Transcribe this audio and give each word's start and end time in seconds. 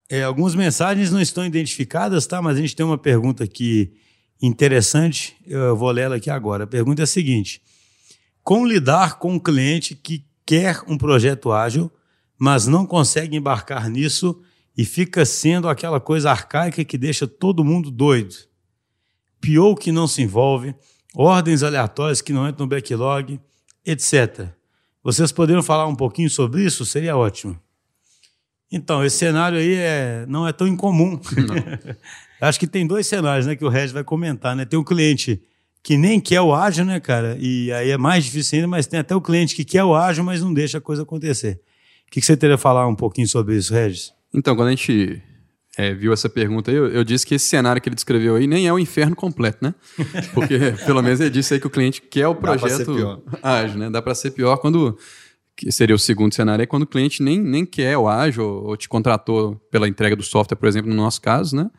É, 0.09 0.23
algumas 0.23 0.53
mensagens 0.53 1.11
não 1.11 1.19
estão 1.19 1.45
identificadas, 1.45 2.27
tá? 2.27 2.41
Mas 2.41 2.57
a 2.57 2.61
gente 2.61 2.75
tem 2.75 2.85
uma 2.85 2.97
pergunta 2.97 3.43
aqui 3.43 3.91
interessante, 4.41 5.35
eu 5.45 5.75
vou 5.75 5.89
ler 5.89 6.03
ela 6.03 6.15
aqui 6.17 6.29
agora. 6.29 6.65
A 6.65 6.67
pergunta 6.67 7.01
é 7.01 7.05
a 7.05 7.07
seguinte: 7.07 7.61
Como 8.43 8.67
lidar 8.67 9.17
com 9.17 9.33
um 9.33 9.39
cliente 9.39 9.95
que 9.95 10.23
quer 10.45 10.81
um 10.87 10.97
projeto 10.97 11.51
ágil, 11.51 11.91
mas 12.37 12.67
não 12.67 12.85
consegue 12.85 13.35
embarcar 13.35 13.89
nisso 13.89 14.39
e 14.77 14.85
fica 14.85 15.25
sendo 15.25 15.67
aquela 15.67 15.99
coisa 15.99 16.29
arcaica 16.29 16.83
que 16.83 16.97
deixa 16.97 17.27
todo 17.27 17.63
mundo 17.63 17.89
doido? 17.89 18.35
Pior 19.41 19.75
que 19.75 19.91
não 19.91 20.07
se 20.07 20.21
envolve, 20.21 20.75
ordens 21.15 21.63
aleatórias 21.63 22.21
que 22.21 22.33
não 22.33 22.47
entram 22.47 22.65
no 22.65 22.69
backlog, 22.69 23.39
etc. 23.85 24.49
Vocês 25.03 25.31
poderiam 25.31 25.63
falar 25.63 25.87
um 25.87 25.95
pouquinho 25.95 26.29
sobre 26.29 26.63
isso? 26.63 26.85
Seria 26.85 27.15
ótimo. 27.15 27.59
Então, 28.75 29.05
esse 29.05 29.17
cenário 29.17 29.57
aí 29.57 29.73
é, 29.73 30.25
não 30.27 30.45
é 30.45 30.51
tão 30.51 30.67
incomum. 30.67 31.17
Acho 32.41 32.59
que 32.59 32.67
tem 32.67 32.85
dois 32.85 33.07
cenários 33.07 33.47
né, 33.47 33.55
que 33.55 33.63
o 33.63 33.69
Regis 33.69 33.93
vai 33.93 34.03
comentar. 34.03 34.53
Né? 34.53 34.65
Tem 34.65 34.77
o 34.77 34.83
cliente 34.83 35.41
que 35.81 35.95
nem 35.95 36.19
quer 36.19 36.41
o 36.41 36.53
ágil, 36.53 36.83
né, 36.83 36.99
cara? 36.99 37.37
E 37.39 37.71
aí 37.71 37.91
é 37.91 37.97
mais 37.97 38.25
difícil 38.25 38.57
ainda, 38.57 38.67
mas 38.67 38.85
tem 38.85 38.99
até 38.99 39.15
o 39.15 39.21
cliente 39.21 39.55
que 39.55 39.63
quer 39.63 39.85
o 39.85 39.95
ágil, 39.95 40.25
mas 40.25 40.41
não 40.41 40.53
deixa 40.53 40.79
a 40.79 40.81
coisa 40.81 41.03
acontecer. 41.03 41.61
O 42.05 42.11
que, 42.11 42.19
que 42.19 42.25
você 42.25 42.35
teria 42.35 42.55
a 42.55 42.57
falar 42.57 42.85
um 42.85 42.95
pouquinho 42.95 43.29
sobre 43.29 43.55
isso, 43.55 43.73
Regis? 43.73 44.11
Então, 44.33 44.57
quando 44.57 44.67
a 44.67 44.71
gente 44.71 45.23
é, 45.77 45.93
viu 45.93 46.11
essa 46.11 46.27
pergunta 46.27 46.69
aí, 46.69 46.75
eu, 46.75 46.87
eu, 46.87 47.03
disse 47.05 47.25
que 47.25 47.35
esse 47.35 47.47
cenário 47.47 47.81
que 47.81 47.87
ele 47.87 47.95
descreveu 47.95 48.35
aí 48.35 48.45
nem 48.45 48.67
é 48.67 48.73
o 48.73 48.77
inferno 48.77 49.15
completo, 49.15 49.59
né? 49.61 49.73
Porque 50.35 50.59
pelo 50.85 51.01
menos 51.01 51.21
ele 51.21 51.29
disse 51.29 51.53
aí 51.53 51.61
que 51.61 51.67
o 51.67 51.69
cliente 51.69 52.01
quer 52.01 52.27
o 52.27 52.35
projeto 52.35 53.23
ágil, 53.41 53.79
né? 53.79 53.89
Dá 53.89 54.01
para 54.01 54.13
ser 54.13 54.31
pior 54.31 54.57
quando 54.57 54.97
que 55.55 55.71
seria 55.71 55.95
o 55.95 55.99
segundo 55.99 56.33
cenário, 56.33 56.63
é 56.63 56.65
quando 56.65 56.83
o 56.83 56.87
cliente 56.87 57.23
nem, 57.23 57.39
nem 57.39 57.65
quer 57.65 57.97
o 57.97 58.07
ágil 58.07 58.43
ou 58.43 58.75
te 58.75 58.89
contratou 58.89 59.55
pela 59.71 59.87
entrega 59.87 60.15
do 60.15 60.23
software, 60.23 60.57
por 60.57 60.67
exemplo, 60.67 60.89
no 60.89 60.95
nosso 60.95 61.21
caso, 61.21 61.55
né? 61.55 61.69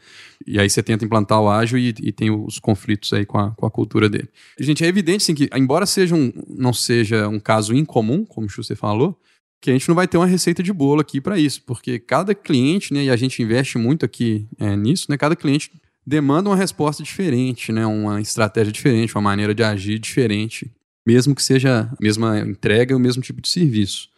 E 0.46 0.58
aí 0.58 0.68
você 0.68 0.82
tenta 0.82 1.04
implantar 1.04 1.40
o 1.40 1.48
ágil 1.48 1.78
e, 1.78 1.94
e 2.00 2.12
tem 2.12 2.30
os 2.30 2.58
conflitos 2.58 3.12
aí 3.12 3.26
com 3.26 3.38
a, 3.38 3.50
com 3.50 3.66
a 3.66 3.70
cultura 3.70 4.08
dele. 4.08 4.28
Gente, 4.58 4.82
é 4.82 4.88
evidente 4.88 5.24
sim, 5.24 5.34
que, 5.34 5.50
embora 5.54 5.84
seja 5.84 6.14
um, 6.14 6.32
não 6.48 6.72
seja 6.72 7.28
um 7.28 7.38
caso 7.38 7.74
incomum, 7.74 8.24
como 8.24 8.48
você 8.48 8.74
falou, 8.74 9.20
que 9.60 9.70
a 9.70 9.72
gente 9.74 9.88
não 9.88 9.94
vai 9.94 10.08
ter 10.08 10.16
uma 10.16 10.26
receita 10.26 10.62
de 10.62 10.72
bolo 10.72 11.00
aqui 11.00 11.20
para 11.20 11.38
isso, 11.38 11.62
porque 11.66 11.98
cada 11.98 12.34
cliente, 12.34 12.94
né, 12.94 13.04
e 13.04 13.10
a 13.10 13.16
gente 13.16 13.42
investe 13.42 13.76
muito 13.76 14.04
aqui 14.04 14.48
é, 14.58 14.74
nisso, 14.76 15.06
né, 15.10 15.18
cada 15.18 15.36
cliente 15.36 15.70
demanda 16.06 16.48
uma 16.48 16.56
resposta 16.56 17.02
diferente, 17.02 17.72
né, 17.72 17.84
uma 17.84 18.20
estratégia 18.20 18.72
diferente, 18.72 19.14
uma 19.14 19.22
maneira 19.22 19.54
de 19.54 19.62
agir 19.62 19.98
diferente 19.98 20.70
mesmo 21.06 21.34
que 21.34 21.42
seja 21.42 21.88
a 21.92 21.96
mesma 22.02 22.40
entrega 22.40 22.96
o 22.96 22.98
mesmo 22.98 23.22
tipo 23.22 23.40
de 23.40 23.48
serviço. 23.48 24.08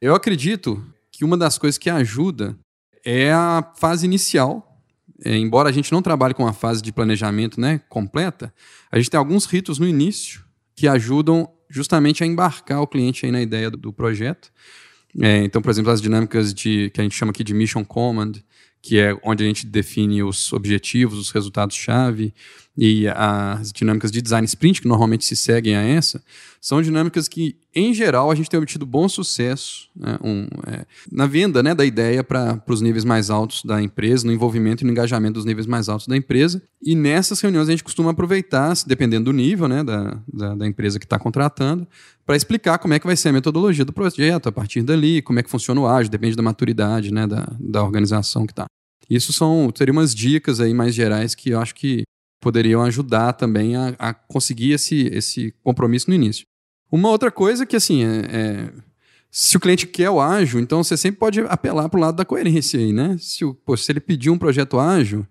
Eu 0.00 0.14
acredito 0.14 0.84
que 1.12 1.24
uma 1.24 1.36
das 1.36 1.56
coisas 1.56 1.78
que 1.78 1.88
ajuda 1.88 2.58
é 3.04 3.32
a 3.32 3.72
fase 3.76 4.04
inicial. 4.04 4.68
É, 5.24 5.36
embora 5.36 5.68
a 5.68 5.72
gente 5.72 5.92
não 5.92 6.02
trabalhe 6.02 6.34
com 6.34 6.46
a 6.46 6.52
fase 6.52 6.82
de 6.82 6.92
planejamento 6.92 7.60
né, 7.60 7.80
completa, 7.88 8.52
a 8.90 8.98
gente 8.98 9.08
tem 9.08 9.18
alguns 9.18 9.46
ritos 9.46 9.78
no 9.78 9.86
início 9.86 10.44
que 10.74 10.88
ajudam 10.88 11.48
justamente 11.70 12.24
a 12.24 12.26
embarcar 12.26 12.80
o 12.80 12.86
cliente 12.88 13.30
na 13.30 13.40
ideia 13.40 13.70
do, 13.70 13.76
do 13.76 13.92
projeto. 13.92 14.50
É, 15.20 15.44
então, 15.44 15.62
por 15.62 15.70
exemplo, 15.70 15.92
as 15.92 16.00
dinâmicas 16.00 16.52
de 16.52 16.90
que 16.90 17.00
a 17.00 17.04
gente 17.04 17.14
chama 17.14 17.30
aqui 17.30 17.44
de 17.44 17.54
mission 17.54 17.84
command, 17.84 18.32
que 18.80 18.98
é 18.98 19.16
onde 19.22 19.44
a 19.44 19.46
gente 19.46 19.64
define 19.64 20.22
os 20.24 20.52
objetivos, 20.52 21.18
os 21.18 21.30
resultados-chave 21.30 22.34
e 22.76 23.06
as 23.08 23.70
dinâmicas 23.70 24.10
de 24.10 24.22
design 24.22 24.46
sprint, 24.46 24.80
que 24.80 24.88
normalmente 24.88 25.24
se 25.24 25.36
seguem 25.36 25.76
a 25.76 25.82
essa, 25.82 26.22
são 26.60 26.80
dinâmicas 26.80 27.28
que, 27.28 27.56
em 27.74 27.92
geral, 27.92 28.30
a 28.30 28.34
gente 28.34 28.48
tem 28.48 28.58
obtido 28.58 28.86
bom 28.86 29.08
sucesso 29.08 29.90
né, 29.94 30.18
um, 30.22 30.46
é, 30.66 30.86
na 31.10 31.26
venda 31.26 31.62
né, 31.62 31.74
da 31.74 31.84
ideia 31.84 32.24
para 32.24 32.62
os 32.66 32.80
níveis 32.80 33.04
mais 33.04 33.28
altos 33.28 33.62
da 33.64 33.82
empresa, 33.82 34.26
no 34.26 34.32
envolvimento 34.32 34.82
e 34.82 34.86
no 34.86 34.92
engajamento 34.92 35.34
dos 35.34 35.44
níveis 35.44 35.66
mais 35.66 35.88
altos 35.88 36.06
da 36.06 36.16
empresa. 36.16 36.62
E 36.82 36.94
nessas 36.94 37.40
reuniões 37.40 37.68
a 37.68 37.72
gente 37.72 37.84
costuma 37.84 38.12
aproveitar, 38.12 38.72
dependendo 38.86 39.26
do 39.26 39.32
nível 39.32 39.68
né, 39.68 39.84
da, 39.84 40.18
da, 40.32 40.54
da 40.54 40.66
empresa 40.66 40.98
que 40.98 41.04
está 41.04 41.18
contratando, 41.18 41.86
para 42.24 42.36
explicar 42.36 42.78
como 42.78 42.94
é 42.94 42.98
que 42.98 43.06
vai 43.06 43.16
ser 43.16 43.30
a 43.30 43.32
metodologia 43.32 43.84
do 43.84 43.92
projeto 43.92 44.48
a 44.48 44.52
partir 44.52 44.82
dali, 44.82 45.20
como 45.20 45.38
é 45.38 45.42
que 45.42 45.50
funciona 45.50 45.80
o 45.80 45.86
ágil, 45.86 46.10
depende 46.10 46.36
da 46.36 46.42
maturidade 46.42 47.12
né, 47.12 47.26
da, 47.26 47.52
da 47.58 47.82
organização 47.82 48.46
que 48.46 48.52
está. 48.52 48.64
Isso 49.10 49.32
são 49.32 49.70
seriam 49.74 49.96
umas 49.96 50.14
dicas 50.14 50.60
aí 50.60 50.72
mais 50.72 50.94
gerais 50.94 51.34
que 51.34 51.50
eu 51.50 51.60
acho 51.60 51.74
que 51.74 52.04
poderiam 52.42 52.82
ajudar 52.82 53.32
também 53.34 53.76
a, 53.76 53.94
a 53.98 54.12
conseguir 54.12 54.72
esse, 54.72 55.06
esse 55.12 55.54
compromisso 55.62 56.10
no 56.10 56.14
início. 56.14 56.44
Uma 56.90 57.08
outra 57.08 57.30
coisa 57.30 57.64
que, 57.64 57.76
assim, 57.76 58.04
é, 58.04 58.26
é, 58.30 58.72
se 59.30 59.56
o 59.56 59.60
cliente 59.60 59.86
quer 59.86 60.10
o 60.10 60.20
ágil, 60.20 60.60
então 60.60 60.82
você 60.82 60.96
sempre 60.96 61.20
pode 61.20 61.40
apelar 61.40 61.88
para 61.88 61.98
o 61.98 62.00
lado 62.00 62.16
da 62.16 62.24
coerência 62.24 62.78
aí, 62.78 62.92
né? 62.92 63.16
Se, 63.18 63.44
o, 63.44 63.54
pô, 63.54 63.76
se 63.76 63.90
ele 63.90 64.00
pedir 64.00 64.28
um 64.28 64.36
projeto 64.36 64.78
ágil, 64.78 65.24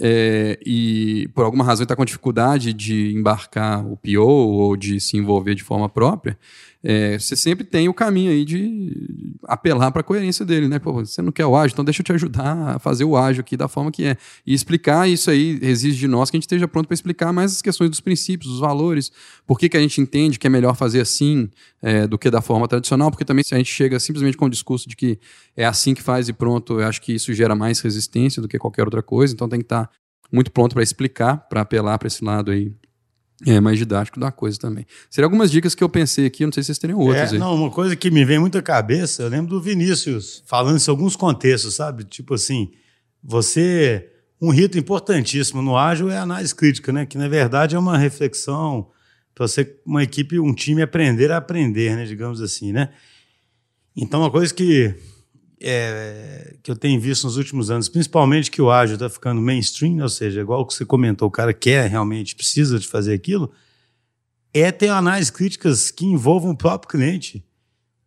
é, 0.00 0.58
e 0.66 1.28
por 1.34 1.44
alguma 1.44 1.64
razão 1.64 1.84
está 1.84 1.94
com 1.94 2.04
dificuldade 2.04 2.72
de 2.72 3.14
embarcar 3.14 3.86
o 3.86 3.96
PO 3.96 4.20
ou 4.20 4.76
de 4.76 5.00
se 5.00 5.16
envolver 5.16 5.54
de 5.54 5.62
forma 5.62 5.88
própria, 5.88 6.36
é, 6.82 7.18
você 7.18 7.36
sempre 7.36 7.62
tem 7.64 7.88
o 7.88 7.94
caminho 7.94 8.30
aí 8.30 8.42
de 8.42 9.36
apelar 9.44 9.90
para 9.92 10.00
a 10.00 10.04
coerência 10.04 10.46
dele, 10.46 10.66
né? 10.66 10.78
Pô, 10.78 10.92
você 10.92 11.20
não 11.20 11.30
quer 11.30 11.44
o 11.44 11.54
ágil, 11.54 11.74
então 11.74 11.84
deixa 11.84 12.00
eu 12.00 12.04
te 12.04 12.12
ajudar 12.12 12.76
a 12.76 12.78
fazer 12.78 13.04
o 13.04 13.16
ágil 13.16 13.42
aqui 13.42 13.54
da 13.54 13.68
forma 13.68 13.92
que 13.92 14.04
é. 14.04 14.16
E 14.46 14.54
explicar 14.54 15.08
isso 15.08 15.30
aí 15.30 15.58
exige 15.60 15.98
de 15.98 16.08
nós 16.08 16.30
que 16.30 16.36
a 16.36 16.38
gente 16.38 16.44
esteja 16.44 16.66
pronto 16.66 16.86
para 16.86 16.94
explicar 16.94 17.32
mais 17.32 17.52
as 17.52 17.60
questões 17.60 17.90
dos 17.90 18.00
princípios, 18.00 18.50
dos 18.50 18.60
valores, 18.60 19.12
por 19.46 19.58
que, 19.58 19.68
que 19.68 19.76
a 19.76 19.80
gente 19.80 20.00
entende 20.00 20.38
que 20.38 20.46
é 20.46 20.50
melhor 20.50 20.74
fazer 20.74 21.00
assim 21.00 21.50
é, 21.82 22.06
do 22.06 22.18
que 22.18 22.30
da 22.30 22.40
forma 22.40 22.66
tradicional, 22.66 23.10
porque 23.10 23.26
também 23.26 23.44
se 23.44 23.54
a 23.54 23.58
gente 23.58 23.70
chega 23.70 24.00
simplesmente 24.00 24.36
com 24.36 24.46
o 24.46 24.50
discurso 24.50 24.88
de 24.88 24.96
que 24.96 25.18
é 25.54 25.66
assim 25.66 25.92
que 25.92 26.02
faz 26.02 26.30
e 26.30 26.32
pronto, 26.32 26.80
eu 26.80 26.86
acho 26.86 27.02
que 27.02 27.12
isso 27.12 27.32
gera 27.34 27.54
mais 27.54 27.80
resistência 27.80 28.40
do 28.40 28.48
que 28.48 28.58
qualquer 28.58 28.84
outra 28.84 29.02
coisa, 29.02 29.34
então 29.34 29.48
tem 29.48 29.60
que 29.60 29.66
estar 29.66 29.86
tá 29.86 29.92
muito 30.32 30.50
pronto 30.50 30.72
para 30.72 30.82
explicar, 30.82 31.36
para 31.48 31.60
apelar 31.60 31.98
para 31.98 32.08
esse 32.08 32.24
lado 32.24 32.50
aí 32.50 32.72
é 33.46 33.60
mais 33.60 33.78
didático 33.78 34.20
da 34.20 34.30
coisa 34.30 34.58
também. 34.58 34.86
Seriam 35.08 35.26
algumas 35.26 35.50
dicas 35.50 35.74
que 35.74 35.82
eu 35.82 35.88
pensei 35.88 36.26
aqui, 36.26 36.44
não 36.44 36.52
sei 36.52 36.62
se 36.62 36.68
vocês 36.68 36.78
teriam 36.78 36.98
outras. 36.98 37.32
É, 37.32 37.38
não, 37.38 37.54
uma 37.54 37.70
coisa 37.70 37.96
que 37.96 38.10
me 38.10 38.24
vem 38.24 38.38
muito 38.38 38.58
à 38.58 38.62
cabeça, 38.62 39.22
eu 39.22 39.28
lembro 39.28 39.50
do 39.50 39.60
Vinícius 39.60 40.42
falando 40.46 40.76
isso 40.76 40.90
em 40.90 40.92
alguns 40.92 41.16
contextos, 41.16 41.74
sabe? 41.74 42.04
Tipo 42.04 42.34
assim, 42.34 42.70
você. 43.22 44.08
Um 44.42 44.50
rito 44.50 44.78
importantíssimo 44.78 45.60
no 45.60 45.76
ágil 45.76 46.10
é 46.10 46.16
a 46.16 46.22
análise 46.22 46.54
crítica, 46.54 46.90
né? 46.90 47.04
Que 47.04 47.18
na 47.18 47.28
verdade 47.28 47.76
é 47.76 47.78
uma 47.78 47.98
reflexão 47.98 48.88
para 49.34 49.46
você, 49.46 49.76
uma 49.84 50.02
equipe, 50.02 50.40
um 50.40 50.54
time 50.54 50.80
aprender 50.80 51.30
a 51.30 51.36
aprender, 51.36 51.94
né? 51.94 52.06
Digamos 52.06 52.40
assim, 52.40 52.72
né? 52.72 52.88
Então, 53.94 54.20
uma 54.20 54.30
coisa 54.30 54.52
que 54.54 54.94
é, 55.62 56.56
que 56.62 56.70
eu 56.70 56.76
tenho 56.76 56.98
visto 57.00 57.24
nos 57.24 57.36
últimos 57.36 57.70
anos, 57.70 57.88
principalmente 57.88 58.50
que 58.50 58.62
o 58.62 58.70
ágil 58.70 58.94
está 58.94 59.10
ficando 59.10 59.40
mainstream, 59.40 60.00
ou 60.00 60.08
seja, 60.08 60.40
igual 60.40 60.66
que 60.66 60.72
você 60.72 60.84
comentou, 60.84 61.28
o 61.28 61.30
cara 61.30 61.52
quer 61.52 61.88
realmente, 61.88 62.34
precisa 62.34 62.78
de 62.78 62.88
fazer 62.88 63.12
aquilo, 63.12 63.50
é 64.54 64.72
ter 64.72 64.88
análises 64.88 65.30
críticas 65.30 65.90
que 65.90 66.06
envolvam 66.06 66.52
o 66.52 66.56
próprio 66.56 66.90
cliente 66.90 67.44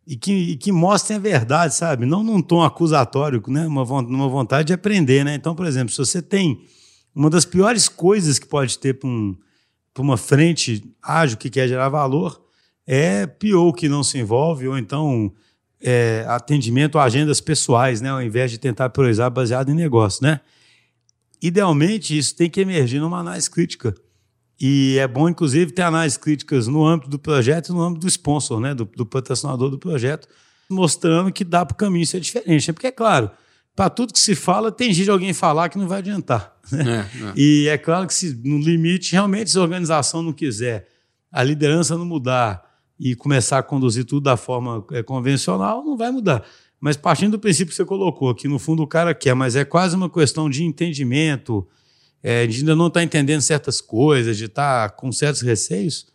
e 0.06 0.18
que, 0.18 0.34
e 0.34 0.58
que 0.58 0.72
mostrem 0.72 1.18
a 1.18 1.22
verdade, 1.22 1.76
sabe? 1.76 2.06
Não 2.06 2.24
num 2.24 2.42
tom 2.42 2.62
acusatório, 2.62 3.42
né? 3.48 3.66
uma, 3.68 3.84
uma 3.84 4.28
vontade 4.28 4.68
de 4.68 4.74
aprender. 4.74 5.24
Né? 5.24 5.36
Então, 5.36 5.56
por 5.56 5.66
exemplo, 5.66 5.94
se 5.94 5.98
você 5.98 6.22
tem 6.22 6.62
uma 7.16 7.30
das 7.30 7.46
piores 7.46 7.88
coisas 7.88 8.40
que 8.40 8.48
pode 8.48 8.78
ter 8.80 8.96
para 8.96 9.08
um, 9.08 9.38
uma 10.00 10.18
frente 10.18 10.84
ágil 11.02 11.38
que 11.38 11.50
quer 11.50 11.68
gerar 11.68 11.88
valor 11.88 12.42
é 12.86 13.26
pior 13.26 13.72
que 13.72 13.88
não 13.88 14.04
se 14.04 14.18
envolve, 14.18 14.68
ou 14.68 14.78
então 14.78 15.32
é, 15.84 16.26
atendimento 16.28 16.98
a 16.98 17.04
agendas 17.04 17.42
pessoais, 17.42 18.00
né, 18.00 18.10
ao 18.10 18.22
invés 18.22 18.50
de 18.50 18.58
tentar 18.58 18.90
priorizar 18.90 19.30
baseado 19.30 19.70
em 19.70 19.76
negócio, 19.76 20.24
né? 20.24 20.40
Idealmente, 21.42 22.18
isso 22.18 22.36
tem 22.36 22.50
que 22.50 22.62
emergir 22.62 23.02
numa 23.02 23.20
análise 23.20 23.50
crítica. 23.50 23.94
E 24.60 24.98
é 24.98 25.06
bom, 25.06 25.28
inclusive, 25.28 25.74
ter 25.74 25.82
análises 25.82 26.18
críticas 26.18 26.68
no 26.68 26.86
âmbito 26.86 27.10
do 27.10 27.20
projeto 27.20 27.68
e 27.68 27.72
no 27.74 27.82
âmbito 27.82 28.06
do 28.06 28.10
sponsor, 28.10 28.62
né, 28.62 28.74
do, 28.74 28.86
do 28.86 29.06
patrocinador 29.06 29.70
do 29.70 29.78
projeto, 29.78 30.26
mostrando 30.70 31.34
que 31.34 31.44
dá 31.44 31.66
para 31.66 31.74
o 31.74 31.78
caminho 31.78 32.08
ser 32.08 32.22
diferente. 32.22 32.72
Porque, 32.72 32.88
é 32.88 32.92
claro, 32.92 33.30
para 33.76 33.90
tudo 33.90 34.14
que 34.14 34.20
se 34.20 34.36
fala, 34.36 34.72
tem 34.72 34.94
jeito 34.94 35.08
de 35.08 35.12
alguém 35.12 35.34
falar 35.34 35.68
que 35.68 35.78
não 35.78 35.88
vai 35.88 35.98
adiantar. 35.98 36.56
Né? 36.72 37.10
É, 37.14 37.26
é. 37.26 37.34
E 37.36 37.68
é 37.68 37.78
claro 37.78 38.08
que, 38.08 38.14
se 38.14 38.34
no 38.42 38.58
limite, 38.60 39.12
realmente, 39.12 39.52
se 39.52 39.58
a 39.58 39.62
organização 39.62 40.24
não 40.24 40.32
quiser, 40.32 40.88
a 41.30 41.44
liderança 41.44 41.98
não 41.98 42.06
mudar, 42.06 42.73
e 43.00 43.16
começar 43.16 43.60
a 43.60 43.64
conduzir 43.64 44.06
tudo 44.06 44.24
da 44.24 44.38
forma 44.38 44.86
é, 44.92 45.02
convencional, 45.04 45.84
não 45.84 45.98
vai 45.98 46.12
mudar. 46.12 46.44
Mas 46.80 46.98
partindo 46.98 47.32
do 47.32 47.40
princípio 47.40 47.72
que 47.72 47.76
você 47.76 47.86
colocou, 47.86 48.34
que 48.36 48.48
no 48.48 48.60
fundo 48.60 48.84
o 48.84 48.88
cara 48.88 49.14
quer, 49.14 49.34
mas 49.34 49.56
é 49.56 49.64
quase 49.64 49.96
uma 49.96 50.10
questão 50.10 50.50
de 50.50 50.64
entendimento, 50.64 51.68
é, 52.22 52.46
de 52.46 52.60
ainda 52.60 52.76
não 52.76 52.88
estar 52.88 53.00
tá 53.00 53.04
entendendo 53.04 53.42
certas 53.42 53.80
coisas, 53.82 54.38
de 54.38 54.46
estar 54.46 54.90
tá 54.90 54.96
com 54.96 55.12
certos 55.12 55.42
receios, 55.42 56.14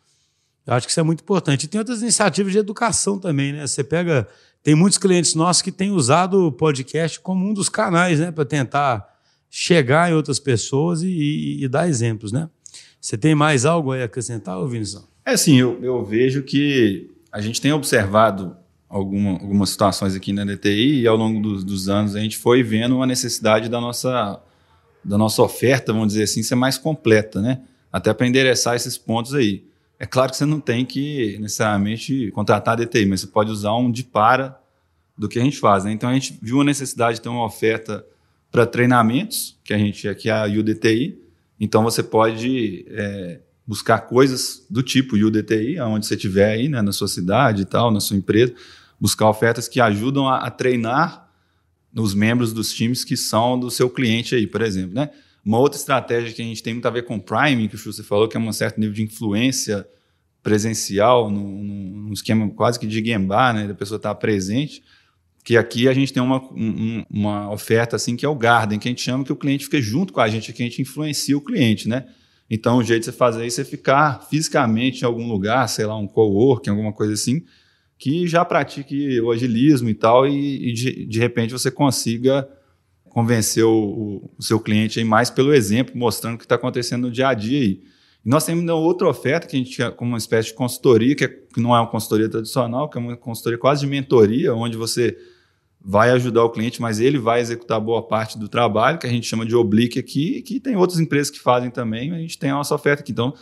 eu 0.68 0.74
acho 0.74 0.86
que 0.86 0.90
isso 0.90 1.00
é 1.00 1.02
muito 1.02 1.22
importante. 1.22 1.64
E 1.64 1.66
tem 1.66 1.78
outras 1.78 2.02
iniciativas 2.02 2.52
de 2.52 2.58
educação 2.58 3.18
também, 3.18 3.54
né? 3.54 3.66
Você 3.66 3.82
pega. 3.82 4.28
Tem 4.62 4.74
muitos 4.74 4.98
clientes 4.98 5.34
nossos 5.34 5.62
que 5.62 5.72
têm 5.72 5.90
usado 5.92 6.46
o 6.46 6.52
podcast 6.52 7.18
como 7.20 7.48
um 7.48 7.54
dos 7.54 7.70
canais, 7.70 8.20
né? 8.20 8.30
Para 8.30 8.44
tentar 8.44 9.08
chegar 9.48 10.10
em 10.10 10.14
outras 10.14 10.38
pessoas 10.38 11.02
e, 11.02 11.08
e, 11.08 11.64
e, 11.64 11.68
dar 11.68 11.88
exemplos, 11.88 12.32
né? 12.32 12.50
Você 13.00 13.16
tem 13.16 13.34
mais 13.34 13.64
algo 13.64 13.92
aí 13.92 14.02
a 14.02 14.04
acrescentar, 14.04 14.62
Vinícius? 14.66 15.08
É 15.28 15.32
assim, 15.32 15.56
eu, 15.56 15.78
eu 15.82 16.02
vejo 16.02 16.42
que 16.42 17.10
a 17.30 17.38
gente 17.38 17.60
tem 17.60 17.70
observado 17.70 18.56
alguma, 18.88 19.32
algumas 19.32 19.68
situações 19.68 20.16
aqui 20.16 20.32
na 20.32 20.42
DTI 20.42 21.02
e 21.02 21.06
ao 21.06 21.18
longo 21.18 21.38
dos, 21.42 21.62
dos 21.62 21.86
anos 21.90 22.16
a 22.16 22.20
gente 22.20 22.38
foi 22.38 22.62
vendo 22.62 22.96
uma 22.96 23.06
necessidade 23.06 23.68
da 23.68 23.78
nossa, 23.78 24.40
da 25.04 25.18
nossa 25.18 25.42
oferta, 25.42 25.92
vamos 25.92 26.14
dizer 26.14 26.22
assim, 26.22 26.42
ser 26.42 26.54
mais 26.54 26.78
completa, 26.78 27.42
né? 27.42 27.60
Até 27.92 28.14
para 28.14 28.26
endereçar 28.26 28.74
esses 28.74 28.96
pontos 28.96 29.34
aí. 29.34 29.66
É 29.98 30.06
claro 30.06 30.30
que 30.30 30.36
você 30.38 30.46
não 30.46 30.60
tem 30.60 30.82
que 30.86 31.36
necessariamente 31.38 32.30
contratar 32.30 32.72
a 32.72 32.82
DTI, 32.82 33.04
mas 33.04 33.20
você 33.20 33.26
pode 33.26 33.50
usar 33.50 33.74
um 33.74 33.92
de 33.92 34.04
para 34.04 34.58
do 35.14 35.28
que 35.28 35.38
a 35.38 35.42
gente 35.42 35.58
faz. 35.58 35.84
Né? 35.84 35.92
Então 35.92 36.08
a 36.08 36.14
gente 36.14 36.38
viu 36.40 36.62
a 36.62 36.64
necessidade 36.64 37.16
de 37.16 37.20
ter 37.20 37.28
uma 37.28 37.44
oferta 37.44 38.02
para 38.50 38.64
treinamentos, 38.64 39.58
que 39.62 39.74
a 39.74 39.78
gente 39.78 40.08
aqui 40.08 40.30
é 40.30 40.32
a 40.32 40.44
UDTI. 40.46 41.20
Então 41.60 41.82
você 41.82 42.02
pode 42.02 42.86
é, 42.88 43.40
buscar 43.68 44.00
coisas 44.00 44.64
do 44.70 44.82
tipo 44.82 45.14
UDTI, 45.14 45.78
aonde 45.78 46.06
você 46.06 46.14
estiver 46.14 46.52
aí, 46.52 46.70
né, 46.70 46.80
na 46.80 46.90
sua 46.90 47.06
cidade 47.06 47.62
e 47.62 47.64
tal, 47.66 47.90
na 47.90 48.00
sua 48.00 48.16
empresa, 48.16 48.54
buscar 48.98 49.28
ofertas 49.28 49.68
que 49.68 49.78
ajudam 49.78 50.26
a, 50.26 50.38
a 50.38 50.50
treinar 50.50 51.28
os 51.94 52.14
membros 52.14 52.54
dos 52.54 52.72
times 52.72 53.04
que 53.04 53.14
são 53.14 53.60
do 53.60 53.70
seu 53.70 53.90
cliente 53.90 54.34
aí, 54.34 54.46
por 54.46 54.62
exemplo, 54.62 54.94
né? 54.94 55.10
Uma 55.44 55.58
outra 55.58 55.78
estratégia 55.78 56.32
que 56.32 56.40
a 56.40 56.44
gente 56.44 56.62
tem 56.62 56.72
muito 56.72 56.86
a 56.86 56.90
ver 56.90 57.04
com 57.04 57.16
o 57.16 57.20
priming, 57.20 57.68
que 57.68 57.76
você 57.76 58.02
falou, 58.02 58.26
que 58.26 58.38
é 58.38 58.40
um 58.40 58.52
certo 58.52 58.80
nível 58.80 58.94
de 58.94 59.02
influência 59.02 59.86
presencial, 60.42 61.30
num, 61.30 61.62
num 61.62 62.12
esquema 62.12 62.48
quase 62.50 62.78
que 62.78 62.86
de 62.86 63.02
gambá, 63.02 63.52
né, 63.52 63.66
da 63.66 63.74
pessoa 63.74 63.96
estar 63.96 64.14
presente, 64.14 64.82
que 65.44 65.58
aqui 65.58 65.88
a 65.88 65.92
gente 65.92 66.12
tem 66.12 66.22
uma, 66.22 66.42
um, 66.52 67.04
uma 67.10 67.50
oferta 67.50 67.96
assim 67.96 68.16
que 68.16 68.24
é 68.24 68.28
o 68.28 68.34
Garden, 68.34 68.78
que 68.78 68.88
a 68.88 68.90
gente 68.90 69.02
chama 69.02 69.24
que 69.24 69.32
o 69.32 69.36
cliente 69.36 69.64
fica 69.64 69.80
junto 69.80 70.12
com 70.12 70.20
a 70.20 70.28
gente, 70.28 70.52
que 70.54 70.62
a 70.62 70.66
gente 70.66 70.80
influencia 70.80 71.36
o 71.36 71.40
cliente, 71.40 71.86
né? 71.86 72.06
Então, 72.50 72.78
o 72.78 72.82
jeito 72.82 73.00
de 73.00 73.06
você 73.06 73.12
fazer 73.12 73.46
isso 73.46 73.60
é 73.60 73.64
ficar 73.64 74.26
fisicamente 74.28 75.02
em 75.02 75.04
algum 75.04 75.28
lugar, 75.28 75.68
sei 75.68 75.84
lá, 75.84 75.96
um 75.96 76.06
coworking, 76.06 76.70
alguma 76.70 76.92
coisa 76.92 77.12
assim, 77.12 77.44
que 77.98 78.26
já 78.26 78.44
pratique 78.44 79.20
o 79.20 79.30
agilismo 79.30 79.88
e 79.88 79.94
tal, 79.94 80.26
e, 80.26 80.70
e 80.70 80.72
de, 80.72 81.06
de 81.06 81.18
repente 81.18 81.52
você 81.52 81.70
consiga 81.70 82.48
convencer 83.04 83.64
o, 83.64 84.30
o, 84.38 84.42
seu 84.42 84.60
cliente 84.60 85.02
mais 85.02 85.28
pelo 85.28 85.52
exemplo, 85.52 85.96
mostrando 85.96 86.36
o 86.36 86.38
que 86.38 86.44
está 86.44 86.54
acontecendo 86.54 87.02
no 87.02 87.10
dia 87.10 87.28
a 87.28 87.34
dia 87.34 87.60
aí. 87.60 87.82
E 88.24 88.28
nós 88.28 88.44
temos 88.44 88.68
outra 88.70 89.08
oferta 89.08 89.46
que 89.46 89.56
a 89.56 89.58
gente 89.58 89.72
tinha 89.72 89.90
como 89.90 90.12
uma 90.12 90.18
espécie 90.18 90.48
de 90.48 90.54
consultoria, 90.54 91.14
que, 91.16 91.24
é, 91.24 91.28
que 91.28 91.60
não 91.60 91.74
é 91.74 91.80
uma 91.80 91.90
consultoria 91.90 92.28
tradicional, 92.28 92.88
que 92.88 92.96
é 92.96 93.00
uma 93.00 93.16
consultoria 93.16 93.58
quase 93.58 93.80
de 93.80 93.86
mentoria, 93.86 94.54
onde 94.54 94.76
você 94.76 95.16
vai 95.80 96.10
ajudar 96.10 96.44
o 96.44 96.50
cliente, 96.50 96.82
mas 96.82 97.00
ele 97.00 97.18
vai 97.18 97.40
executar 97.40 97.80
boa 97.80 98.02
parte 98.02 98.38
do 98.38 98.48
trabalho, 98.48 98.98
que 98.98 99.06
a 99.06 99.10
gente 99.10 99.26
chama 99.26 99.46
de 99.46 99.54
oblique 99.54 99.98
aqui, 99.98 100.42
que 100.42 100.60
tem 100.60 100.76
outras 100.76 100.98
empresas 101.00 101.30
que 101.30 101.40
fazem 101.40 101.70
também, 101.70 102.12
a 102.12 102.18
gente 102.18 102.38
tem 102.38 102.50
a 102.50 102.54
nossa 102.54 102.74
oferta 102.74 103.02
aqui. 103.02 103.12
Então, 103.12 103.32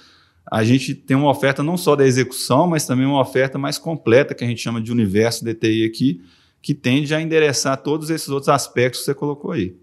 a 0.51 0.63
gente 0.63 0.95
tem 0.95 1.17
uma 1.17 1.31
oferta 1.31 1.63
não 1.63 1.77
só 1.77 1.97
da 1.97 2.07
execução, 2.07 2.67
mas 2.67 2.87
também 2.87 3.07
uma 3.07 3.21
oferta 3.21 3.59
mais 3.59 3.79
completa, 3.79 4.35
que 4.35 4.45
a 4.45 4.47
gente 4.47 4.63
chama 4.63 4.81
de 4.81 4.93
universo 4.93 5.45
DTI 5.45 5.85
aqui, 5.85 6.21
que 6.63 6.75
tende 6.75 7.15
a 7.15 7.21
endereçar 7.21 7.77
todos 7.83 8.11
esses 8.11 8.29
outros 8.29 8.49
aspectos 8.49 9.01
que 9.01 9.07
você 9.07 9.15
colocou 9.15 9.53
aí. 9.53 9.77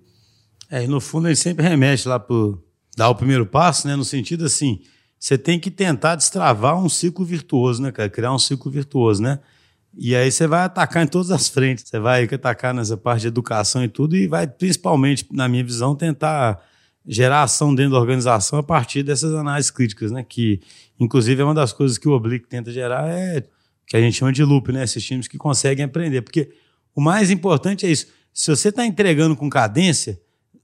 É, 0.70 0.84
e 0.84 0.88
no 0.88 1.00
fundo 1.02 1.28
ele 1.28 1.36
sempre 1.36 1.68
remete 1.68 2.08
lá 2.08 2.20
para 2.20 2.36
dar 2.96 3.10
o 3.10 3.16
primeiro 3.16 3.46
passo, 3.46 3.88
né? 3.88 3.96
No 3.96 4.06
sentido 4.06 4.46
assim, 4.46 4.82
você 5.20 5.38
tem 5.38 5.60
que 5.60 5.70
tentar 5.70 6.16
destravar 6.16 6.78
um 6.78 6.90
ciclo 6.90 7.26
virtuoso, 7.26 7.82
né, 7.82 7.92
cara? 7.92 8.10
Criar 8.10 8.34
um 8.34 8.40
ciclo 8.40 8.72
virtuoso, 8.72 9.22
né? 9.22 9.40
E 9.96 10.16
aí 10.16 10.32
você 10.32 10.48
vai 10.48 10.64
atacar 10.64 11.04
em 11.04 11.08
todas 11.08 11.32
as 11.32 11.48
frentes. 11.48 11.88
Você 11.88 12.00
vai 12.00 12.24
atacar 12.24 12.74
nessa 12.74 12.98
parte 12.98 13.22
de 13.22 13.28
educação 13.28 13.84
e 13.84 13.88
tudo, 13.88 14.16
e 14.16 14.28
vai, 14.28 14.48
principalmente, 14.48 15.26
na 15.32 15.48
minha 15.48 15.64
visão, 15.64 15.96
tentar 15.96 16.60
gerar 17.06 17.44
ação 17.44 17.76
dentro 17.76 17.94
da 17.94 18.00
organização 18.00 18.60
a 18.60 18.64
partir 18.64 19.04
dessas 19.04 19.34
análises 19.34 19.70
críticas, 19.70 20.12
né? 20.12 20.24
Que, 20.24 20.62
inclusive, 21.00 21.42
é 21.42 21.46
uma 21.46 21.54
das 21.54 21.74
coisas 21.74 21.98
que 21.98 22.08
o 22.08 22.14
Oblique 22.14 22.48
tenta 22.48 22.72
gerar 22.72 23.08
é 23.10 23.44
que 23.86 23.98
a 23.98 24.02
gente 24.02 24.18
chama 24.18 24.32
de 24.32 24.44
loop, 24.44 24.72
né? 24.72 24.84
Esses 24.84 25.04
times 25.04 25.28
que 25.28 25.38
conseguem 25.38 25.86
aprender. 25.86 26.22
Porque 26.22 26.50
o 26.96 27.02
mais 27.02 27.30
importante 27.30 27.86
é 27.86 27.92
isso. 27.92 28.08
Se 28.34 28.50
você 28.50 28.70
está 28.70 28.86
entregando 28.86 29.36
com 29.36 29.50
cadência, 29.50 30.20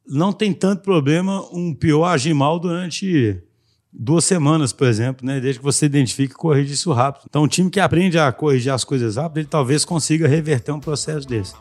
não 0.07 0.33
tem 0.33 0.53
tanto 0.53 0.81
problema 0.81 1.41
um 1.53 1.73
pior 1.73 2.05
agir 2.05 2.33
mal 2.33 2.59
durante 2.59 3.43
duas 3.91 4.23
semanas, 4.25 4.71
por 4.71 4.87
exemplo, 4.87 5.25
né? 5.25 5.39
desde 5.39 5.59
que 5.59 5.65
você 5.65 5.85
identifique 5.85 6.33
e 6.33 6.37
corrija 6.37 6.73
isso 6.73 6.91
rápido. 6.91 7.25
Então, 7.29 7.43
um 7.43 7.47
time 7.47 7.69
que 7.69 7.79
aprende 7.79 8.17
a 8.17 8.31
corrigir 8.31 8.71
as 8.71 8.83
coisas 8.83 9.15
rápido, 9.15 9.39
ele 9.39 9.47
talvez 9.47 9.83
consiga 9.83 10.27
reverter 10.27 10.71
um 10.71 10.79
processo 10.79 11.27
desse. 11.27 11.55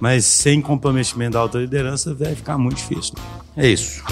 Mas 0.00 0.24
sem 0.24 0.60
comprometimento 0.60 1.32
da 1.32 1.40
alta 1.40 1.58
liderança, 1.58 2.12
vai 2.12 2.34
ficar 2.34 2.58
muito 2.58 2.78
difícil. 2.78 3.14
É 3.56 3.68
isso. 3.68 4.02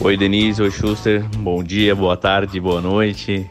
Oi, 0.00 0.16
Denise. 0.16 0.60
Oi, 0.60 0.70
Schuster. 0.70 1.24
Bom 1.38 1.62
dia, 1.62 1.94
boa 1.94 2.16
tarde, 2.16 2.58
boa 2.60 2.80
noite. 2.80 3.48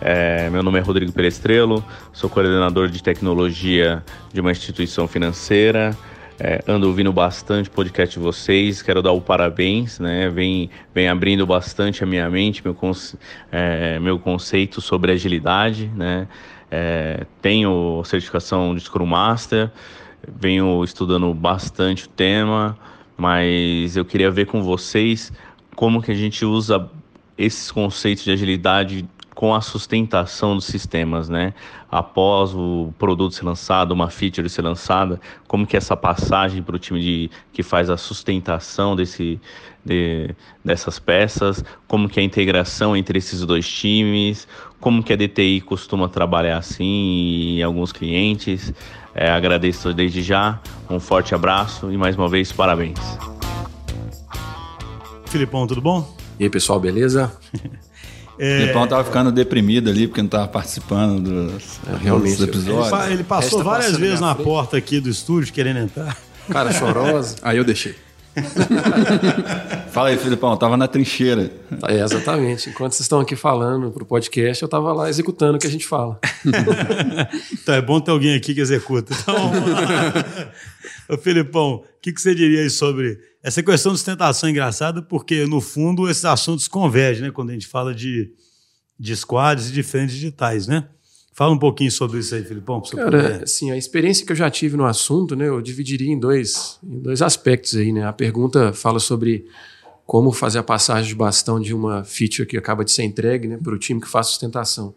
É, 0.00 0.50
meu 0.50 0.62
nome 0.62 0.78
é 0.78 0.82
Rodrigo 0.82 1.12
Perestrelo, 1.12 1.82
sou 2.12 2.28
coordenador 2.28 2.88
de 2.88 3.02
tecnologia 3.02 4.04
de 4.32 4.40
uma 4.40 4.50
instituição 4.50 5.08
financeira. 5.08 5.96
É, 6.38 6.64
ando 6.66 6.88
ouvindo 6.88 7.12
bastante 7.12 7.70
podcast 7.70 8.18
de 8.18 8.22
vocês, 8.22 8.82
quero 8.82 9.00
dar 9.00 9.12
o 9.12 9.20
parabéns, 9.20 10.00
né? 10.00 10.28
Vem, 10.28 10.68
vem 10.92 11.08
abrindo 11.08 11.46
bastante 11.46 12.02
a 12.02 12.06
minha 12.06 12.28
mente, 12.28 12.60
meu, 12.64 12.74
conce, 12.74 13.16
é, 13.52 14.00
meu 14.00 14.18
conceito 14.18 14.80
sobre 14.80 15.12
agilidade, 15.12 15.86
né? 15.94 16.26
É, 16.68 17.24
tenho 17.40 18.02
certificação 18.04 18.74
de 18.74 18.80
Scrum 18.80 19.06
Master, 19.06 19.70
venho 20.26 20.82
estudando 20.82 21.32
bastante 21.32 22.06
o 22.06 22.08
tema, 22.08 22.76
mas 23.16 23.96
eu 23.96 24.04
queria 24.04 24.28
ver 24.28 24.46
com 24.46 24.60
vocês 24.60 25.32
como 25.76 26.02
que 26.02 26.10
a 26.10 26.16
gente 26.16 26.44
usa 26.44 26.90
esses 27.38 27.70
conceitos 27.70 28.24
de 28.24 28.32
agilidade 28.32 29.08
com 29.34 29.54
a 29.54 29.60
sustentação 29.60 30.54
dos 30.54 30.64
sistemas, 30.64 31.28
né? 31.28 31.52
Após 31.90 32.54
o 32.54 32.92
produto 32.98 33.34
ser 33.34 33.44
lançado, 33.44 33.92
uma 33.92 34.08
feature 34.08 34.48
ser 34.48 34.62
lançada, 34.62 35.20
como 35.48 35.66
que 35.66 35.76
essa 35.76 35.96
passagem 35.96 36.62
para 36.62 36.76
o 36.76 36.78
time 36.78 37.00
de, 37.00 37.30
que 37.52 37.62
faz 37.62 37.90
a 37.90 37.96
sustentação 37.96 38.94
desse, 38.94 39.40
de, 39.84 40.34
dessas 40.64 40.98
peças, 40.98 41.64
como 41.88 42.08
que 42.08 42.20
é 42.20 42.22
a 42.22 42.26
integração 42.26 42.96
entre 42.96 43.18
esses 43.18 43.44
dois 43.44 43.68
times, 43.68 44.46
como 44.80 45.02
que 45.02 45.12
a 45.12 45.16
DTI 45.16 45.60
costuma 45.60 46.08
trabalhar 46.08 46.58
assim 46.58 47.58
em 47.58 47.62
alguns 47.62 47.92
clientes. 47.92 48.72
É, 49.14 49.30
agradeço 49.30 49.92
desde 49.92 50.22
já, 50.22 50.60
um 50.88 51.00
forte 51.00 51.34
abraço 51.34 51.90
e 51.92 51.96
mais 51.96 52.16
uma 52.16 52.28
vez 52.28 52.52
parabéns. 52.52 52.98
Filipão, 55.26 55.66
tudo 55.66 55.80
bom? 55.80 56.16
E 56.38 56.44
aí, 56.44 56.50
pessoal, 56.50 56.78
beleza? 56.78 57.36
É... 58.38 58.56
O 58.56 58.60
Filipão 58.60 58.86
tava 58.86 59.04
ficando 59.04 59.30
deprimido 59.30 59.90
ali 59.90 60.06
porque 60.06 60.22
não 60.22 60.28
tava 60.28 60.48
participando 60.48 61.22
dos, 61.22 61.80
é, 61.86 61.96
realmente, 61.96 62.36
dos 62.36 62.48
episódios. 62.48 63.04
Ele, 63.04 63.14
ele 63.14 63.24
passou 63.24 63.62
várias 63.62 63.96
vezes 63.96 64.20
na 64.20 64.34
frente. 64.34 64.46
porta 64.46 64.76
aqui 64.76 65.00
do 65.00 65.08
estúdio 65.08 65.52
querendo 65.52 65.78
entrar. 65.78 66.16
Cara 66.50 66.72
chorosa. 66.72 67.36
Aí 67.42 67.56
eu 67.56 67.64
deixei. 67.64 67.94
Fala 69.92 70.08
aí, 70.08 70.18
Filipão, 70.18 70.56
tava 70.56 70.76
na 70.76 70.88
trincheira. 70.88 71.52
É, 71.86 72.00
exatamente. 72.00 72.68
Enquanto 72.68 72.92
vocês 72.92 73.02
estão 73.02 73.20
aqui 73.20 73.36
falando 73.36 73.92
pro 73.92 74.04
podcast, 74.04 74.60
eu 74.60 74.68
tava 74.68 74.92
lá 74.92 75.08
executando 75.08 75.56
o 75.56 75.60
que 75.60 75.68
a 75.68 75.70
gente 75.70 75.86
fala. 75.86 76.18
então 77.52 77.74
é 77.76 77.80
bom 77.80 78.00
ter 78.00 78.10
alguém 78.10 78.34
aqui 78.34 78.52
que 78.52 78.60
executa. 78.60 79.14
Então, 79.14 79.52
Ô, 81.08 81.16
Filipão, 81.16 81.74
o 81.76 81.84
que, 82.02 82.12
que 82.12 82.20
você 82.20 82.34
diria 82.34 82.62
aí 82.62 82.70
sobre 82.70 83.20
essa 83.44 83.62
questão 83.62 83.92
de 83.92 83.98
sustentação 83.98 84.48
é 84.48 84.52
engraçada? 84.52 85.02
Porque, 85.02 85.44
no 85.44 85.60
fundo, 85.60 86.08
esses 86.08 86.24
assuntos 86.24 86.66
convergem, 86.66 87.24
né? 87.24 87.30
Quando 87.30 87.50
a 87.50 87.52
gente 87.52 87.66
fala 87.66 87.94
de, 87.94 88.32
de 88.98 89.14
squads 89.14 89.68
e 89.68 89.72
de 89.72 89.82
frentes 89.82 90.14
digitais, 90.14 90.66
né? 90.66 90.88
Fala 91.34 91.52
um 91.52 91.58
pouquinho 91.58 91.90
sobre 91.92 92.20
isso 92.20 92.34
aí, 92.34 92.42
Filipão. 92.42 92.80
Cara, 92.80 93.42
assim, 93.42 93.70
a 93.70 93.76
experiência 93.76 94.24
que 94.24 94.32
eu 94.32 94.36
já 94.36 94.50
tive 94.50 94.78
no 94.78 94.86
assunto, 94.86 95.36
né, 95.36 95.48
eu 95.48 95.60
dividiria 95.60 96.10
em 96.10 96.18
dois, 96.18 96.78
em 96.82 97.00
dois 97.00 97.20
aspectos 97.20 97.76
aí, 97.76 97.92
né? 97.92 98.06
A 98.06 98.12
pergunta 98.12 98.72
fala 98.72 98.98
sobre 98.98 99.44
como 100.06 100.32
fazer 100.32 100.60
a 100.60 100.62
passagem 100.62 101.08
de 101.08 101.14
bastão 101.14 101.60
de 101.60 101.74
uma 101.74 102.02
feature 102.02 102.48
que 102.48 102.56
acaba 102.56 102.82
de 102.82 102.92
ser 102.92 103.02
entregue 103.02 103.48
né, 103.48 103.58
para 103.62 103.74
o 103.74 103.78
time 103.78 104.00
que 104.00 104.08
faz 104.08 104.28
sustentação. 104.28 104.94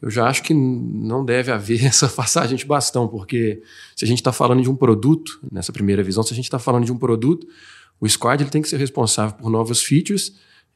Eu 0.00 0.10
já 0.10 0.26
acho 0.26 0.42
que 0.42 0.52
não 0.52 1.24
deve 1.24 1.50
haver 1.50 1.82
essa 1.86 2.08
passagem 2.08 2.56
de 2.56 2.64
bastão, 2.64 3.08
porque 3.08 3.62
se 3.94 4.04
a 4.04 4.08
gente 4.08 4.18
está 4.18 4.32
falando 4.32 4.62
de 4.62 4.70
um 4.70 4.76
produto, 4.76 5.40
nessa 5.50 5.72
primeira 5.72 6.02
visão, 6.02 6.22
se 6.22 6.32
a 6.32 6.36
gente 6.36 6.44
está 6.44 6.58
falando 6.58 6.84
de 6.84 6.92
um 6.92 6.98
produto, 6.98 7.46
o 8.00 8.08
squad 8.08 8.42
ele 8.42 8.50
tem 8.50 8.62
que 8.62 8.68
ser 8.68 8.78
responsável 8.78 9.36
por 9.36 9.50
novas 9.50 9.82
features 9.82 10.34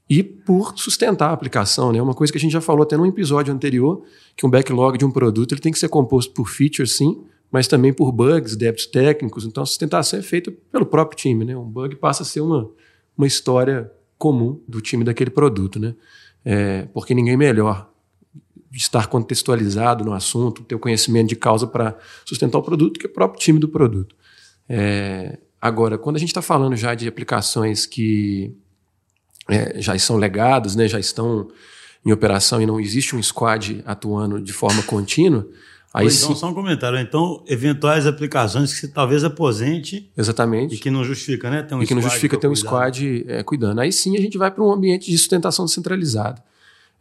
e 0.08 0.22
por 0.22 0.76
sustentar 0.76 1.30
a 1.30 1.32
aplicação. 1.32 1.92
Né? 1.92 2.00
Uma 2.00 2.14
coisa 2.14 2.32
que 2.32 2.38
a 2.38 2.40
gente 2.40 2.52
já 2.52 2.60
falou 2.60 2.82
até 2.82 2.96
no 2.96 3.06
episódio 3.06 3.52
anterior, 3.52 4.02
que 4.36 4.46
um 4.46 4.50
backlog 4.50 4.98
de 4.98 5.04
um 5.04 5.10
produto 5.10 5.52
ele 5.52 5.60
tem 5.60 5.70
que 5.70 5.78
ser 5.78 5.88
composto 5.88 6.32
por 6.32 6.48
features, 6.48 6.96
sim, 6.96 7.22
mas 7.50 7.68
também 7.68 7.92
por 7.92 8.10
bugs, 8.10 8.56
débitos 8.56 8.86
técnicos. 8.86 9.44
Então, 9.44 9.62
a 9.62 9.66
sustentação 9.66 10.18
é 10.18 10.22
feita 10.22 10.52
pelo 10.72 10.86
próprio 10.86 11.16
time. 11.16 11.44
Né? 11.44 11.56
Um 11.56 11.68
bug 11.68 11.96
passa 11.96 12.22
a 12.22 12.26
ser 12.26 12.40
uma, 12.40 12.70
uma 13.16 13.26
história 13.26 13.90
comum 14.16 14.60
do 14.66 14.80
time 14.80 15.04
daquele 15.04 15.30
produto. 15.30 15.78
Né? 15.78 15.94
É, 16.44 16.88
porque 16.92 17.14
ninguém 17.14 17.36
melhor 17.36 17.89
estar 18.72 19.08
contextualizado 19.08 20.04
no 20.04 20.12
assunto, 20.12 20.62
ter 20.62 20.74
o 20.74 20.78
conhecimento 20.78 21.28
de 21.28 21.36
causa 21.36 21.66
para 21.66 21.96
sustentar 22.24 22.58
o 22.58 22.62
produto 22.62 23.00
que 23.00 23.06
o 23.06 23.12
próprio 23.12 23.40
time 23.40 23.58
do 23.58 23.68
produto. 23.68 24.14
É, 24.68 25.38
agora, 25.60 25.98
quando 25.98 26.16
a 26.16 26.18
gente 26.18 26.28
está 26.28 26.42
falando 26.42 26.76
já 26.76 26.94
de 26.94 27.08
aplicações 27.08 27.86
que 27.86 28.54
é, 29.48 29.80
já 29.80 29.98
são 29.98 30.16
legados, 30.16 30.76
né, 30.76 30.86
já 30.86 31.00
estão 31.00 31.48
em 32.06 32.12
operação 32.12 32.62
e 32.62 32.66
não 32.66 32.80
existe 32.80 33.16
um 33.16 33.22
squad 33.22 33.82
atuando 33.84 34.40
de 34.40 34.52
forma 34.52 34.82
contínua, 34.84 35.46
aí 35.92 36.06
então, 36.06 36.34
só 36.36 36.48
um 36.48 36.54
comentário. 36.54 36.98
Então, 36.98 37.44
eventuais 37.48 38.06
aplicações 38.06 38.78
que 38.78 38.86
talvez 38.86 39.24
aposente. 39.24 40.10
Exatamente. 40.16 40.76
E 40.76 40.78
que 40.78 40.90
não 40.90 41.04
justifica, 41.04 41.50
né? 41.50 41.62
Ter 41.62 41.74
um 41.74 41.82
e 41.82 41.86
que 41.86 41.94
não 41.94 42.00
justifica 42.00 42.38
ter 42.38 42.46
um 42.46 42.54
squad 42.54 43.24
é, 43.26 43.42
cuidando. 43.42 43.80
Aí 43.80 43.92
sim 43.92 44.16
a 44.16 44.20
gente 44.20 44.38
vai 44.38 44.50
para 44.50 44.62
um 44.62 44.72
ambiente 44.72 45.10
de 45.10 45.18
sustentação 45.18 45.64
descentralizada. 45.64 46.42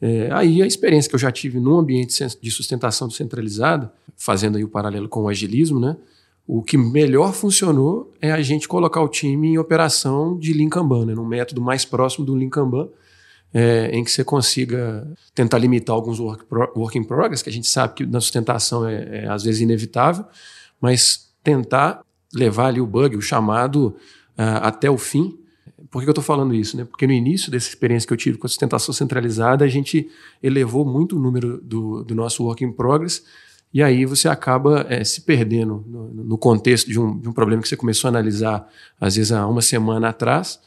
É, 0.01 0.29
aí 0.31 0.61
a 0.61 0.65
experiência 0.65 1.09
que 1.09 1.15
eu 1.15 1.19
já 1.19 1.31
tive 1.31 1.59
num 1.59 1.77
ambiente 1.77 2.25
de 2.41 2.51
sustentação 2.51 3.07
descentralizada, 3.07 3.91
fazendo 4.15 4.57
aí 4.57 4.63
o 4.63 4.69
paralelo 4.69 5.09
com 5.09 5.23
o 5.23 5.27
agilismo, 5.29 5.79
né? 5.79 5.97
O 6.47 6.63
que 6.63 6.77
melhor 6.77 7.33
funcionou 7.33 8.11
é 8.19 8.31
a 8.31 8.41
gente 8.41 8.67
colocar 8.67 9.01
o 9.01 9.07
time 9.07 9.49
em 9.49 9.57
operação 9.59 10.37
de 10.37 10.51
Lean 10.51 10.69
Kanban, 10.69 11.05
né, 11.05 11.13
num 11.13 11.25
método 11.25 11.61
mais 11.61 11.85
próximo 11.85 12.25
do 12.25 12.33
Lean 12.33 12.49
Kanban, 12.49 12.89
é, 13.53 13.91
em 13.93 14.03
que 14.03 14.09
você 14.09 14.23
consiga 14.23 15.07
tentar 15.35 15.59
limitar 15.59 15.95
alguns 15.95 16.19
work, 16.19 16.45
pro, 16.45 16.71
work 16.75 16.97
in 16.97 17.03
progress, 17.03 17.43
que 17.43 17.49
a 17.49 17.53
gente 17.53 17.67
sabe 17.67 17.93
que 17.93 18.05
na 18.05 18.19
sustentação 18.19 18.87
é, 18.87 19.25
é 19.25 19.27
às 19.27 19.43
vezes 19.43 19.61
inevitável, 19.61 20.25
mas 20.81 21.29
tentar 21.43 22.01
levar 22.33 22.67
ali 22.67 22.81
o 22.81 22.85
bug, 22.85 23.15
o 23.15 23.21
chamado, 23.21 23.95
uh, 24.37 24.61
até 24.61 24.89
o 24.89 24.97
fim. 24.97 25.37
Por 25.91 26.03
que 26.03 26.07
eu 26.07 26.11
estou 26.11 26.23
falando 26.23 26.53
isso? 26.53 26.77
Né? 26.77 26.85
Porque 26.85 27.07
no 27.07 27.13
início 27.13 27.51
dessa 27.51 27.67
experiência 27.67 28.07
que 28.07 28.13
eu 28.13 28.17
tive 28.17 28.37
com 28.37 28.45
a 28.45 28.49
sustentação 28.49 28.93
centralizada, 28.93 29.65
a 29.65 29.67
gente 29.67 30.07
elevou 30.41 30.85
muito 30.85 31.17
o 31.17 31.19
número 31.19 31.59
do, 31.61 32.03
do 32.03 32.13
nosso 32.13 32.43
work 32.43 32.63
in 32.63 32.71
progress 32.71 33.23
e 33.73 33.83
aí 33.83 34.03
você 34.05 34.27
acaba 34.27 34.85
é, 34.89 35.03
se 35.03 35.21
perdendo 35.21 35.85
no, 35.87 36.09
no 36.23 36.37
contexto 36.37 36.87
de 36.87 36.99
um, 36.99 37.17
de 37.17 37.29
um, 37.29 37.33
problema 37.33 37.61
que 37.61 37.69
você 37.69 37.77
começou 37.77 38.07
a 38.07 38.09
analisar, 38.09 38.67
às 38.99 39.15
vezes, 39.15 39.31
há 39.31 39.47
uma 39.47 39.61
semana 39.61 40.09
atrás. 40.09 40.59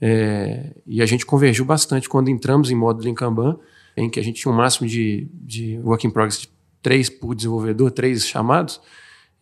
É, 0.00 0.74
e 0.86 1.00
a 1.00 1.06
gente 1.06 1.24
convergiu 1.24 1.64
bastante 1.64 2.08
quando 2.08 2.28
entramos 2.28 2.70
em 2.70 2.74
módulo 2.74 3.08
em 3.08 3.14
Kanban, 3.14 3.58
em 3.96 4.10
que 4.10 4.18
a 4.18 4.22
gente 4.22 4.40
tinha 4.40 4.52
um 4.52 4.56
máximo 4.56 4.88
de, 4.88 5.28
de 5.32 5.78
work 5.84 6.06
in 6.06 6.10
progress 6.10 6.40
de 6.40 6.48
três 6.82 7.08
por 7.08 7.34
desenvolvedor, 7.34 7.90
três 7.92 8.26
chamados, 8.26 8.80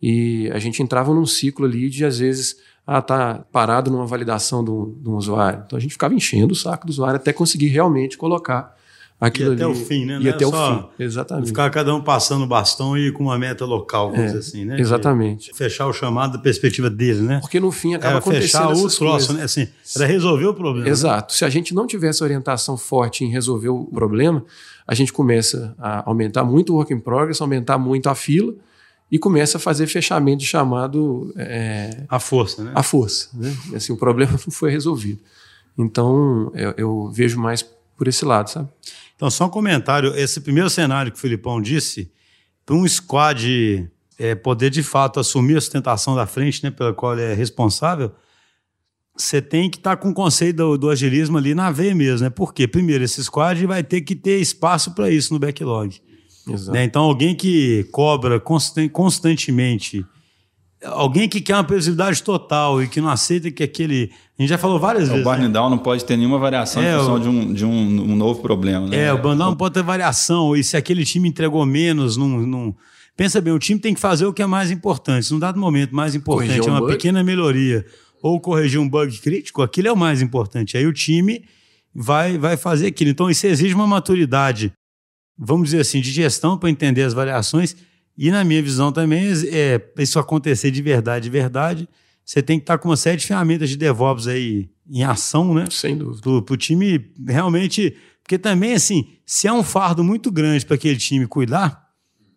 e 0.01 0.49
a 0.51 0.59
gente 0.59 0.81
entrava 0.81 1.13
num 1.13 1.25
ciclo 1.25 1.65
ali 1.65 1.89
de, 1.89 2.05
às 2.05 2.19
vezes, 2.19 2.57
ah, 2.87 3.01
tá 3.01 3.43
parado 3.51 3.91
numa 3.91 4.05
validação 4.05 4.63
de 4.63 4.71
um, 4.71 4.97
de 5.01 5.09
um 5.09 5.15
usuário. 5.15 5.61
Então 5.67 5.75
a 5.75 5.79
gente 5.81 5.91
ficava 5.91 6.13
enchendo 6.13 6.53
o 6.53 6.55
saco 6.55 6.87
do 6.87 6.89
usuário 6.89 7.17
até 7.17 7.33
conseguir 7.33 7.67
realmente 7.67 8.17
colocar 8.17 8.73
aquilo 9.19 9.51
e 9.51 9.55
até 9.55 9.65
ali, 9.65 9.73
o 9.73 9.75
fim, 9.75 10.05
né? 10.05 10.19
E 10.21 10.29
até 10.29 10.47
o 10.47 10.51
fim, 10.51 10.85
exatamente. 10.97 11.47
Ficar 11.47 11.69
cada 11.69 11.93
um 11.93 12.01
passando 12.01 12.45
o 12.45 12.47
bastão 12.47 12.97
e 12.97 13.11
com 13.11 13.23
uma 13.25 13.37
meta 13.37 13.65
local, 13.65 14.11
vamos 14.11 14.23
é, 14.23 14.27
dizer 14.27 14.39
assim, 14.39 14.63
né? 14.63 14.79
Exatamente. 14.79 15.51
De 15.51 15.57
fechar 15.57 15.85
o 15.87 15.91
chamado 15.91 16.37
da 16.37 16.39
perspectiva 16.39 16.89
dele, 16.89 17.21
né? 17.21 17.39
Porque 17.41 17.59
no 17.59 17.73
fim 17.73 17.93
acaba 17.93 18.11
era 18.11 18.19
acontecendo 18.19 18.69
fechar 18.69 18.85
o 18.85 18.89
troço, 18.89 19.33
né? 19.33 19.43
Assim, 19.43 19.67
era 19.93 20.05
resolver 20.05 20.45
o 20.45 20.53
problema. 20.53 20.85
Né? 20.85 20.91
Exato. 20.91 21.33
Né? 21.33 21.37
Se 21.37 21.43
a 21.43 21.49
gente 21.49 21.75
não 21.75 21.85
tivesse 21.85 22.23
orientação 22.23 22.77
forte 22.77 23.25
em 23.25 23.29
resolver 23.29 23.67
o 23.67 23.83
problema, 23.83 24.45
a 24.87 24.95
gente 24.95 25.11
começa 25.11 25.75
a 25.77 26.07
aumentar 26.09 26.45
muito 26.45 26.71
o 26.71 26.77
work 26.77 26.93
in 26.93 27.01
progress, 27.01 27.41
aumentar 27.41 27.77
muito 27.77 28.07
a 28.07 28.15
fila 28.15 28.53
e 29.11 29.17
começa 29.17 29.57
a 29.57 29.59
fazer 29.59 29.87
fechamento 29.87 30.43
chamado... 30.43 31.33
É, 31.37 32.03
a 32.09 32.19
força, 32.19 32.63
né? 32.63 32.71
A 32.75 32.83
força, 32.83 33.29
né? 33.33 33.55
Assim, 33.75 33.93
o 33.93 33.97
problema 33.97 34.33
não 34.45 34.51
foi 34.51 34.71
resolvido. 34.71 35.19
Então, 35.77 36.51
eu, 36.55 36.73
eu 36.77 37.11
vejo 37.11 37.39
mais 37.39 37.65
por 37.95 38.07
esse 38.07 38.25
lado, 38.25 38.49
sabe? 38.49 38.69
Então, 39.15 39.29
só 39.31 39.45
um 39.45 39.49
comentário. 39.49 40.13
Esse 40.15 40.41
primeiro 40.41 40.69
cenário 40.69 41.11
que 41.11 41.17
o 41.17 41.21
Filipão 41.21 41.61
disse, 41.61 42.11
para 42.65 42.75
um 42.75 42.87
squad 42.87 43.89
é, 44.17 44.35
poder 44.35 44.69
de 44.69 44.83
fato 44.83 45.19
assumir 45.19 45.57
a 45.57 45.61
sustentação 45.61 46.15
da 46.15 46.25
frente, 46.25 46.63
né, 46.63 46.71
pela 46.71 46.93
qual 46.93 47.13
ele 47.13 47.23
é 47.23 47.33
responsável, 47.33 48.11
você 49.15 49.41
tem 49.41 49.69
que 49.69 49.77
estar 49.77 49.95
tá 49.95 50.01
com 50.01 50.09
o 50.09 50.13
conceito 50.13 50.57
do, 50.57 50.77
do, 50.77 50.89
agilismo 50.89 51.37
ali 51.37 51.55
na 51.55 51.71
veia 51.71 51.95
mesmo, 51.95 52.25
né? 52.25 52.29
Porque, 52.29 52.67
primeiro, 52.67 53.03
esse 53.03 53.23
squad 53.23 53.65
vai 53.65 53.83
ter 53.83 54.01
que 54.01 54.15
ter 54.15 54.39
espaço 54.39 54.93
para 54.93 55.09
isso 55.09 55.33
no 55.33 55.39
backlog. 55.39 55.99
Né? 56.71 56.83
Então, 56.83 57.03
alguém 57.03 57.35
que 57.35 57.87
cobra 57.91 58.39
constantemente 58.39 60.05
alguém 60.83 61.27
que 61.27 61.41
quer 61.41 61.55
uma 61.55 61.63
previsibilidade 61.63 62.21
total 62.21 62.81
e 62.81 62.87
que 62.87 63.01
não 63.01 63.09
aceita 63.09 63.49
que 63.49 63.63
aquele. 63.63 64.11
A 64.37 64.41
gente 64.41 64.49
já 64.49 64.57
falou 64.57 64.79
várias 64.79 65.09
é, 65.09 65.13
vezes. 65.13 65.25
O 65.25 65.29
burn 65.29 65.43
né? 65.43 65.49
down 65.49 65.69
não 65.69 65.77
pode 65.77 66.05
ter 66.05 66.15
nenhuma 66.15 66.37
variação 66.37 66.81
é, 66.81 66.93
em 66.93 66.97
função 66.99 67.15
o... 67.15 67.19
de, 67.19 67.27
um, 67.27 67.53
de 67.53 67.65
um, 67.65 68.11
um, 68.11 68.15
novo 68.15 68.41
problema. 68.41 68.87
Né? 68.87 69.05
É, 69.05 69.13
o 69.13 69.17
burn 69.17 69.37
down 69.37 69.49
não 69.49 69.55
pode 69.55 69.73
ter 69.73 69.83
variação. 69.83 70.55
E 70.55 70.63
se 70.63 70.77
aquele 70.77 71.03
time 71.03 71.27
entregou 71.27 71.65
menos, 71.65 72.17
não, 72.17 72.27
não. 72.27 72.75
Pensa 73.15 73.41
bem, 73.41 73.51
o 73.51 73.57
time 73.57 73.79
tem 73.79 73.95
que 73.95 73.99
fazer 73.99 74.27
o 74.27 74.33
que 74.33 74.43
é 74.43 74.45
mais 74.45 74.69
importante. 74.69 75.25
Se 75.25 75.33
num 75.33 75.39
dado 75.39 75.59
momento 75.59 75.95
mais 75.95 76.13
importante 76.13 76.49
corrigir 76.49 76.67
é 76.67 76.71
uma 76.71 76.83
um 76.83 76.87
pequena 76.87 77.23
melhoria 77.23 77.83
ou 78.21 78.39
corrigir 78.39 78.79
um 78.79 78.87
bug 78.87 79.17
crítico, 79.19 79.63
aquilo 79.63 79.87
é 79.87 79.91
o 79.91 79.97
mais 79.97 80.21
importante. 80.21 80.77
Aí 80.77 80.85
o 80.85 80.93
time 80.93 81.43
vai, 81.95 82.37
vai 82.37 82.55
fazer 82.55 82.87
aquilo. 82.87 83.09
Então 83.09 83.27
isso 83.27 83.47
exige 83.47 83.73
uma 83.73 83.87
maturidade, 83.87 84.71
vamos 85.37 85.69
dizer 85.69 85.81
assim, 85.81 86.01
de 86.01 86.11
gestão 86.11 86.57
para 86.57 86.69
entender 86.69 87.03
as 87.03 87.13
variações 87.13 87.75
e 88.17 88.31
na 88.31 88.43
minha 88.43 88.61
visão 88.63 88.91
também, 88.91 89.27
é, 89.51 89.79
isso 89.99 90.17
acontecer 90.17 90.71
de 90.71 90.81
verdade, 90.81 91.25
de 91.25 91.29
verdade, 91.29 91.87
você 92.25 92.41
tem 92.41 92.57
que 92.57 92.63
estar 92.63 92.77
com 92.79 92.89
uma 92.89 92.97
série 92.97 93.17
de 93.17 93.27
ferramentas 93.27 93.69
de 93.69 93.77
DevOps 93.77 94.27
aí 94.27 94.69
em 94.89 95.03
ação, 95.03 95.53
né? 95.53 95.65
Sem 95.69 95.95
dúvida. 95.95 96.41
Para 96.41 96.53
o 96.53 96.57
time 96.57 97.11
realmente. 97.25 97.95
Porque 98.23 98.37
também, 98.37 98.73
assim, 98.73 99.07
se 99.25 99.47
é 99.47 99.53
um 99.53 99.63
fardo 99.63 100.03
muito 100.03 100.29
grande 100.29 100.65
para 100.65 100.75
aquele 100.75 100.97
time 100.97 101.25
cuidar, 101.25 101.87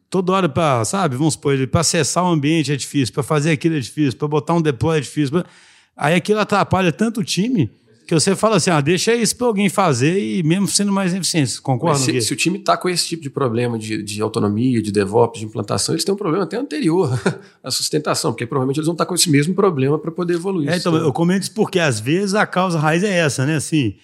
toda 0.08 0.30
hora 0.30 0.48
para, 0.48 0.84
sabe, 0.84 1.16
vamos 1.16 1.34
supor, 1.34 1.66
para 1.66 1.80
acessar 1.80 2.22
o 2.22 2.28
ambiente 2.28 2.70
é 2.70 2.76
difícil, 2.76 3.12
para 3.12 3.24
fazer 3.24 3.50
aquilo 3.50 3.74
é 3.74 3.80
difícil, 3.80 4.16
para 4.16 4.28
botar 4.28 4.54
um 4.54 4.62
deploy 4.62 4.98
é 4.98 5.00
difícil. 5.00 5.40
Pra... 5.40 5.50
Aí 5.96 6.14
aquilo 6.14 6.38
atrapalha 6.38 6.92
tanto 6.92 7.20
o 7.20 7.24
time 7.24 7.68
que 8.10 8.14
você 8.20 8.34
fala 8.34 8.56
assim, 8.56 8.70
ah, 8.70 8.80
deixa 8.80 9.14
isso 9.14 9.36
para 9.36 9.46
alguém 9.46 9.68
fazer 9.68 10.18
e 10.18 10.42
mesmo 10.42 10.66
sendo 10.66 10.90
mais 10.90 11.14
eficiente, 11.14 11.60
concorda? 11.62 11.96
Se, 11.96 12.20
se, 12.20 12.32
o 12.32 12.36
time 12.36 12.58
está 12.58 12.76
com 12.76 12.88
esse 12.88 13.06
tipo 13.06 13.22
de 13.22 13.30
problema 13.30 13.78
de, 13.78 14.02
de, 14.02 14.20
autonomia, 14.20 14.82
de 14.82 14.90
DevOps, 14.90 15.38
de 15.38 15.46
implantação, 15.46 15.94
eles 15.94 16.04
têm 16.04 16.12
um 16.12 16.18
problema 16.18 16.42
até 16.42 16.56
anterior 16.56 17.08
à 17.62 17.70
sustentação, 17.70 18.32
porque 18.32 18.46
provavelmente 18.46 18.78
eles 18.78 18.86
vão 18.86 18.94
estar 18.94 19.04
tá 19.04 19.08
com 19.08 19.14
esse 19.14 19.30
mesmo 19.30 19.54
problema 19.54 19.96
para 19.96 20.10
poder 20.10 20.34
evoluir. 20.34 20.68
É, 20.68 20.76
então, 20.76 20.96
eu 20.96 21.12
comento 21.12 21.42
isso 21.42 21.54
porque 21.54 21.78
às 21.78 22.00
vezes 22.00 22.34
a 22.34 22.44
causa 22.44 22.80
raiz 22.80 23.04
é 23.04 23.16
essa, 23.16 23.46
né? 23.46 23.54
Assim, 23.54 23.94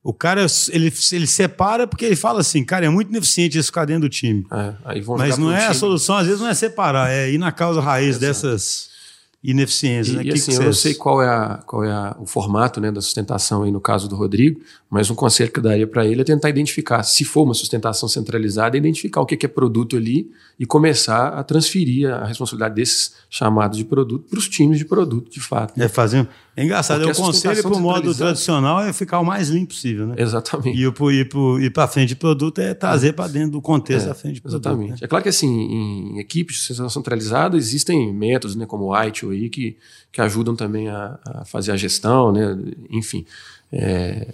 o 0.00 0.12
cara, 0.12 0.46
ele, 0.70 0.92
ele 1.10 1.26
separa 1.26 1.88
porque 1.88 2.04
ele 2.04 2.14
fala 2.14 2.42
assim, 2.42 2.64
cara, 2.64 2.86
é 2.86 2.88
muito 2.88 3.08
ineficiente 3.08 3.58
isso 3.58 3.66
ficar 3.66 3.84
dentro 3.84 4.02
do 4.02 4.08
time. 4.08 4.46
É, 4.52 4.74
Mas 5.18 5.36
não 5.36 5.50
é 5.50 5.58
time. 5.58 5.70
a 5.70 5.74
solução, 5.74 6.16
às 6.16 6.26
vezes 6.28 6.40
não 6.40 6.48
é 6.48 6.54
separar, 6.54 7.10
é 7.10 7.32
ir 7.32 7.38
na 7.38 7.50
causa 7.50 7.80
raiz 7.80 8.14
é 8.14 8.20
dessas 8.20 8.94
ineficiência. 9.42 10.12
E, 10.12 10.16
né? 10.16 10.22
e 10.24 10.32
assim, 10.32 10.54
eu 10.54 10.62
não 10.62 10.72
sei 10.72 10.94
qual 10.94 11.22
é, 11.22 11.28
a, 11.28 11.62
qual 11.66 11.84
é 11.84 11.90
a, 11.90 12.16
o 12.18 12.26
formato 12.26 12.80
né, 12.80 12.90
da 12.90 13.00
sustentação 13.00 13.62
aí 13.62 13.70
no 13.70 13.80
caso 13.80 14.08
do 14.08 14.16
Rodrigo, 14.16 14.60
mas 14.88 15.10
um 15.10 15.16
conselho 15.16 15.50
que 15.50 15.58
eu 15.58 15.62
daria 15.62 15.86
para 15.86 16.06
ele 16.06 16.20
é 16.20 16.24
tentar 16.24 16.48
identificar, 16.48 17.02
se 17.02 17.24
for 17.24 17.42
uma 17.42 17.54
sustentação 17.54 18.08
centralizada, 18.08 18.76
identificar 18.76 19.20
o 19.20 19.26
que 19.26 19.44
é 19.44 19.48
produto 19.48 19.96
ali 19.96 20.30
e 20.58 20.64
começar 20.64 21.28
a 21.28 21.42
transferir 21.42 22.08
a 22.08 22.24
responsabilidade 22.24 22.76
desses 22.76 23.14
chamados 23.28 23.76
de 23.76 23.84
produto 23.84 24.28
para 24.30 24.38
os 24.38 24.48
times 24.48 24.78
de 24.78 24.84
produto, 24.84 25.28
de 25.28 25.40
fato. 25.40 25.76
Né? 25.76 25.86
É 25.86 25.88
fazer. 25.88 26.28
É 26.56 26.64
engraçado, 26.64 27.06
o 27.06 27.14
conselho 27.14 27.60
para 27.60 27.74
o 27.74 27.80
modo 27.80 28.14
tradicional 28.14 28.80
é 28.80 28.92
ficar 28.92 29.18
o 29.18 29.24
mais 29.24 29.50
limpo 29.50 29.74
possível, 29.74 30.06
né? 30.06 30.14
Exatamente. 30.16 30.78
E 30.78 31.64
ir 31.64 31.70
para 31.70 31.88
frente 31.88 32.10
de 32.10 32.16
produto 32.16 32.60
é 32.60 32.72
trazer 32.72 33.12
para 33.12 33.28
dentro 33.28 33.50
do 33.50 33.60
contexto 33.60 34.06
é, 34.06 34.08
da 34.08 34.14
frente 34.14 34.36
de 34.36 34.40
produto. 34.40 34.66
Exatamente. 34.66 34.92
Né? 34.92 34.98
É 35.02 35.06
claro 35.06 35.22
que 35.22 35.28
assim, 35.28 35.48
em 35.48 36.18
equipes 36.18 36.56
de 36.56 36.62
sustentação 36.62 37.02
centralizada 37.02 37.56
existem 37.56 38.14
métodos, 38.14 38.56
né, 38.56 38.64
como 38.64 38.84
o 38.84 39.04
ITIL 39.04 39.32
aí, 39.32 39.50
que, 39.50 39.76
que 40.12 40.20
ajudam 40.20 40.54
também 40.56 40.88
a, 40.88 41.18
a 41.26 41.44
fazer 41.44 41.72
a 41.72 41.76
gestão, 41.76 42.32
né? 42.32 42.56
Enfim. 42.90 43.26
É, 43.70 44.28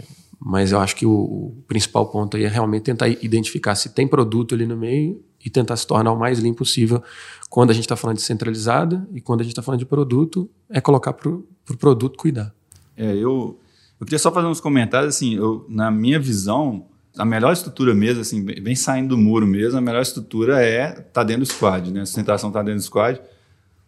mas 0.45 0.73
eu 0.73 0.81
acho 0.81 0.97
que 0.97 1.07
o, 1.07 1.13
o, 1.13 1.65
principal 1.69 2.07
ponto 2.11 2.37
aí 2.37 2.43
é 2.43 2.49
realmente 2.49 2.83
tentar 2.83 3.09
identificar 3.09 3.77
se 3.77 3.91
tem 3.91 4.09
produto 4.09 4.57
ali 4.57 4.67
no 4.67 4.77
meio 4.77 5.23
e 5.45 5.49
tentar 5.49 5.77
se 5.77 5.87
tornar 5.87 6.13
o 6.13 6.19
mais 6.19 6.41
limpo 6.41 6.59
possível. 6.59 7.01
Quando 7.49 7.71
a 7.71 7.73
gente 7.73 7.85
está 7.85 7.95
falando 7.95 8.17
de 8.17 8.23
centralizada 8.23 9.07
e 9.15 9.21
quando 9.21 9.41
a 9.41 9.45
gente 9.45 9.53
está 9.53 9.63
falando 9.63 9.79
de 9.79 9.87
produto, 9.87 10.51
é 10.69 10.81
colocar 10.81 11.13
para 11.13 11.29
o 11.29 11.47
pro 11.65 11.77
produto 11.77 12.19
cuidar. 12.19 12.53
É, 12.97 13.15
eu, 13.15 13.57
eu 14.01 14.05
queria 14.05 14.19
só 14.19 14.33
fazer 14.33 14.49
uns 14.49 14.61
comentários, 14.61 15.15
assim, 15.15 15.37
eu, 15.37 15.65
na 15.69 15.93
minha 15.93 16.19
visão, 16.19 16.87
a 17.17 17.25
melhor 17.25 17.53
estrutura 17.53 17.95
mesmo, 17.95 18.23
assim, 18.23 18.43
bem 18.43 18.75
saindo 18.75 19.11
do 19.11 19.19
muro 19.19 19.47
mesmo, 19.47 19.79
a 19.79 19.81
melhor 19.81 20.03
estrutura 20.03 20.61
é 20.61 20.91
tá 20.91 21.23
dentro 21.23 21.43
do 21.43 21.47
squad, 21.47 21.93
né? 21.93 22.01
A 22.01 22.07
sustentação 22.07 22.51
está 22.51 22.63
dentro 22.63 22.81
do 22.81 22.85
squad 22.85 23.21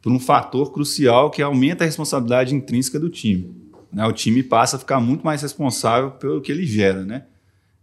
por 0.00 0.12
um 0.12 0.20
fator 0.20 0.70
crucial 0.70 1.30
que 1.30 1.42
aumenta 1.42 1.82
a 1.82 1.86
responsabilidade 1.86 2.54
intrínseca 2.54 3.00
do 3.00 3.08
time. 3.08 3.63
Né? 3.94 4.04
O 4.06 4.12
time 4.12 4.42
passa 4.42 4.76
a 4.76 4.78
ficar 4.78 4.98
muito 4.98 5.24
mais 5.24 5.40
responsável 5.40 6.10
pelo 6.10 6.40
que 6.40 6.50
ele 6.50 6.66
gera, 6.66 7.04
né? 7.04 7.24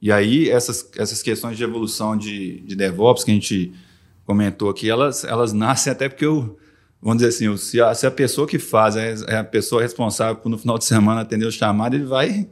E 0.02 0.12
aí, 0.12 0.50
essas, 0.50 0.90
essas 0.98 1.22
questões 1.22 1.56
de 1.56 1.64
evolução 1.64 2.18
de, 2.18 2.60
de 2.62 2.76
DevOps 2.76 3.24
que 3.24 3.32
a 3.32 3.34
gente 3.34 3.72
comentou 4.26 4.70
aqui, 4.70 4.90
elas, 4.90 5.24
elas 5.24 5.54
nascem 5.54 5.92
até 5.92 6.10
porque 6.10 6.26
o, 6.26 6.58
vamos 7.02 7.22
dizer 7.24 7.30
assim, 7.30 7.56
se 7.58 7.80
a, 7.80 7.94
se 7.94 8.06
a 8.06 8.12
pessoa 8.12 8.48
que 8.48 8.60
faz 8.60 8.96
é, 8.96 9.16
é 9.28 9.38
a 9.38 9.44
pessoa 9.44 9.82
responsável 9.82 10.36
por 10.36 10.50
no 10.50 10.58
final 10.58 10.78
de 10.78 10.86
semana 10.86 11.22
atender 11.22 11.46
o 11.46 11.52
chamado, 11.52 11.96
ele 11.96 12.06
vai 12.06 12.48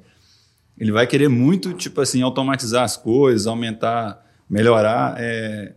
ele 0.77 0.93
vai 0.93 1.05
querer 1.05 1.27
muito, 1.27 1.73
tipo 1.73 1.99
assim, 1.99 2.21
automatizar 2.21 2.85
as 2.85 2.95
coisas, 2.95 3.47
aumentar, 3.47 4.25
melhorar, 4.49 5.15
é, 5.19 5.73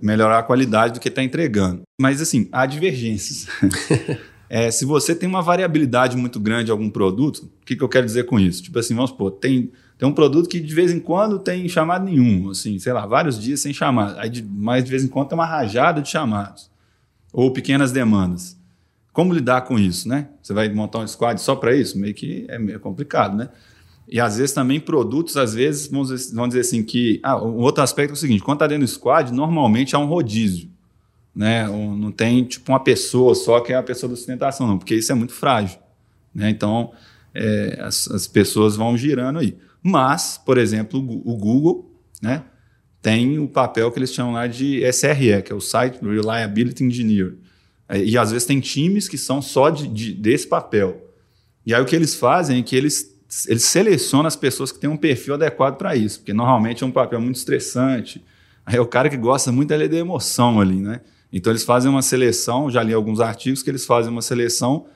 melhorar 0.00 0.38
a 0.38 0.42
qualidade 0.42 0.94
do 0.94 1.00
que 1.00 1.08
está 1.08 1.22
entregando. 1.22 1.82
Mas 2.00 2.22
assim, 2.22 2.48
há 2.50 2.64
divergências. 2.64 3.46
é, 4.48 4.70
se 4.70 4.84
você 4.84 5.14
tem 5.14 5.28
uma 5.28 5.42
variabilidade 5.42 6.16
muito 6.16 6.38
grande 6.38 6.66
de 6.66 6.70
algum 6.70 6.88
produto, 6.88 7.50
o 7.62 7.64
que, 7.64 7.74
que 7.74 7.82
eu 7.82 7.88
quero 7.88 8.06
dizer 8.06 8.24
com 8.24 8.38
isso? 8.38 8.62
Tipo 8.62 8.78
assim, 8.78 8.94
vamos 8.94 9.10
supor, 9.10 9.32
tem, 9.32 9.72
tem 9.98 10.08
um 10.08 10.12
produto 10.12 10.48
que 10.48 10.60
de 10.60 10.74
vez 10.74 10.92
em 10.92 11.00
quando 11.00 11.38
tem 11.38 11.68
chamado 11.68 12.04
nenhum, 12.04 12.50
assim, 12.50 12.78
sei 12.78 12.92
lá, 12.92 13.06
vários 13.06 13.40
dias 13.40 13.60
sem 13.60 13.72
chamado. 13.72 14.18
Aí, 14.18 14.30
de, 14.30 14.42
mas 14.42 14.84
de 14.84 14.90
vez 14.90 15.04
em 15.04 15.08
quando 15.08 15.28
tem 15.28 15.38
uma 15.38 15.46
rajada 15.46 16.00
de 16.00 16.08
chamados. 16.08 16.70
Ou 17.32 17.50
pequenas 17.50 17.92
demandas. 17.92 18.56
Como 19.12 19.32
lidar 19.32 19.62
com 19.62 19.78
isso, 19.78 20.08
né? 20.08 20.28
Você 20.42 20.52
vai 20.52 20.68
montar 20.68 20.98
um 20.98 21.08
squad 21.08 21.40
só 21.40 21.56
para 21.56 21.74
isso? 21.74 21.98
Meio 21.98 22.14
que 22.14 22.46
é 22.48 22.58
meio 22.58 22.78
complicado, 22.78 23.36
né? 23.36 23.48
E 24.08 24.20
às 24.20 24.36
vezes 24.36 24.54
também 24.54 24.78
produtos, 24.78 25.36
às 25.36 25.52
vezes, 25.54 25.88
vamos 25.88 26.08
dizer, 26.08 26.34
vamos 26.34 26.50
dizer 26.50 26.60
assim, 26.60 26.82
que. 26.82 27.18
Ah, 27.22 27.42
um 27.42 27.58
outro 27.60 27.82
aspecto 27.82 28.10
é 28.10 28.12
o 28.12 28.16
seguinte: 28.16 28.42
quando 28.42 28.56
está 28.56 28.66
dentro 28.66 28.84
do 28.84 28.88
squad, 28.88 29.32
normalmente 29.32 29.96
há 29.96 29.98
um 29.98 30.06
rodízio. 30.06 30.70
Né? 31.36 31.68
Não 31.68 32.10
tem 32.10 32.42
tipo 32.44 32.72
uma 32.72 32.80
pessoa 32.80 33.34
só 33.34 33.60
que 33.60 33.70
é 33.70 33.76
a 33.76 33.82
pessoa 33.82 34.08
da 34.08 34.16
sustentação, 34.16 34.66
não, 34.66 34.78
porque 34.78 34.94
isso 34.94 35.12
é 35.12 35.14
muito 35.14 35.34
frágil. 35.34 35.78
Né? 36.34 36.48
Então, 36.48 36.92
é, 37.34 37.78
as, 37.82 38.10
as, 38.10 38.26
pessoas 38.26 38.74
vão 38.74 38.96
girando 38.96 39.38
aí. 39.38 39.54
Mas, 39.82 40.40
por 40.42 40.56
exemplo, 40.56 40.98
o 40.98 41.36
Google 41.36 41.94
né, 42.22 42.42
tem 43.02 43.38
o 43.38 43.46
papel 43.46 43.92
que 43.92 43.98
eles 43.98 44.14
chamam 44.14 44.32
lá 44.32 44.46
de 44.46 44.82
SRE, 44.90 45.42
que 45.44 45.52
é 45.52 45.54
o 45.54 45.60
Site 45.60 45.98
Reliability 46.02 46.82
Engineer. 46.82 47.34
É, 47.86 48.02
e 48.02 48.16
às 48.16 48.32
vezes 48.32 48.46
tem 48.46 48.58
times 48.58 49.06
que 49.06 49.18
são 49.18 49.42
só 49.42 49.68
de, 49.68 49.86
de, 49.86 50.14
desse 50.14 50.46
papel. 50.46 51.12
E 51.66 51.74
aí 51.74 51.82
o 51.82 51.84
que 51.84 51.94
eles 51.94 52.14
fazem 52.14 52.60
é 52.60 52.62
que 52.62 52.74
eles 52.74 53.14
ele 53.48 53.58
seleciona 53.58 54.28
as 54.28 54.36
pessoas 54.36 54.70
que 54.70 54.78
têm 54.78 54.88
um 54.88 54.96
perfil 54.96 55.34
adequado 55.34 55.76
para 55.76 55.96
isso, 55.96 56.20
porque 56.20 56.32
normalmente 56.32 56.84
é 56.84 56.86
um 56.86 56.92
papel 56.92 57.20
muito 57.20 57.36
estressante. 57.36 58.24
Aí 58.64 58.76
é 58.76 58.80
o 58.80 58.86
cara 58.86 59.10
que 59.10 59.16
gosta 59.16 59.52
muito 59.52 59.74
é 59.74 59.88
de 59.88 59.96
emoção 59.96 60.60
ali, 60.60 60.76
né? 60.76 61.00
Então 61.36 61.52
eles 61.52 61.64
fazem 61.64 61.90
uma 61.90 62.00
seleção, 62.00 62.70
já 62.70 62.82
li 62.82 62.94
alguns 62.94 63.20
artigos 63.20 63.62
que 63.62 63.68
eles 63.68 63.84
fazem 63.84 64.10
uma 64.10 64.22
seleção 64.22 64.86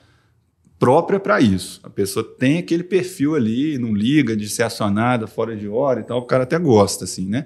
própria 0.79 1.19
para 1.19 1.39
isso. 1.39 1.79
A 1.83 1.89
pessoa 1.89 2.25
tem 2.25 2.57
aquele 2.57 2.83
perfil 2.83 3.35
ali, 3.35 3.77
não 3.77 3.93
liga 3.93 4.35
de 4.35 4.49
ser 4.49 4.63
acionada 4.63 5.27
fora 5.27 5.55
de 5.55 5.67
hora 5.67 5.99
e 5.99 6.03
tal, 6.03 6.17
o 6.17 6.25
cara 6.25 6.41
até 6.41 6.57
gosta, 6.57 7.03
assim, 7.03 7.27
né? 7.27 7.45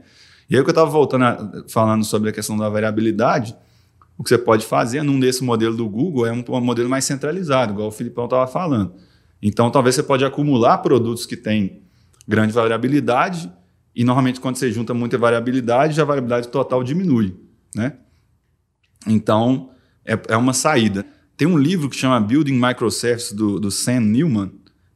E 0.50 0.56
aí 0.56 0.64
que 0.64 0.70
eu 0.70 0.72
estava 0.72 0.90
voltando 0.90 1.26
a, 1.26 1.64
falando 1.68 2.06
sobre 2.06 2.30
a 2.30 2.32
questão 2.32 2.56
da 2.56 2.70
variabilidade, 2.70 3.54
o 4.18 4.24
que 4.24 4.30
você 4.30 4.38
pode 4.38 4.66
fazer 4.66 5.04
num 5.04 5.20
desse 5.20 5.44
modelo 5.44 5.76
do 5.76 5.90
Google 5.90 6.26
é 6.26 6.32
um, 6.32 6.42
um 6.48 6.62
modelo 6.62 6.88
mais 6.88 7.04
centralizado, 7.04 7.74
igual 7.74 7.90
o 7.90 7.92
Filipão 7.92 8.24
estava 8.24 8.48
falando. 8.48 8.94
Então, 9.42 9.70
talvez 9.70 9.96
você 9.96 10.04
pode 10.04 10.24
acumular 10.24 10.78
produtos 10.78 11.26
que 11.26 11.36
têm 11.36 11.82
grande 12.26 12.54
variabilidade 12.54 13.52
e 13.94 14.06
normalmente 14.06 14.40
quando 14.40 14.56
você 14.56 14.72
junta 14.72 14.94
muita 14.94 15.18
variabilidade, 15.18 16.00
a 16.00 16.06
variabilidade 16.06 16.48
total 16.48 16.82
diminui, 16.82 17.36
né? 17.76 17.98
Então, 19.08 19.72
é, 20.06 20.20
é 20.30 20.38
uma 20.38 20.54
saída. 20.54 21.06
Tem 21.38 21.48
um 21.48 21.58
livro 21.58 21.90
que 21.90 21.96
chama 21.96 22.20
Building 22.20 22.60
Microservices 22.60 23.34
do, 23.34 23.60
do 23.60 23.70
Sam 23.70 24.02
Newman, 24.02 24.52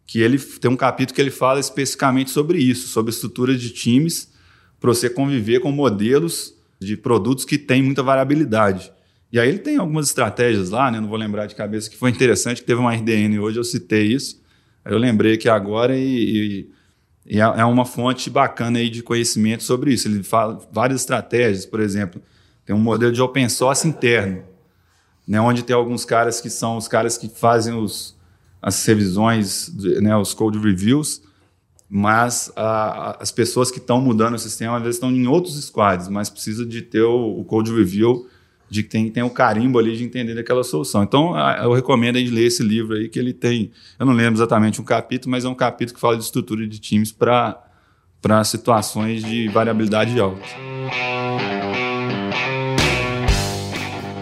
que 0.05 0.19
ele 0.19 0.39
tem 0.39 0.71
um 0.71 0.75
capítulo 0.75 1.15
que 1.15 1.21
ele 1.21 1.31
fala 1.31 1.59
especificamente 1.59 2.31
sobre 2.31 2.59
isso, 2.59 2.87
sobre 2.87 3.11
estrutura 3.11 3.55
de 3.55 3.69
times 3.69 4.31
para 4.79 4.89
você 4.89 5.09
conviver 5.09 5.59
com 5.59 5.71
modelos 5.71 6.55
de 6.79 6.95
produtos 6.95 7.43
que 7.43 7.57
têm 7.57 7.83
muita 7.83 8.01
variabilidade. 8.01 8.91
E 9.31 9.39
aí 9.39 9.49
ele 9.49 9.59
tem 9.59 9.77
algumas 9.77 10.07
estratégias 10.07 10.69
lá, 10.69 10.89
né? 10.89 10.99
não 10.99 11.07
vou 11.07 11.17
lembrar 11.17 11.45
de 11.45 11.53
cabeça, 11.53 11.89
que 11.89 11.97
foi 11.97 12.09
interessante, 12.09 12.61
que 12.61 12.67
teve 12.67 12.79
uma 12.79 12.93
RDN 12.93 13.37
hoje, 13.39 13.59
eu 13.59 13.63
citei 13.63 14.07
isso. 14.07 14.41
Eu 14.83 14.97
lembrei 14.97 15.37
que 15.37 15.49
agora 15.49 15.95
e, 15.95 16.01
e, 17.27 17.35
e, 17.35 17.39
é, 17.39 17.43
é 17.43 17.65
uma 17.65 17.85
fonte 17.85 18.29
bacana 18.29 18.79
aí 18.79 18.89
de 18.89 19.03
conhecimento 19.03 19.63
sobre 19.63 19.93
isso. 19.93 20.07
Ele 20.07 20.23
fala 20.23 20.57
várias 20.71 21.01
estratégias, 21.01 21.65
por 21.65 21.79
exemplo, 21.79 22.21
tem 22.69 22.75
um 22.75 22.79
modelo 22.79 23.11
de 23.11 23.19
open 23.19 23.49
source 23.49 23.87
interno, 23.87 24.43
né? 25.27 25.41
onde 25.41 25.63
tem 25.63 25.75
alguns 25.75 26.05
caras 26.05 26.39
que 26.39 26.51
são 26.51 26.77
os 26.77 26.87
caras 26.87 27.17
que 27.17 27.27
fazem 27.27 27.73
os, 27.73 28.15
as 28.61 28.85
revisões, 28.85 29.73
né? 29.99 30.15
os 30.15 30.35
code 30.35 30.59
reviews, 30.59 31.19
mas 31.89 32.51
a, 32.55 33.17
as 33.19 33.31
pessoas 33.31 33.71
que 33.71 33.79
estão 33.79 33.99
mudando 33.99 34.35
o 34.35 34.37
sistema 34.37 34.77
às 34.77 34.83
vezes 34.83 34.97
estão 34.97 35.09
em 35.09 35.25
outros 35.25 35.59
squads, 35.65 36.07
mas 36.09 36.29
precisa 36.29 36.63
de 36.63 36.83
ter 36.83 37.01
o, 37.01 37.39
o 37.39 37.43
code 37.43 37.73
review 37.73 38.29
de 38.69 38.83
que 38.83 38.89
tem, 38.89 39.09
tem 39.09 39.23
o 39.23 39.31
carimbo 39.31 39.79
ali 39.79 39.97
de 39.97 40.03
entender 40.03 40.37
aquela 40.37 40.63
solução. 40.63 41.01
Então, 41.01 41.35
eu 41.63 41.73
recomendo 41.73 42.17
a 42.17 42.19
gente 42.19 42.29
ler 42.29 42.45
esse 42.45 42.61
livro 42.61 42.97
aí, 42.97 43.09
que 43.09 43.17
ele 43.17 43.33
tem, 43.33 43.71
eu 43.97 44.05
não 44.05 44.13
lembro 44.13 44.35
exatamente 44.35 44.79
um 44.79 44.85
capítulo, 44.85 45.31
mas 45.31 45.43
é 45.43 45.49
um 45.49 45.55
capítulo 45.55 45.95
que 45.95 45.99
fala 45.99 46.15
de 46.15 46.23
estrutura 46.23 46.67
de 46.67 46.77
times 46.77 47.11
para 47.11 47.63
situações 48.45 49.23
de 49.23 49.47
variabilidade 49.47 50.19
alta. 50.19 50.45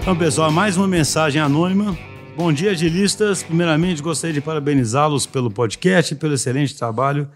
Então, 0.07 0.17
pessoal, 0.17 0.49
mais 0.49 0.77
uma 0.77 0.87
mensagem 0.87 1.41
anônima. 1.41 1.93
Bom 2.33 2.53
dia, 2.53 2.71
agilistas. 2.71 3.43
Primeiramente, 3.43 4.01
gostaria 4.01 4.33
de 4.33 4.39
parabenizá-los 4.39 5.25
pelo 5.25 5.51
podcast 5.51 6.13
e 6.13 6.17
pelo 6.17 6.33
excelente 6.33 6.77
trabalho 6.77 7.29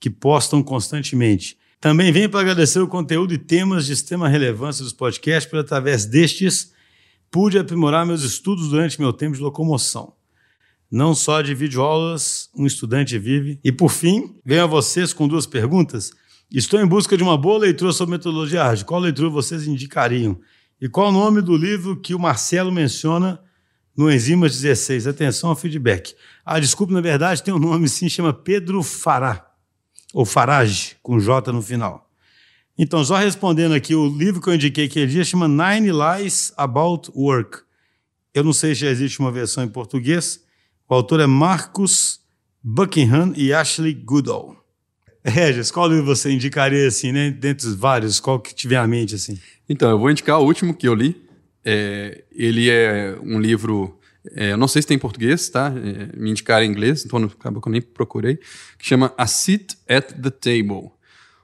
que 0.00 0.08
postam 0.08 0.62
constantemente. 0.62 1.58
Também 1.78 2.10
venho 2.10 2.30
para 2.30 2.40
agradecer 2.40 2.78
o 2.78 2.88
conteúdo 2.88 3.34
e 3.34 3.36
temas 3.36 3.84
de 3.84 3.92
extrema 3.92 4.26
relevância 4.26 4.82
dos 4.82 4.94
podcasts, 4.94 5.44
porque 5.44 5.66
através 5.66 6.06
destes 6.06 6.72
pude 7.30 7.58
aprimorar 7.58 8.06
meus 8.06 8.22
estudos 8.22 8.70
durante 8.70 8.98
meu 8.98 9.12
tempo 9.12 9.36
de 9.36 9.42
locomoção. 9.42 10.14
Não 10.90 11.14
só 11.14 11.42
de 11.42 11.54
videoaulas, 11.54 12.48
um 12.56 12.64
estudante 12.64 13.18
vive. 13.18 13.60
E 13.62 13.70
por 13.70 13.90
fim, 13.90 14.34
venho 14.42 14.62
a 14.62 14.66
vocês 14.66 15.12
com 15.12 15.28
duas 15.28 15.44
perguntas. 15.44 16.10
Estou 16.50 16.80
em 16.80 16.86
busca 16.86 17.18
de 17.18 17.22
uma 17.22 17.36
boa 17.36 17.58
leitura 17.58 17.92
sobre 17.92 18.12
metodologia 18.12 18.64
ágil. 18.64 18.86
Qual 18.86 18.98
leitura 18.98 19.28
vocês 19.28 19.68
indicariam? 19.68 20.40
E 20.80 20.88
qual 20.88 21.08
o 21.08 21.12
nome 21.12 21.40
do 21.40 21.56
livro 21.56 21.96
que 21.96 22.14
o 22.14 22.18
Marcelo 22.18 22.70
menciona 22.70 23.40
no 23.96 24.10
Enzimas 24.10 24.60
16? 24.60 25.06
Atenção 25.06 25.50
ao 25.50 25.56
feedback. 25.56 26.14
Ah, 26.44 26.58
desculpe, 26.58 26.92
na 26.92 27.00
verdade 27.00 27.42
tem 27.42 27.54
um 27.54 27.58
nome 27.58 27.88
sim, 27.88 28.08
chama 28.08 28.32
Pedro 28.32 28.82
Fará 28.82 29.50
ou 30.12 30.24
Farage, 30.24 30.96
com 31.02 31.18
J 31.18 31.52
no 31.52 31.60
final. 31.60 32.08
Então, 32.78 33.04
só 33.04 33.16
respondendo 33.16 33.74
aqui, 33.74 33.94
o 33.94 34.08
livro 34.08 34.40
que 34.40 34.48
eu 34.48 34.54
indiquei 34.54 34.86
aquele 34.86 35.06
dia 35.06 35.24
chama 35.24 35.48
Nine 35.48 35.90
Lies 35.90 36.52
About 36.56 37.10
Work. 37.14 37.58
Eu 38.32 38.42
não 38.42 38.52
sei 38.52 38.74
se 38.74 38.82
já 38.82 38.88
existe 38.88 39.20
uma 39.20 39.30
versão 39.30 39.62
em 39.62 39.68
português. 39.68 40.40
O 40.88 40.94
autor 40.94 41.20
é 41.20 41.26
Marcus 41.26 42.20
Buckingham 42.62 43.32
e 43.36 43.52
Ashley 43.52 43.94
Goodall. 43.94 44.56
Regis, 45.24 45.70
qual 45.70 45.88
livro 45.88 46.04
você 46.04 46.30
indicaria, 46.30 46.86
assim, 46.86 47.12
né? 47.12 47.30
Dentre 47.30 47.66
os 47.66 47.74
vários, 47.74 48.20
qual 48.20 48.40
que 48.40 48.54
tiver 48.54 48.76
à 48.76 48.86
mente, 48.86 49.14
assim? 49.14 49.38
Então, 49.68 49.90
eu 49.90 49.98
vou 49.98 50.10
indicar 50.10 50.40
o 50.40 50.44
último 50.44 50.74
que 50.74 50.88
eu 50.88 50.94
li. 50.94 51.24
É, 51.64 52.24
ele 52.32 52.68
é 52.70 53.16
um 53.22 53.40
livro 53.40 53.98
é, 54.32 54.52
eu 54.52 54.56
não 54.56 54.68
sei 54.68 54.80
se 54.80 54.88
tem 54.88 54.96
em 54.96 55.00
português, 55.00 55.48
tá? 55.50 55.68
É, 55.68 56.16
me 56.16 56.30
indicaram 56.30 56.64
em 56.64 56.68
inglês, 56.68 57.04
então 57.04 57.22
acaba 57.24 57.60
que 57.60 57.68
eu 57.68 57.72
nem 57.72 57.82
procurei. 57.82 58.38
Que 58.78 58.86
chama 58.86 59.12
A 59.18 59.26
Seat 59.26 59.76
at 59.88 60.12
the 60.12 60.30
Table. 60.30 60.90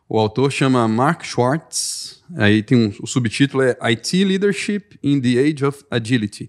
O 0.08 0.18
autor 0.18 0.50
chama 0.50 0.88
Mark 0.88 1.24
Schwartz. 1.24 2.22
Aí 2.36 2.62
tem 2.62 2.78
um, 2.78 2.92
o 3.00 3.06
subtítulo 3.06 3.62
é 3.62 3.76
IT 3.92 4.24
Leadership 4.24 4.98
in 5.02 5.20
the 5.20 5.38
Age 5.38 5.64
of 5.64 5.84
Agility. 5.90 6.46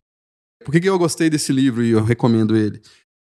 Por 0.64 0.72
que, 0.72 0.80
que 0.80 0.90
eu 0.90 0.98
gostei 0.98 1.30
desse 1.30 1.52
livro 1.52 1.84
e 1.84 1.92
eu 1.92 2.04
recomendo 2.04 2.56
ele? 2.56 2.82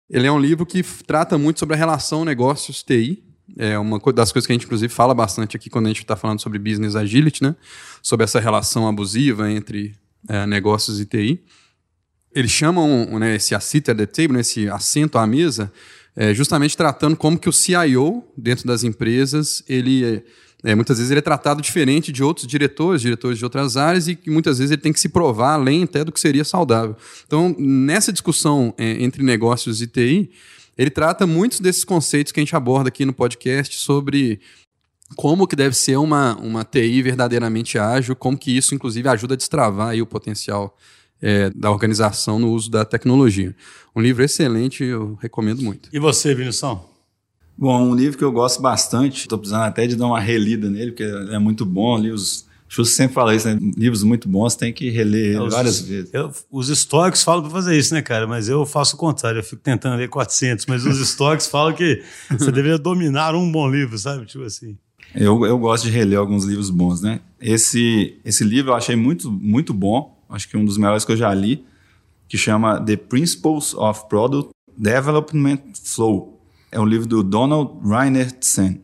Ele 0.09 0.27
é 0.27 0.33
um 0.33 0.39
livro 0.39 0.65
que 0.65 0.83
trata 0.83 1.37
muito 1.37 1.59
sobre 1.59 1.75
a 1.75 1.79
relação 1.79 2.25
negócios-TI. 2.25 3.25
É 3.59 3.79
uma 3.79 3.99
das 4.13 4.33
coisas 4.33 4.47
que 4.47 4.53
a 4.53 4.55
gente, 4.55 4.65
inclusive, 4.65 4.93
fala 4.93 5.15
bastante 5.15 5.57
aqui 5.57 5.69
quando 5.69 5.87
a 5.87 5.89
gente 5.89 6.01
está 6.01 6.17
falando 6.17 6.41
sobre 6.41 6.59
business 6.59 6.97
agility, 6.97 7.43
né? 7.43 7.55
Sobre 8.03 8.25
essa 8.25 8.41
relação 8.41 8.89
abusiva 8.89 9.51
entre 9.51 9.95
é, 10.29 10.47
negócios 10.47 11.01
e 11.01 11.07
TI 11.07 11.43
eles 12.35 12.51
chamam 12.51 13.07
né, 13.19 13.37
esse 13.37 13.55
assist 13.55 13.91
at 13.91 13.97
the 13.97 14.07
table, 14.07 14.35
né, 14.35 14.41
esse 14.41 14.69
assento 14.69 15.19
à 15.19 15.27
mesa, 15.27 15.73
é, 16.17 16.35
justamente 16.35 16.77
tratando 16.77 17.17
como 17.17 17.39
que 17.39 17.49
o 17.49 17.53
CIO 17.53 18.25
dentro 18.37 18.67
das 18.67 18.85
empresas, 18.85 19.63
ele 19.69 20.23
é, 20.65 20.75
muitas 20.75 20.99
vezes 20.99 21.11
ele 21.11 21.19
é 21.19 21.23
tratado 21.23 21.61
diferente 21.61 22.13
de 22.13 22.23
outros 22.23 22.47
diretores, 22.47 23.03
diretores 23.03 23.37
de 23.37 23.45
outras 23.45 23.77
áreas, 23.77 24.07
e 24.07 24.15
que 24.15 24.31
muitas 24.31 24.59
vezes 24.59 24.71
ele 24.71 24.81
tem 24.81 24.93
que 24.93 25.01
se 25.01 25.09
provar 25.09 25.55
além 25.55 25.83
até 25.83 26.05
do 26.05 26.13
que 26.13 26.21
seria 26.21 26.45
saudável. 26.45 26.97
Então, 27.27 27.55
nessa 27.59 28.13
discussão 28.13 28.73
é, 28.79 29.03
entre 29.03 29.25
negócios 29.25 29.83
e 29.83 29.89
TI, 29.89 30.31
ele 30.77 30.91
trata 30.91 31.27
muitos 31.27 31.61
desses 31.61 31.85
conceitos 31.85 32.33
que 32.33 32.41
a 32.41 32.43
gente 32.43 32.57
aborda 32.57 32.89
aqui 32.89 33.05
no 33.05 33.13
podcast 33.13 33.77
sobre 33.77 34.41
como 35.17 35.47
que 35.47 35.55
deve 35.55 35.77
ser 35.77 35.97
uma, 35.97 36.37
uma 36.37 36.65
TI 36.65 37.03
verdadeiramente 37.03 37.79
ágil, 37.79 38.17
como 38.17 38.39
que 38.39 38.57
isso, 38.57 38.75
inclusive, 38.75 39.09
ajuda 39.09 39.35
a 39.35 39.37
destravar 39.37 39.95
o 39.97 40.07
potencial 40.07 40.77
é, 41.21 41.51
da 41.51 41.71
organização 41.71 42.39
no 42.39 42.51
uso 42.51 42.71
da 42.71 42.85
tecnologia. 42.85 43.55
Um 43.95 44.01
livro 44.01 44.25
excelente, 44.25 44.83
eu 44.83 45.19
recomendo 45.21 45.63
muito. 45.63 45.89
E 45.93 45.99
você, 45.99 46.35
Vinição? 46.35 46.85
Bom, 47.57 47.91
um 47.91 47.95
livro 47.95 48.19
que 48.19 48.25
eu 48.25 48.33
gosto 48.33 48.61
bastante, 48.63 49.21
estou 49.21 49.39
precisando 49.39 49.65
até 49.65 49.87
de 49.87 49.95
dar 49.95 50.07
uma 50.07 50.19
relida 50.19 50.71
nele, 50.71 50.93
porque 50.93 51.05
é 51.05 51.39
muito 51.39 51.67
bom 51.67 51.97
ali, 51.97 52.11
os 52.11 52.47
Xuxa 52.73 52.93
sempre 52.93 53.13
fala 53.13 53.35
isso, 53.35 53.47
né? 53.47 53.59
Livros 53.77 54.03
muito 54.03 54.27
bons 54.27 54.57
tem 54.57 54.73
que 54.73 54.89
reler 54.89 55.37
é, 55.37 55.49
várias 55.51 55.83
vezes. 55.83 56.09
Eu, 56.11 56.33
os 56.51 56.71
históricos 56.71 57.23
falam 57.23 57.43
para 57.43 57.51
fazer 57.51 57.77
isso, 57.77 57.93
né, 57.93 58.01
cara? 58.01 58.27
Mas 58.27 58.49
eu 58.49 58.65
faço 58.65 58.97
o 58.97 58.99
contrário, 58.99 59.41
eu 59.41 59.45
fico 59.45 59.61
tentando 59.61 59.99
ler 59.99 60.09
400, 60.09 60.65
mas 60.65 60.87
os 60.87 60.99
históricos 60.99 61.47
falam 61.53 61.75
que 61.75 62.03
você 62.31 62.51
deveria 62.51 62.79
dominar 62.79 63.35
um 63.35 63.53
bom 63.53 63.69
livro, 63.69 63.99
sabe? 63.99 64.25
Tipo 64.25 64.45
assim. 64.45 64.79
Eu, 65.15 65.45
eu 65.45 65.59
gosto 65.59 65.85
de 65.85 65.91
reler 65.91 66.19
alguns 66.19 66.47
livros 66.47 66.71
bons, 66.71 67.03
né? 67.03 67.21
Esse, 67.39 68.17
esse 68.25 68.43
livro 68.43 68.71
eu 68.71 68.75
achei 68.75 68.97
muito, 68.97 69.31
muito 69.31 69.75
bom, 69.75 70.19
acho 70.31 70.49
que 70.49 70.57
um 70.57 70.65
dos 70.65 70.79
melhores 70.79 71.05
que 71.05 71.13
eu 71.13 71.17
já 71.17 71.35
li, 71.35 71.67
que 72.27 72.39
chama 72.39 72.81
The 72.81 72.97
Principles 72.97 73.75
of 73.75 74.09
Product 74.09 74.51
Development 74.79 75.61
Flow. 75.85 76.41
É 76.71 76.81
um 76.81 76.87
livro 76.87 77.07
do 77.07 77.23
Donald 77.23 77.87
Reinertsen. 77.87 78.81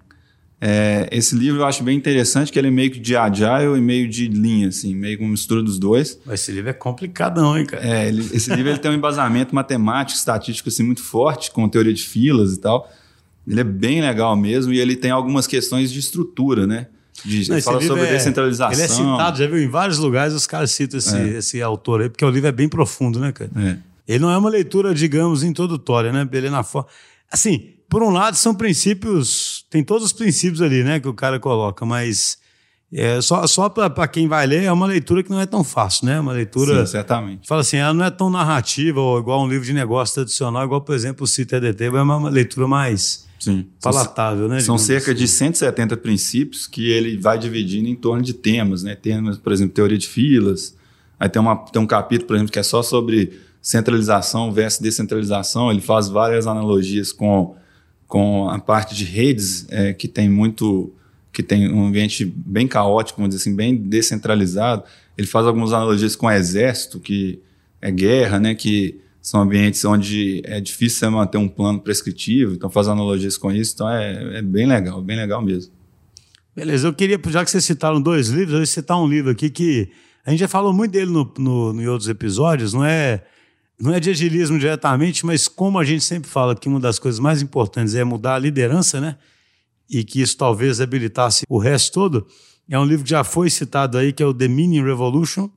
É, 0.60 1.08
esse 1.12 1.36
livro 1.36 1.60
eu 1.60 1.66
acho 1.66 1.84
bem 1.84 1.96
interessante, 1.96 2.50
que 2.50 2.58
ele 2.58 2.68
é 2.68 2.70
meio 2.70 2.90
que 2.90 2.98
de 2.98 3.16
agile 3.16 3.76
e 3.76 3.80
meio 3.80 4.08
de 4.08 4.26
linha, 4.26 4.68
assim, 4.68 4.94
meio 4.94 5.16
com 5.18 5.26
mistura 5.26 5.62
dos 5.62 5.78
dois. 5.78 6.18
Mas 6.26 6.40
esse 6.40 6.50
livro 6.50 6.70
é 6.70 6.72
complicadão, 6.72 7.56
hein, 7.56 7.64
cara? 7.64 7.86
É, 7.86 8.08
ele, 8.08 8.28
esse 8.32 8.52
livro 8.52 8.70
ele 8.72 8.78
tem 8.78 8.90
um 8.90 8.94
embasamento 8.94 9.54
matemático, 9.54 10.18
estatístico, 10.18 10.68
assim, 10.68 10.82
muito 10.82 11.02
forte, 11.02 11.50
com 11.52 11.68
teoria 11.68 11.94
de 11.94 12.02
filas 12.02 12.54
e 12.54 12.60
tal. 12.60 12.90
Ele 13.46 13.60
é 13.60 13.64
bem 13.64 14.00
legal 14.00 14.36
mesmo 14.36 14.72
e 14.72 14.80
ele 14.80 14.96
tem 14.96 15.10
algumas 15.10 15.46
questões 15.46 15.92
de 15.92 16.00
estrutura, 16.00 16.66
né? 16.66 16.88
De, 17.24 17.50
Não, 17.50 17.60
fala 17.62 17.80
sobre 17.80 18.04
é, 18.04 18.12
descentralização. 18.12 18.72
Ele 18.72 18.82
é 18.82 18.88
citado, 18.88 19.38
já 19.38 19.46
viu? 19.46 19.58
Em 19.58 19.68
vários 19.68 19.98
lugares 19.98 20.34
os 20.34 20.46
caras 20.46 20.70
citam 20.70 20.98
esse, 20.98 21.16
é. 21.16 21.28
esse 21.38 21.62
autor 21.62 22.02
aí, 22.02 22.08
porque 22.08 22.24
o 22.24 22.30
livro 22.30 22.48
é 22.48 22.52
bem 22.52 22.68
profundo, 22.68 23.18
né, 23.18 23.32
cara? 23.32 23.50
É. 23.56 23.76
Ele 24.06 24.20
não 24.20 24.30
é 24.30 24.38
uma 24.38 24.48
leitura, 24.48 24.94
digamos, 24.94 25.42
introdutória, 25.42 26.12
né? 26.12 26.28
Ele 26.32 26.46
é 26.46 26.50
na 26.50 26.62
forma. 26.62 26.88
Assim, 27.30 27.74
por 27.88 28.02
um 28.02 28.10
lado, 28.10 28.36
são 28.36 28.54
princípios, 28.54 29.64
tem 29.70 29.82
todos 29.82 30.04
os 30.04 30.12
princípios 30.12 30.60
ali, 30.60 30.84
né, 30.84 31.00
que 31.00 31.08
o 31.08 31.14
cara 31.14 31.40
coloca, 31.40 31.86
mas 31.86 32.38
é, 32.92 33.20
só 33.20 33.46
só 33.46 33.68
para 33.68 34.08
quem 34.08 34.26
vai 34.26 34.46
ler, 34.46 34.64
é 34.64 34.72
uma 34.72 34.86
leitura 34.86 35.22
que 35.22 35.30
não 35.30 35.40
é 35.40 35.44
tão 35.44 35.62
fácil, 35.62 36.06
né? 36.06 36.18
Uma 36.18 36.32
leitura. 36.32 36.86
Sim, 36.86 36.92
certamente. 36.92 37.46
Fala 37.46 37.60
assim, 37.60 37.76
ela 37.76 37.92
não 37.92 38.04
é 38.04 38.10
tão 38.10 38.30
narrativa 38.30 38.98
ou 38.98 39.18
igual 39.18 39.44
um 39.44 39.48
livro 39.48 39.66
de 39.66 39.74
negócio 39.74 40.14
tradicional, 40.14 40.64
igual, 40.64 40.80
por 40.80 40.94
exemplo, 40.94 41.24
o 41.24 41.26
Cita 41.26 41.56
EDT, 41.56 41.84
é 41.84 41.90
uma 41.90 42.30
leitura 42.30 42.66
mais 42.66 43.26
Sim. 43.38 43.66
palatável, 43.82 44.48
né? 44.48 44.60
São 44.60 44.78
cerca 44.78 45.12
assim. 45.12 45.20
de 45.20 45.28
170 45.28 45.96
princípios 45.98 46.66
que 46.66 46.90
ele 46.90 47.18
vai 47.18 47.38
dividindo 47.38 47.88
em 47.88 47.94
torno 47.94 48.22
de 48.22 48.32
temas, 48.32 48.82
né? 48.82 48.94
Temas, 48.94 49.36
por 49.36 49.52
exemplo, 49.52 49.74
teoria 49.74 49.98
de 49.98 50.08
filas. 50.08 50.74
Aí 51.20 51.28
tem, 51.28 51.42
uma, 51.42 51.56
tem 51.56 51.82
um 51.82 51.86
capítulo, 51.86 52.26
por 52.28 52.36
exemplo, 52.36 52.52
que 52.52 52.58
é 52.58 52.62
só 52.62 52.82
sobre 52.82 53.38
centralização 53.60 54.50
versus 54.50 54.80
descentralização. 54.80 55.70
Ele 55.70 55.82
faz 55.82 56.08
várias 56.08 56.46
analogias 56.46 57.12
com 57.12 57.54
com 58.08 58.48
a 58.48 58.58
parte 58.58 58.94
de 58.94 59.04
redes 59.04 59.66
é, 59.70 59.92
que 59.92 60.08
tem 60.08 60.28
muito 60.28 60.92
que 61.30 61.42
tem 61.42 61.72
um 61.72 61.86
ambiente 61.86 62.24
bem 62.24 62.66
caótico, 62.66 63.20
vamos 63.20 63.32
dizer 63.32 63.42
assim, 63.48 63.54
bem 63.54 63.76
descentralizado. 63.76 64.82
Ele 65.16 65.26
faz 65.26 65.46
algumas 65.46 65.72
analogias 65.72 66.16
com 66.16 66.26
o 66.26 66.30
exército, 66.32 66.98
que 66.98 67.38
é 67.80 67.92
guerra, 67.92 68.40
né, 68.40 68.56
que 68.56 68.98
são 69.22 69.42
ambientes 69.42 69.84
onde 69.84 70.42
é 70.44 70.60
difícil 70.60 71.08
manter 71.12 71.38
um 71.38 71.46
plano 71.46 71.78
prescritivo, 71.78 72.54
então 72.54 72.68
faz 72.68 72.88
analogias 72.88 73.36
com 73.36 73.52
isso, 73.52 73.74
então 73.74 73.88
é, 73.88 74.38
é 74.38 74.42
bem 74.42 74.66
legal, 74.66 75.00
bem 75.00 75.16
legal 75.16 75.40
mesmo. 75.40 75.72
Beleza, 76.56 76.88
eu 76.88 76.94
queria, 76.94 77.20
já 77.28 77.44
que 77.44 77.50
vocês 77.52 77.64
citaram 77.64 78.00
dois 78.00 78.30
livros, 78.30 78.52
eu 78.54 78.58
vou 78.58 78.66
citar 78.66 79.00
um 79.00 79.06
livro 79.06 79.30
aqui 79.30 79.48
que 79.48 79.90
a 80.26 80.30
gente 80.30 80.40
já 80.40 80.48
falou 80.48 80.72
muito 80.72 80.90
dele 80.90 81.10
no, 81.12 81.32
no, 81.38 81.80
em 81.80 81.86
outros 81.86 82.08
episódios, 82.08 82.72
não 82.72 82.84
é 82.84 83.22
não 83.80 83.94
é 83.94 84.00
de 84.00 84.10
agilismo 84.10 84.58
diretamente, 84.58 85.24
mas 85.24 85.46
como 85.46 85.78
a 85.78 85.84
gente 85.84 86.02
sempre 86.02 86.28
fala 86.28 86.54
que 86.56 86.68
uma 86.68 86.80
das 86.80 86.98
coisas 86.98 87.20
mais 87.20 87.40
importantes 87.40 87.94
é 87.94 88.02
mudar 88.02 88.34
a 88.34 88.38
liderança, 88.38 89.00
né? 89.00 89.16
E 89.88 90.02
que 90.02 90.20
isso 90.20 90.36
talvez 90.36 90.80
habilitasse 90.80 91.44
o 91.48 91.58
resto 91.58 91.92
todo. 91.92 92.26
É 92.68 92.78
um 92.78 92.84
livro 92.84 93.04
que 93.04 93.10
já 93.10 93.24
foi 93.24 93.48
citado 93.48 93.96
aí, 93.96 94.12
que 94.12 94.22
é 94.22 94.26
o 94.26 94.34
The 94.34 94.48
Mini 94.48 94.82
Revolution, 94.82 95.48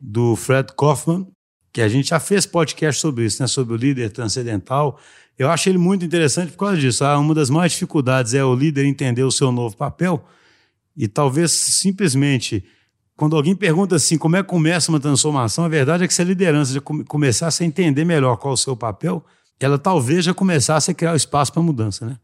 do 0.00 0.36
Fred 0.36 0.72
Kaufman, 0.76 1.26
que 1.72 1.80
a 1.80 1.88
gente 1.88 2.10
já 2.10 2.20
fez 2.20 2.46
podcast 2.46 3.00
sobre 3.00 3.24
isso, 3.24 3.42
né? 3.42 3.46
Sobre 3.48 3.74
o 3.74 3.76
líder 3.76 4.10
transcendental. 4.10 4.98
Eu 5.36 5.50
acho 5.50 5.68
ele 5.68 5.78
muito 5.78 6.04
interessante 6.04 6.52
por 6.52 6.58
causa 6.58 6.76
disso. 6.78 7.04
Ah, 7.04 7.18
uma 7.18 7.34
das 7.34 7.50
maiores 7.50 7.72
dificuldades 7.72 8.34
é 8.34 8.44
o 8.44 8.54
líder 8.54 8.84
entender 8.84 9.24
o 9.24 9.32
seu 9.32 9.50
novo 9.50 9.76
papel 9.76 10.24
e 10.96 11.08
talvez 11.08 11.50
simplesmente 11.50 12.64
quando 13.16 13.36
alguém 13.36 13.54
pergunta 13.54 13.96
assim, 13.96 14.18
como 14.18 14.36
é 14.36 14.42
que 14.42 14.48
começa 14.48 14.90
uma 14.90 14.98
transformação, 14.98 15.64
a 15.64 15.68
verdade 15.68 16.04
é 16.04 16.08
que 16.08 16.14
se 16.14 16.20
a 16.20 16.24
liderança 16.24 16.72
já 16.72 16.80
começasse 16.80 17.62
a 17.62 17.66
entender 17.66 18.04
melhor 18.04 18.36
qual 18.36 18.52
é 18.52 18.54
o 18.54 18.56
seu 18.56 18.76
papel, 18.76 19.24
ela 19.60 19.78
talvez 19.78 20.24
já 20.24 20.34
começasse 20.34 20.90
a 20.90 20.94
criar 20.94 21.12
o 21.12 21.16
espaço 21.16 21.52
para 21.52 21.62
mudança, 21.62 22.04
né? 22.04 22.16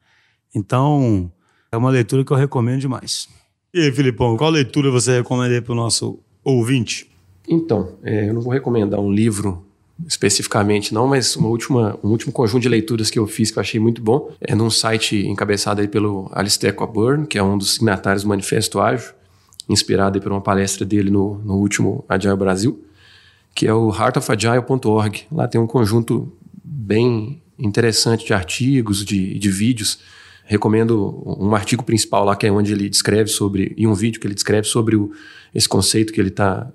Então, 0.55 1.31
é 1.71 1.77
uma 1.77 1.91
leitura 1.91 2.25
que 2.25 2.33
eu 2.33 2.37
recomendo 2.37 2.81
demais. 2.81 3.29
E 3.73 3.81
aí, 3.81 3.93
Filipão, 3.93 4.37
qual 4.37 4.51
leitura 4.51 4.91
você 4.91 5.19
recomenda 5.19 5.63
para 5.63 5.73
o 5.73 5.77
nosso 5.77 6.19
ouvinte? 6.43 7.09
Então, 7.49 7.97
é, 8.03 8.29
eu 8.29 8.35
não 8.35 8.41
vou 8.41 8.53
recomendar 8.53 8.99
um 8.99 9.13
livro 9.13 9.65
especificamente 10.07 10.95
não, 10.95 11.07
mas 11.07 11.37
uma 11.37 11.49
última, 11.49 11.99
um 12.03 12.09
último 12.09 12.33
conjunto 12.33 12.63
de 12.63 12.69
leituras 12.69 13.11
que 13.11 13.19
eu 13.19 13.27
fiz 13.27 13.51
que 13.51 13.59
eu 13.59 13.61
achei 13.61 13.79
muito 13.79 14.01
bom 14.03 14.31
é 14.41 14.55
num 14.55 14.71
site 14.71 15.27
encabeçado 15.27 15.81
aí 15.81 15.89
pelo 15.89 16.31
Alistair 16.33 16.75
Coburn, 16.75 17.27
que 17.27 17.39
é 17.39 17.43
um 17.43 17.59
dos 17.59 17.75
signatários 17.75 18.23
do 18.23 18.29
Manifesto 18.29 18.81
Ágil 18.81 19.13
inspirada 19.71 20.21
por 20.21 20.33
uma 20.33 20.41
palestra 20.41 20.85
dele 20.85 21.11
no, 21.11 21.39
no 21.45 21.55
último 21.55 22.05
Agile 22.09 22.37
Brasil, 22.37 22.85
que 23.55 23.67
é 23.67 23.73
o 23.73 23.91
heartofagile.org. 23.91 25.27
Lá 25.31 25.47
tem 25.47 25.61
um 25.61 25.67
conjunto 25.67 26.33
bem 26.63 27.41
interessante 27.59 28.27
de 28.27 28.35
artigos, 28.35 29.05
de, 29.05 29.39
de 29.39 29.51
vídeos. 29.51 30.01
Recomendo 30.45 31.23
um 31.39 31.55
artigo 31.55 31.85
principal 31.85 32.25
lá, 32.25 32.35
que 32.35 32.47
é 32.47 32.51
onde 32.51 32.73
ele 32.73 32.89
descreve 32.89 33.31
sobre, 33.31 33.73
e 33.77 33.87
um 33.87 33.95
vídeo 33.95 34.21
que 34.21 34.27
ele 34.27 34.35
descreve 34.35 34.67
sobre 34.67 34.97
o, 34.97 35.13
esse 35.55 35.69
conceito 35.69 36.13
que 36.13 36.21
ele 36.21 36.31
está 36.31 36.69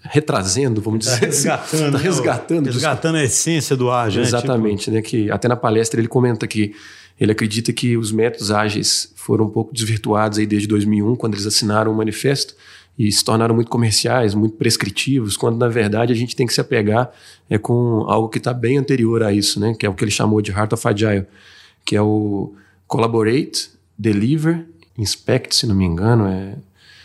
retrazendo, 0.00 0.80
vamos 0.80 1.04
tá 1.04 1.14
dizer 1.14 1.26
resgatando, 1.26 1.82
assim. 1.82 1.90
Tá 1.92 1.98
resgatando. 1.98 2.66
Resgatando 2.66 3.16
a 3.16 3.24
essência 3.24 3.76
do 3.76 3.90
ágil. 3.90 4.22
Exatamente, 4.22 4.90
né? 4.90 5.02
Tipo... 5.02 5.16
né? 5.16 5.24
Que 5.24 5.30
até 5.30 5.48
na 5.48 5.56
palestra 5.56 6.00
ele 6.00 6.08
comenta 6.08 6.46
que 6.46 6.74
ele 7.20 7.32
acredita 7.32 7.72
que 7.72 7.96
os 7.96 8.12
métodos 8.12 8.50
ágeis 8.50 9.12
foram 9.16 9.46
um 9.46 9.50
pouco 9.50 9.72
desvirtuados 9.72 10.38
aí 10.38 10.46
desde 10.46 10.68
2001, 10.68 11.16
quando 11.16 11.34
eles 11.34 11.46
assinaram 11.46 11.92
o 11.92 11.96
manifesto 11.96 12.54
e 12.98 13.10
se 13.10 13.24
tornaram 13.24 13.54
muito 13.54 13.70
comerciais, 13.70 14.34
muito 14.34 14.56
prescritivos, 14.56 15.36
quando 15.36 15.56
na 15.56 15.68
verdade 15.68 16.12
a 16.12 16.16
gente 16.16 16.34
tem 16.34 16.46
que 16.46 16.52
se 16.52 16.60
apegar 16.60 17.10
é 17.48 17.58
com 17.58 18.04
algo 18.08 18.28
que 18.28 18.38
está 18.38 18.52
bem 18.52 18.78
anterior 18.78 19.22
a 19.22 19.32
isso, 19.32 19.60
né? 19.60 19.74
Que 19.78 19.86
é 19.86 19.88
o 19.88 19.94
que 19.94 20.04
ele 20.04 20.10
chamou 20.10 20.40
de 20.40 20.50
Heart 20.50 20.72
of 20.72 20.88
Agile, 20.88 21.26
que 21.84 21.96
é 21.96 22.02
o 22.02 22.52
Collaborate, 22.86 23.70
Deliver, 23.96 24.66
Inspect, 24.96 25.54
se 25.54 25.66
não 25.66 25.74
me 25.74 25.84
engano, 25.84 26.26
é 26.26 26.56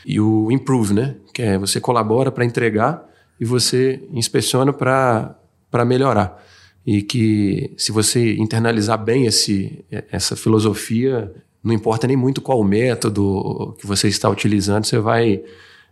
e 0.06 0.20
o 0.20 0.52
Improve, 0.52 0.94
né? 0.94 1.16
Que 1.34 1.42
é 1.42 1.58
você 1.58 1.80
colabora 1.80 2.32
para 2.32 2.44
entregar 2.44 3.04
e 3.40 3.46
você 3.46 4.02
inspeciona 4.12 4.74
para 4.74 5.86
melhorar 5.86 6.44
e 6.86 7.02
que 7.02 7.74
se 7.78 7.92
você 7.92 8.36
internalizar 8.36 9.02
bem 9.02 9.26
esse, 9.26 9.84
essa 10.12 10.36
filosofia, 10.36 11.34
não 11.64 11.74
importa 11.74 12.08
nem 12.08 12.18
muito 12.18 12.42
qual 12.42 12.60
o 12.60 12.64
método 12.64 13.76
que 13.80 13.88
você 13.88 14.08
está 14.08 14.30
utilizando, 14.30 14.86
você 14.86 15.00
vai 15.00 15.42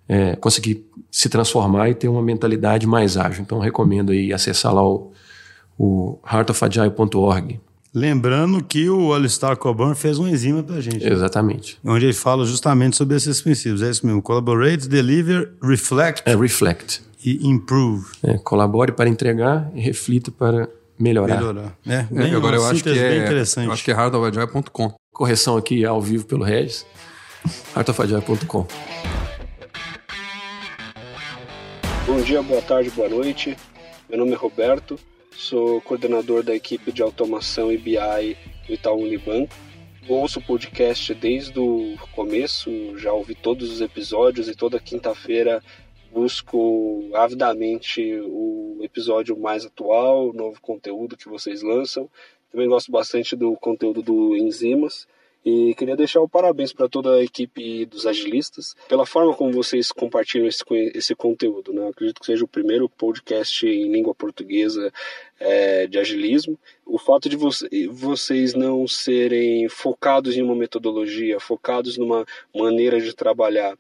é, 0.07 0.35
conseguir 0.35 0.85
se 1.09 1.29
transformar 1.29 1.89
e 1.89 1.95
ter 1.95 2.09
uma 2.09 2.21
mentalidade 2.21 2.85
mais 2.85 3.15
ágil. 3.15 3.41
Então, 3.41 3.59
recomendo 3.59 4.11
aí 4.11 4.33
acessar 4.33 4.73
lá 4.73 4.85
o, 4.85 5.11
o 5.77 6.19
heartofagile.org. 6.29 7.59
Lembrando 7.93 8.63
que 8.63 8.89
o 8.89 9.13
Alistair 9.13 9.57
Coburn 9.57 9.95
fez 9.95 10.17
um 10.17 10.27
enzima 10.27 10.63
para 10.63 10.77
a 10.77 10.81
gente. 10.81 11.03
Né? 11.03 11.11
Exatamente. 11.11 11.77
Né? 11.83 11.91
Onde 11.91 12.05
ele 12.05 12.13
fala 12.13 12.45
justamente 12.45 12.95
sobre 12.95 13.17
esses 13.17 13.41
princípios. 13.41 13.81
É 13.81 13.89
isso 13.89 14.05
mesmo. 14.05 14.21
Collaborate, 14.21 14.87
deliver, 14.87 15.53
reflect. 15.61 16.23
É, 16.25 16.35
reflect. 16.35 17.01
E 17.23 17.47
improve. 17.47 18.05
É, 18.23 18.37
colabore 18.37 18.93
para 18.93 19.09
entregar 19.09 19.69
e 19.75 19.81
reflita 19.81 20.31
para 20.31 20.69
melhorar. 21.01 21.37
Melhorar. 21.37 21.77
É, 21.87 22.03
bem, 22.03 22.33
agora 22.35 22.55
eu 22.55 22.65
acho 22.65 22.83
que 22.83 22.89
é, 22.89 23.17
interessante. 23.17 23.67
Eu 23.67 23.73
acho 23.73 23.83
que 23.83 23.91
é 23.91 23.93
hardofagile.com. 23.93 24.93
Correção 25.11 25.57
aqui 25.57 25.83
ao 25.83 26.01
vivo 26.01 26.25
pelo 26.25 26.43
Regis. 26.43 26.85
hardofagile.com. 27.73 28.67
Bom 32.05 32.21
dia, 32.21 32.41
boa 32.41 32.61
tarde, 32.61 32.89
boa 32.91 33.09
noite. 33.09 33.57
Meu 34.09 34.19
nome 34.19 34.33
é 34.33 34.35
Roberto, 34.35 34.99
sou 35.35 35.79
coordenador 35.81 36.43
da 36.43 36.53
equipe 36.53 36.91
de 36.91 37.01
automação 37.01 37.71
e 37.71 37.77
BI 37.77 38.35
do 38.67 38.73
Itaú 38.73 39.03
Unibanco. 39.03 39.53
Ouço 40.07 40.39
o 40.39 40.41
podcast 40.41 41.13
desde 41.13 41.57
o 41.59 41.95
começo, 42.11 42.69
já 42.97 43.13
ouvi 43.13 43.35
todos 43.35 43.71
os 43.71 43.81
episódios 43.81 44.49
e 44.49 44.55
toda 44.55 44.79
quinta-feira 44.79 45.63
busco 46.11 47.09
avidamente 47.13 48.19
o 48.25 48.79
episódio 48.81 49.37
mais 49.37 49.65
atual, 49.65 50.29
o 50.29 50.33
novo 50.33 50.59
conteúdo 50.61 51.17
que 51.17 51.29
vocês 51.29 51.61
lançam. 51.61 52.09
Também 52.51 52.67
gosto 52.67 52.91
bastante 52.91 53.35
do 53.35 53.55
conteúdo 53.55 54.01
do 54.01 54.35
Enzimas 54.35 55.07
E 55.43 55.73
queria 55.75 55.95
deixar 55.95 56.19
o 56.19 56.27
parabéns 56.27 56.73
para 56.73 56.89
toda 56.89 57.15
a 57.15 57.23
equipe 57.23 57.85
dos 57.85 58.05
agilistas 58.05 58.75
pela 58.89 59.05
forma 59.05 59.33
como 59.33 59.53
vocês 59.53 59.91
compartilham 59.91 60.47
esse, 60.47 60.63
esse 60.93 61.15
conteúdo. 61.15 61.71
Né? 61.71 61.87
Acredito 61.87 62.19
que 62.19 62.25
seja 62.25 62.43
o 62.43 62.47
primeiro 62.47 62.89
podcast 62.89 63.65
em 63.65 63.89
língua 63.89 64.13
portuguesa 64.13 64.91
é, 65.39 65.87
de 65.87 65.97
agilismo. 65.97 66.59
O 66.85 66.99
fato 66.99 67.29
de 67.29 67.37
vo 67.37 67.49
vocês 67.89 68.53
não 68.53 68.85
serem 68.85 69.69
focados 69.69 70.35
em 70.35 70.41
uma 70.41 70.55
metodologia, 70.55 71.39
focados 71.39 71.97
numa 71.97 72.25
maneira 72.53 72.99
de 72.99 73.15
trabalhar 73.15 73.77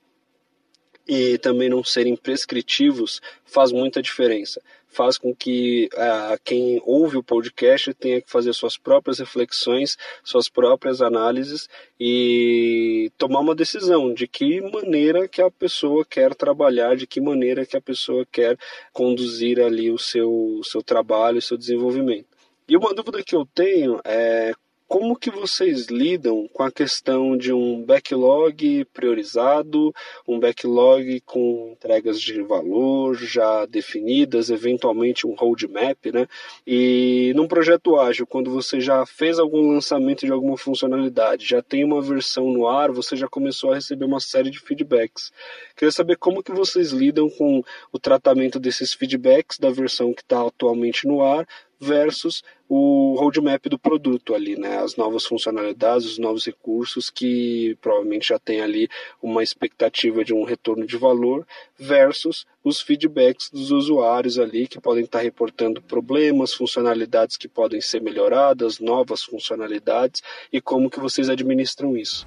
e 1.07 1.37
também 1.37 1.69
não 1.69 1.83
serem 1.83 2.15
prescritivos 2.15 3.21
faz 3.45 3.71
muita 3.71 4.01
diferença. 4.01 4.61
Faz 4.87 5.17
com 5.17 5.33
que 5.33 5.89
uh, 5.93 6.37
quem 6.43 6.81
ouve 6.85 7.17
o 7.17 7.23
podcast 7.23 7.93
tenha 7.93 8.21
que 8.21 8.29
fazer 8.29 8.51
suas 8.53 8.77
próprias 8.77 9.19
reflexões, 9.19 9.97
suas 10.21 10.49
próprias 10.49 11.01
análises 11.01 11.69
e 11.97 13.09
tomar 13.17 13.39
uma 13.39 13.55
decisão 13.55 14.13
de 14.13 14.27
que 14.27 14.59
maneira 14.59 15.29
que 15.29 15.41
a 15.41 15.49
pessoa 15.49 16.05
quer 16.05 16.35
trabalhar, 16.35 16.97
de 16.97 17.07
que 17.07 17.21
maneira 17.21 17.65
que 17.65 17.77
a 17.77 17.81
pessoa 17.81 18.25
quer 18.29 18.57
conduzir 18.91 19.61
ali 19.61 19.89
o 19.89 19.97
seu, 19.97 20.29
o 20.29 20.63
seu 20.63 20.83
trabalho, 20.83 21.37
o 21.37 21.41
seu 21.41 21.57
desenvolvimento. 21.57 22.27
E 22.67 22.77
uma 22.77 22.93
dúvida 22.93 23.23
que 23.23 23.35
eu 23.35 23.45
tenho 23.45 23.99
é 24.03 24.53
como 24.91 25.15
que 25.15 25.31
vocês 25.31 25.85
lidam 25.85 26.49
com 26.51 26.63
a 26.63 26.69
questão 26.69 27.37
de 27.37 27.53
um 27.53 27.81
backlog 27.81 28.83
priorizado, 28.93 29.95
um 30.27 30.37
backlog 30.37 31.21
com 31.21 31.69
entregas 31.71 32.19
de 32.19 32.41
valor 32.41 33.15
já 33.15 33.65
definidas, 33.65 34.49
eventualmente 34.49 35.25
um 35.25 35.33
roadmap, 35.33 35.97
né? 36.13 36.27
E 36.67 37.31
num 37.37 37.47
projeto 37.47 37.97
ágil, 37.97 38.27
quando 38.27 38.51
você 38.51 38.81
já 38.81 39.05
fez 39.05 39.39
algum 39.39 39.71
lançamento 39.71 40.25
de 40.25 40.31
alguma 40.33 40.57
funcionalidade, 40.57 41.47
já 41.47 41.61
tem 41.61 41.85
uma 41.85 42.01
versão 42.01 42.51
no 42.51 42.67
ar, 42.67 42.91
você 42.91 43.15
já 43.15 43.29
começou 43.29 43.71
a 43.71 43.75
receber 43.75 44.03
uma 44.03 44.19
série 44.19 44.49
de 44.49 44.59
feedbacks. 44.59 45.31
Queria 45.73 45.93
saber 45.93 46.17
como 46.17 46.43
que 46.43 46.51
vocês 46.51 46.91
lidam 46.91 47.29
com 47.29 47.63
o 47.93 47.97
tratamento 47.97 48.59
desses 48.59 48.93
feedbacks 48.93 49.57
da 49.57 49.69
versão 49.69 50.13
que 50.13 50.21
está 50.21 50.45
atualmente 50.45 51.07
no 51.07 51.23
ar 51.23 51.47
versus 51.81 52.43
o 52.73 53.15
roadmap 53.19 53.67
do 53.67 53.77
produto 53.77 54.33
ali, 54.33 54.57
né? 54.57 54.77
As 54.77 54.95
novas 54.95 55.25
funcionalidades, 55.25 56.05
os 56.05 56.17
novos 56.17 56.45
recursos 56.45 57.09
que 57.09 57.77
provavelmente 57.81 58.29
já 58.29 58.39
tem 58.39 58.61
ali 58.61 58.87
uma 59.21 59.43
expectativa 59.43 60.23
de 60.23 60.33
um 60.33 60.45
retorno 60.45 60.87
de 60.87 60.95
valor 60.95 61.45
versus 61.77 62.45
os 62.63 62.79
feedbacks 62.79 63.49
dos 63.49 63.71
usuários 63.71 64.39
ali 64.39 64.69
que 64.69 64.79
podem 64.79 65.03
estar 65.03 65.19
reportando 65.19 65.81
problemas, 65.81 66.53
funcionalidades 66.53 67.35
que 67.35 67.49
podem 67.49 67.81
ser 67.81 68.01
melhoradas, 68.01 68.79
novas 68.79 69.21
funcionalidades 69.21 70.23
e 70.49 70.61
como 70.61 70.89
que 70.89 71.01
vocês 71.01 71.27
administram 71.27 71.97
isso. 71.97 72.25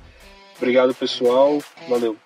Obrigado, 0.59 0.95
pessoal. 0.95 1.59
Valeu. 1.89 2.19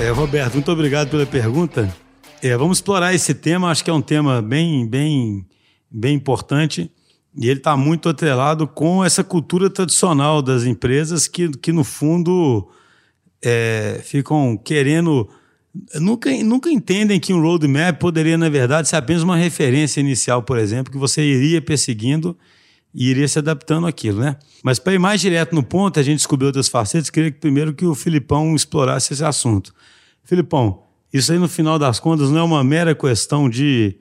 É, 0.00 0.08
Roberto, 0.08 0.54
muito 0.54 0.72
obrigado 0.72 1.10
pela 1.10 1.26
pergunta. 1.26 2.09
É, 2.42 2.56
vamos 2.56 2.78
explorar 2.78 3.14
esse 3.14 3.34
tema, 3.34 3.70
acho 3.70 3.84
que 3.84 3.90
é 3.90 3.92
um 3.92 4.00
tema 4.00 4.40
bem, 4.40 4.88
bem, 4.88 5.46
bem 5.90 6.14
importante. 6.14 6.90
E 7.36 7.48
ele 7.48 7.60
está 7.60 7.76
muito 7.76 8.08
atrelado 8.08 8.66
com 8.66 9.04
essa 9.04 9.22
cultura 9.22 9.70
tradicional 9.70 10.42
das 10.42 10.64
empresas 10.64 11.28
que, 11.28 11.48
que 11.50 11.70
no 11.70 11.84
fundo, 11.84 12.68
é, 13.42 14.00
ficam 14.02 14.56
querendo. 14.56 15.28
Nunca, 15.94 16.30
nunca 16.42 16.70
entendem 16.70 17.20
que 17.20 17.32
um 17.32 17.40
roadmap 17.40 17.98
poderia, 17.98 18.36
na 18.36 18.48
verdade, 18.48 18.88
ser 18.88 18.96
apenas 18.96 19.22
uma 19.22 19.36
referência 19.36 20.00
inicial, 20.00 20.42
por 20.42 20.58
exemplo, 20.58 20.92
que 20.92 20.98
você 20.98 21.22
iria 21.22 21.62
perseguindo 21.62 22.36
e 22.92 23.08
iria 23.08 23.28
se 23.28 23.38
adaptando 23.38 23.86
àquilo, 23.86 24.20
né? 24.20 24.36
Mas 24.64 24.80
para 24.80 24.94
ir 24.94 24.98
mais 24.98 25.20
direto 25.20 25.54
no 25.54 25.62
ponto, 25.62 26.00
a 26.00 26.02
gente 26.02 26.16
descobriu 26.16 26.48
outras 26.48 26.68
facetas, 26.68 27.08
queria 27.08 27.30
que 27.30 27.38
primeiro 27.38 27.72
que 27.72 27.86
o 27.86 27.94
Filipão 27.94 28.56
explorasse 28.56 29.12
esse 29.12 29.24
assunto. 29.24 29.72
Filipão, 30.24 30.82
isso 31.12 31.32
aí, 31.32 31.38
no 31.38 31.48
final 31.48 31.78
das 31.78 31.98
contas, 31.98 32.30
não 32.30 32.38
é 32.38 32.42
uma 32.42 32.62
mera 32.62 32.94
questão 32.94 33.48
de 33.48 33.96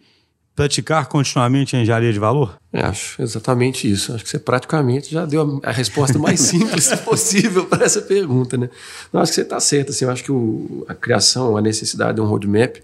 praticar 0.60 1.08
continuamente 1.08 1.76
a 1.76 1.82
engenharia 1.82 2.12
de 2.12 2.20
valor? 2.20 2.58
Eu 2.74 2.86
acho 2.86 3.22
exatamente 3.22 3.90
isso. 3.90 4.14
Acho 4.14 4.26
que 4.26 4.30
você 4.30 4.38
praticamente 4.38 5.10
já 5.10 5.26
deu 5.26 5.62
a, 5.64 5.72
resposta 5.72 6.20
mais 6.20 6.42
simples 6.52 6.94
possível 6.98 7.66
para 7.66 7.86
essa 7.86 8.02
pergunta, 8.02 8.58
né? 8.58 8.70
Não, 9.12 9.22
acho 9.22 9.32
que 9.32 9.36
você 9.36 9.42
está 9.42 9.58
certo. 9.62 9.92
Assim, 9.92 10.04
eu 10.04 10.12
acho 10.12 10.22
que 10.22 10.32
o, 10.32 10.86
a 10.88 10.94
criação, 10.94 11.56
a 11.56 11.62
necessidade 11.62 12.16
de 12.16 12.22
um 12.22 12.26
roadmap, 12.26 12.76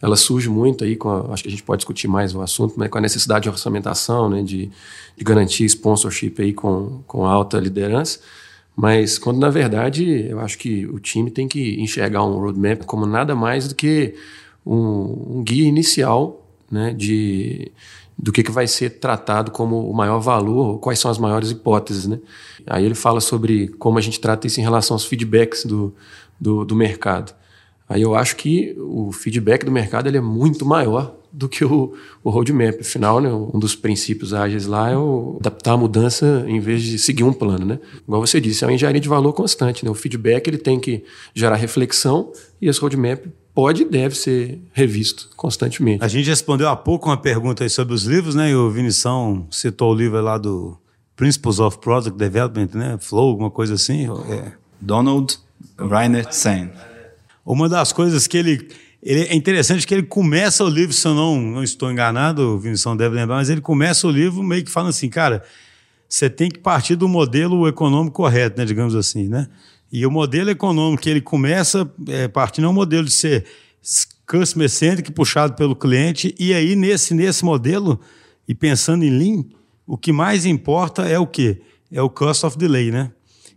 ela 0.00 0.14
surge 0.14 0.48
muito 0.48 0.84
aí 0.84 0.94
com 0.94 1.10
a, 1.10 1.32
acho 1.32 1.42
que 1.42 1.48
a 1.48 1.50
gente 1.50 1.64
pode 1.64 1.80
discutir 1.80 2.06
mais 2.06 2.32
o 2.32 2.40
assunto, 2.40 2.74
mas 2.76 2.88
com 2.88 2.98
a 2.98 3.00
necessidade 3.00 3.42
de 3.42 3.48
orçamentação, 3.48 4.30
né, 4.30 4.42
de, 4.42 4.70
de 5.16 5.24
garantir 5.24 5.64
sponsorship 5.64 6.34
aí 6.38 6.52
com, 6.52 7.02
com 7.08 7.26
alta 7.26 7.58
liderança. 7.58 8.20
Mas 8.76 9.18
quando 9.18 9.38
na 9.38 9.48
verdade 9.48 10.28
eu 10.28 10.38
acho 10.38 10.58
que 10.58 10.86
o 10.86 11.00
time 11.00 11.30
tem 11.30 11.48
que 11.48 11.80
enxergar 11.80 12.22
um 12.22 12.38
roadmap 12.38 12.84
como 12.84 13.06
nada 13.06 13.34
mais 13.34 13.68
do 13.68 13.74
que 13.74 14.14
um, 14.66 15.38
um 15.38 15.42
guia 15.42 15.66
inicial 15.66 16.46
né, 16.70 16.92
de, 16.92 17.72
do 18.18 18.30
que, 18.30 18.42
que 18.42 18.50
vai 18.50 18.66
ser 18.66 18.98
tratado 18.98 19.50
como 19.50 19.88
o 19.88 19.94
maior 19.94 20.18
valor, 20.18 20.78
quais 20.78 20.98
são 20.98 21.10
as 21.10 21.16
maiores 21.16 21.50
hipóteses. 21.50 22.06
Né? 22.06 22.18
Aí 22.66 22.84
ele 22.84 22.94
fala 22.94 23.20
sobre 23.20 23.68
como 23.68 23.96
a 23.96 24.00
gente 24.02 24.20
trata 24.20 24.46
isso 24.46 24.60
em 24.60 24.62
relação 24.62 24.94
aos 24.94 25.06
feedbacks 25.06 25.64
do, 25.64 25.94
do, 26.38 26.64
do 26.64 26.76
mercado. 26.76 27.34
Aí 27.88 28.02
eu 28.02 28.14
acho 28.14 28.36
que 28.36 28.76
o 28.78 29.12
feedback 29.12 29.64
do 29.64 29.70
mercado 29.70 30.08
ele 30.08 30.18
é 30.18 30.20
muito 30.20 30.66
maior 30.66 31.16
do 31.36 31.50
que 31.50 31.62
o, 31.64 31.92
o 32.24 32.30
roadmap. 32.30 32.80
Afinal, 32.80 33.20
né, 33.20 33.30
um 33.30 33.58
dos 33.58 33.74
princípios 33.74 34.32
ágeis 34.32 34.66
lá 34.66 34.90
é 34.90 34.96
o 34.96 35.36
adaptar 35.38 35.72
a 35.72 35.76
mudança 35.76 36.44
em 36.48 36.58
vez 36.58 36.82
de 36.82 36.98
seguir 36.98 37.24
um 37.24 37.32
plano. 37.32 37.66
Né? 37.66 37.78
Igual 38.08 38.26
você 38.26 38.40
disse, 38.40 38.64
é 38.64 38.66
uma 38.66 38.72
engenharia 38.72 39.00
de 39.00 39.08
valor 39.08 39.34
constante. 39.34 39.84
Né? 39.84 39.90
O 39.90 39.94
feedback 39.94 40.48
ele 40.48 40.56
tem 40.56 40.80
que 40.80 41.04
gerar 41.34 41.56
reflexão 41.56 42.32
e 42.60 42.68
esse 42.68 42.80
roadmap 42.80 43.26
pode 43.54 43.82
e 43.82 43.84
deve 43.84 44.14
ser 44.16 44.58
revisto 44.72 45.28
constantemente. 45.36 46.02
A 46.02 46.08
gente 46.08 46.26
respondeu 46.26 46.68
há 46.68 46.76
pouco 46.76 47.10
uma 47.10 47.18
pergunta 47.18 47.64
aí 47.64 47.70
sobre 47.70 47.94
os 47.94 48.04
livros, 48.04 48.34
né? 48.34 48.50
E 48.50 48.54
o 48.54 48.70
Vinição 48.70 49.46
citou 49.50 49.92
o 49.92 49.94
livro 49.94 50.20
lá 50.20 50.36
do 50.36 50.76
Principles 51.16 51.58
of 51.58 51.78
Product 51.78 52.18
Development, 52.18 52.68
né? 52.74 52.98
Flow, 53.00 53.30
alguma 53.30 53.50
coisa 53.50 53.74
assim. 53.74 54.06
É. 54.30 54.52
Donald 54.78 55.38
Reiner 55.78 56.30
Sen. 56.32 56.70
Uma 57.46 57.66
das 57.66 57.92
coisas 57.92 58.26
que 58.26 58.36
ele 58.36 58.68
ele, 59.06 59.20
é 59.20 59.34
interessante 59.36 59.86
que 59.86 59.94
ele 59.94 60.02
começa 60.02 60.64
o 60.64 60.68
livro, 60.68 60.92
se 60.92 61.06
eu 61.06 61.14
não, 61.14 61.40
não 61.40 61.62
estou 61.62 61.92
enganado, 61.92 62.42
o 62.42 62.58
Vinição 62.58 62.96
deve 62.96 63.14
lembrar, 63.14 63.36
mas 63.36 63.48
ele 63.48 63.60
começa 63.60 64.04
o 64.04 64.10
livro 64.10 64.42
meio 64.42 64.64
que 64.64 64.70
falando 64.70 64.90
assim, 64.90 65.08
cara, 65.08 65.44
você 66.08 66.28
tem 66.28 66.50
que 66.50 66.58
partir 66.58 66.96
do 66.96 67.06
modelo 67.06 67.68
econômico 67.68 68.16
correto, 68.16 68.58
né, 68.58 68.64
digamos 68.64 68.96
assim, 68.96 69.28
né? 69.28 69.46
E 69.92 70.04
o 70.04 70.10
modelo 70.10 70.50
econômico 70.50 71.04
que 71.04 71.08
ele 71.08 71.20
começa 71.20 71.88
é, 72.08 72.26
partindo 72.26 72.64
é 72.64 72.68
um 72.68 72.72
modelo 72.72 73.04
de 73.04 73.12
ser 73.12 73.46
customer 74.28 74.68
centric, 74.68 75.12
puxado 75.12 75.54
pelo 75.54 75.76
cliente, 75.76 76.34
e 76.36 76.52
aí 76.52 76.74
nesse, 76.74 77.14
nesse 77.14 77.44
modelo, 77.44 78.00
e 78.48 78.56
pensando 78.56 79.04
em 79.04 79.10
Lean, 79.10 79.44
o 79.86 79.96
que 79.96 80.10
mais 80.12 80.44
importa 80.44 81.08
é 81.08 81.16
o 81.16 81.28
quê? 81.28 81.62
É 81.92 82.02
o 82.02 82.10
cost 82.10 82.44
of 82.44 82.58
delay, 82.58 82.90
né? 82.90 83.12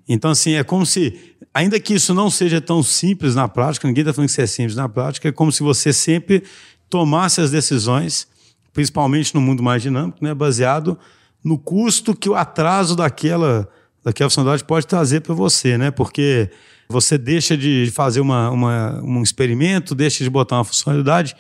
Então, 0.07 0.29
assim, 0.29 0.53
é 0.53 0.63
como 0.63 0.85
se 0.85 1.28
ainda 1.53 1.79
que 1.79 1.93
isso 1.93 2.13
não 2.13 2.29
seja 2.29 2.61
tão 2.61 2.81
simples 2.83 3.35
na 3.35 3.47
prática, 3.47 3.87
ninguém 3.87 4.01
está 4.01 4.13
falando 4.13 4.27
que 4.27 4.31
isso 4.31 4.41
é 4.41 4.47
simples 4.47 4.75
na 4.75 4.87
prática, 4.87 5.29
é 5.29 5.31
como 5.31 5.51
se 5.51 5.63
você 5.63 5.91
sempre 5.91 6.43
tomasse 6.89 7.41
as 7.41 7.51
decisões, 7.51 8.27
principalmente 8.73 9.33
no 9.35 9.41
mundo 9.41 9.61
mais 9.61 9.81
dinâmico, 9.81 10.17
né, 10.21 10.33
baseado 10.33 10.97
no 11.43 11.57
custo 11.57 12.15
que 12.15 12.29
o 12.29 12.35
atraso 12.35 12.95
daquela, 12.95 13.67
daquela 14.03 14.29
funcionalidade 14.29 14.63
pode 14.63 14.85
trazer 14.85 15.21
para 15.21 15.33
você, 15.33 15.77
né? 15.77 15.89
Porque 15.89 16.49
você 16.89 17.17
deixa 17.17 17.55
de 17.55 17.89
fazer 17.93 18.19
uma, 18.19 18.49
uma, 18.49 19.01
um 19.03 19.21
experimento, 19.23 19.95
deixa 19.95 20.23
de 20.23 20.29
botar 20.29 20.57
uma 20.57 20.65
funcionalidade 20.65 21.35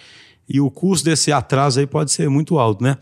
e 0.47 0.61
o 0.61 0.71
custo 0.71 1.05
desse 1.05 1.31
atraso 1.31 1.79
aí 1.79 1.87
pode 1.87 2.11
ser 2.11 2.29
muito 2.29 2.57
alto, 2.57 2.83
né? 2.83 2.97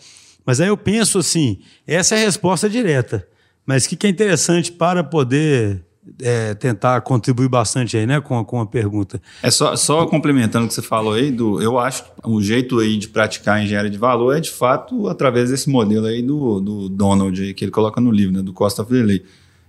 Mas 0.45 0.61
aí 0.61 0.69
eu 0.69 0.77
penso 0.77 1.19
assim, 1.19 1.59
essa 1.85 2.15
é 2.15 2.21
a 2.21 2.25
resposta 2.25 2.69
direta. 2.69 3.27
Mas 3.65 3.85
o 3.85 3.89
que, 3.89 3.97
que 3.97 4.07
é 4.07 4.09
interessante 4.09 4.71
para 4.71 5.03
poder 5.03 5.83
é, 6.21 6.53
tentar 6.53 7.01
contribuir 7.01 7.49
bastante 7.49 7.97
aí, 7.97 8.05
né, 8.05 8.21
com, 8.21 8.43
com 8.43 8.61
a 8.61 8.65
pergunta. 8.65 9.21
É 9.41 9.51
só, 9.51 9.75
só 9.75 10.05
complementando 10.05 10.65
o 10.65 10.67
que 10.67 10.73
você 10.73 10.81
falou 10.81 11.13
aí, 11.13 11.31
do, 11.31 11.61
eu 11.61 11.77
acho 11.77 12.03
que 12.03 12.09
o 12.23 12.41
jeito 12.41 12.79
aí 12.79 12.97
de 12.97 13.07
praticar 13.07 13.57
a 13.57 13.63
engenharia 13.63 13.89
de 13.89 13.97
valor 13.97 14.35
é 14.35 14.39
de 14.39 14.51
fato 14.51 15.07
através 15.07 15.49
desse 15.49 15.69
modelo 15.69 16.05
aí 16.05 16.21
do, 16.21 16.59
do 16.59 16.89
Donald 16.89 17.53
que 17.53 17.65
ele 17.65 17.71
coloca 17.71 17.99
no 17.99 18.11
livro, 18.11 18.35
né, 18.35 18.41
do 18.41 18.53
Costa 18.53 18.83
Freire. 18.85 19.25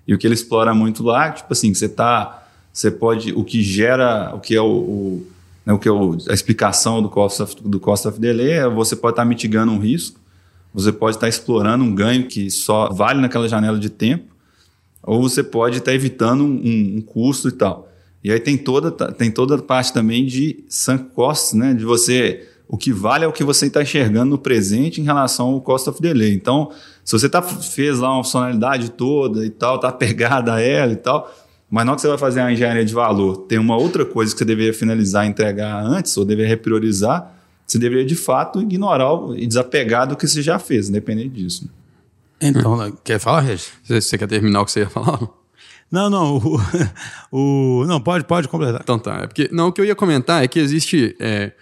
E 0.07 0.15
o 0.15 0.19
que 0.19 0.27
ele 0.27 0.35
explora 0.35 0.75
muito 0.75 1.03
lá, 1.03 1.31
tipo 1.31 1.53
assim, 1.53 1.75
você 1.75 1.89
tá, 1.89 2.47
você 2.73 2.91
pode, 2.91 3.33
o 3.33 3.45
que 3.45 3.63
gera, 3.63 4.33
o 4.35 4.41
que 4.41 4.55
é 4.55 4.61
o, 4.61 4.67
o, 4.67 5.27
né, 5.67 5.73
o 5.75 5.79
que 5.79 5.89
é 5.89 5.93
o, 5.93 6.17
a 6.29 6.33
explicação 6.33 7.03
do 7.03 7.11
cost 7.11 7.43
of, 7.43 7.57
do 7.63 7.79
cost 7.79 8.09
of 8.09 8.19
delay 8.19 8.53
é 8.53 8.69
você 8.69 8.97
pode 8.97 9.13
estar 9.13 9.23
tá 9.23 9.29
mitigando 9.29 9.71
um 9.71 9.79
risco, 9.79 10.19
você 10.73 10.93
pode 10.93 11.17
estar 11.17 11.27
tá 11.27 11.29
explorando 11.29 11.85
um 11.85 11.95
ganho 11.95 12.27
que 12.27 12.51
só 12.51 12.89
vale 12.91 13.21
naquela 13.21 13.49
janela 13.49 13.79
de 13.79 13.91
tempo, 13.91 14.38
ou 15.03 15.23
você 15.23 15.43
pode 15.43 15.79
estar 15.79 15.91
tá 15.91 15.95
evitando 15.95 16.45
um, 16.45 16.97
um, 16.97 17.01
custo 17.01 17.49
e 17.49 17.53
tal. 17.53 17.89
E 18.23 18.33
aí 18.33 18.41
tem 18.41 18.57
toda, 18.57 18.91
tem 18.91 19.31
toda 19.31 19.55
a 19.55 19.63
parte 19.63 19.93
também 19.93 20.27
de 20.27 20.65
sunk 20.69 21.11
costs, 21.15 21.53
né? 21.55 21.73
De 21.73 21.85
você 21.85 22.49
O 22.69 22.77
que 22.77 22.93
vale 22.93 23.25
é 23.25 23.29
o 23.29 23.33
que 23.33 23.45
você 23.45 23.67
está 23.67 23.83
enxergando 23.83 24.31
no 24.31 24.39
presente 24.39 25.01
em 25.01 25.05
relação 25.05 25.49
ao 25.49 25.61
cost 25.61 25.89
of 25.89 26.03
delay. 26.03 26.35
Então, 26.35 26.71
se 27.05 27.13
você 27.13 27.29
tá, 27.29 27.41
fez 27.41 27.99
lá 27.99 28.13
uma 28.13 28.23
funcionalidade 28.23 28.91
toda 28.91 29.47
e 29.47 29.51
tal, 29.51 29.79
tá 29.79 29.91
pegada 29.91 30.55
a 30.55 30.61
ela 30.61 30.93
e 30.93 30.97
tal, 30.97 31.33
mas 31.71 31.85
na 31.85 31.93
hora 31.93 31.97
que 31.97 32.03
você 32.03 32.09
vai 32.09 32.19
fazer 32.19 32.41
a 32.41 32.53
engenharia 32.53 32.85
de 32.85 32.95
valor, 32.95 33.39
tem 33.49 33.59
uma 33.59 33.77
outra 33.77 34.05
coisa 34.05 34.33
que 34.33 34.39
você 34.39 34.45
deveria 34.45 34.75
finalizar 34.75 35.27
entregar 35.27 35.85
antes, 35.85 36.17
ou 36.17 36.25
deveria 36.25 36.49
repriorizar, 36.49 37.35
você 37.67 37.79
deveria 37.79 38.05
de 38.05 38.17
fato 38.17 38.61
ignorar 38.63 39.37
e 39.37 39.47
desapegar 39.47 40.07
do 40.07 40.17
que 40.17 40.27
você 40.27 40.41
já 40.41 40.59
fez, 40.59 40.89
independente 40.89 41.31
disso. 41.31 41.69
Então, 42.41 42.75
hum. 42.79 42.93
quer 43.05 43.19
falar, 43.19 43.41
Regis? 43.41 43.73
Você 43.85 44.17
quer 44.17 44.29
terminar 44.29 44.61
o 44.61 44.65
que 44.65 44.73
você 44.73 44.81
ia 44.81 44.91
falar? 44.91 45.21
Não, 45.91 46.11
não. 46.11 46.37
O, 46.37 46.61
o, 47.83 47.87
não, 47.87 48.01
pode, 48.01 48.25
pode 48.25 48.49
completar. 48.49 48.81
Então 48.83 48.99
tá. 48.99 49.21
É 49.23 49.27
porque, 49.27 49.49
não, 49.53 49.69
o 49.69 49.73
que 49.73 49.81
eu 49.81 49.85
ia 49.85 49.95
comentar 49.95 50.43
é 50.43 50.49
que 50.49 50.59
existe 50.59 51.17
é, 51.19 51.53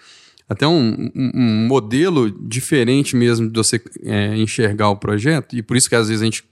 até 0.49 0.67
um, 0.67 1.11
um, 1.15 1.31
um, 1.35 1.67
modelo 1.67 2.31
diferente 2.31 3.17
mesmo 3.17 3.49
de 3.49 3.57
você 3.57 3.81
é, 4.03 4.37
enxergar 4.37 4.91
o 4.91 4.97
projeto, 4.97 5.57
e 5.57 5.63
por 5.63 5.77
isso 5.77 5.89
que 5.89 5.95
às 5.95 6.09
vezes 6.09 6.23
a 6.23 6.25
gente 6.25 6.45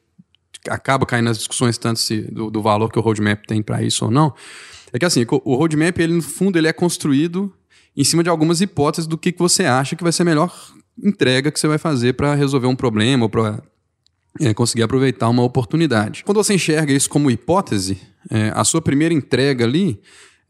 acaba 0.69 1.05
caindo 1.05 1.27
nas 1.27 1.39
discussões 1.39 1.77
tanto 1.77 2.01
se, 2.01 2.23
do, 2.23 2.51
do 2.51 2.63
valor 2.63 2.91
que 2.91 2.99
o 2.99 3.03
roadmap 3.03 3.45
tem 3.47 3.63
para 3.63 3.83
isso 3.83 4.07
ou 4.07 4.11
não. 4.11 4.33
É 4.93 4.99
que 4.99 5.05
assim, 5.05 5.27
o 5.29 5.57
roadmap, 5.57 5.99
ele, 5.99 6.15
no 6.15 6.23
fundo, 6.23 6.57
ele 6.57 6.69
é 6.69 6.73
construído 6.73 7.53
em 7.97 8.05
cima 8.05 8.23
de 8.23 8.31
algumas 8.31 8.61
hipóteses 8.61 9.07
do 9.07 9.19
que, 9.19 9.33
que 9.33 9.39
você 9.39 9.65
acha 9.65 9.97
que 9.97 10.03
vai 10.03 10.13
ser 10.13 10.23
a 10.23 10.27
melhor 10.27 10.55
entrega 11.03 11.51
que 11.51 11.59
você 11.59 11.67
vai 11.67 11.79
fazer 11.79 12.15
para 12.15 12.35
resolver 12.35 12.67
um 12.67 12.77
problema 12.77 13.25
ou 13.25 13.29
para 13.29 13.63
é, 14.40 14.53
conseguir 14.53 14.83
aproveitar 14.83 15.29
uma 15.29 15.42
oportunidade. 15.42 16.25
Quando 16.25 16.42
você 16.42 16.55
enxerga 16.55 16.92
isso 16.92 17.09
como 17.09 17.31
hipótese, 17.31 17.99
é, 18.31 18.53
a 18.55 18.64
sua 18.64 18.81
primeira 18.81 19.14
entrega 19.14 19.64
ali 19.64 20.01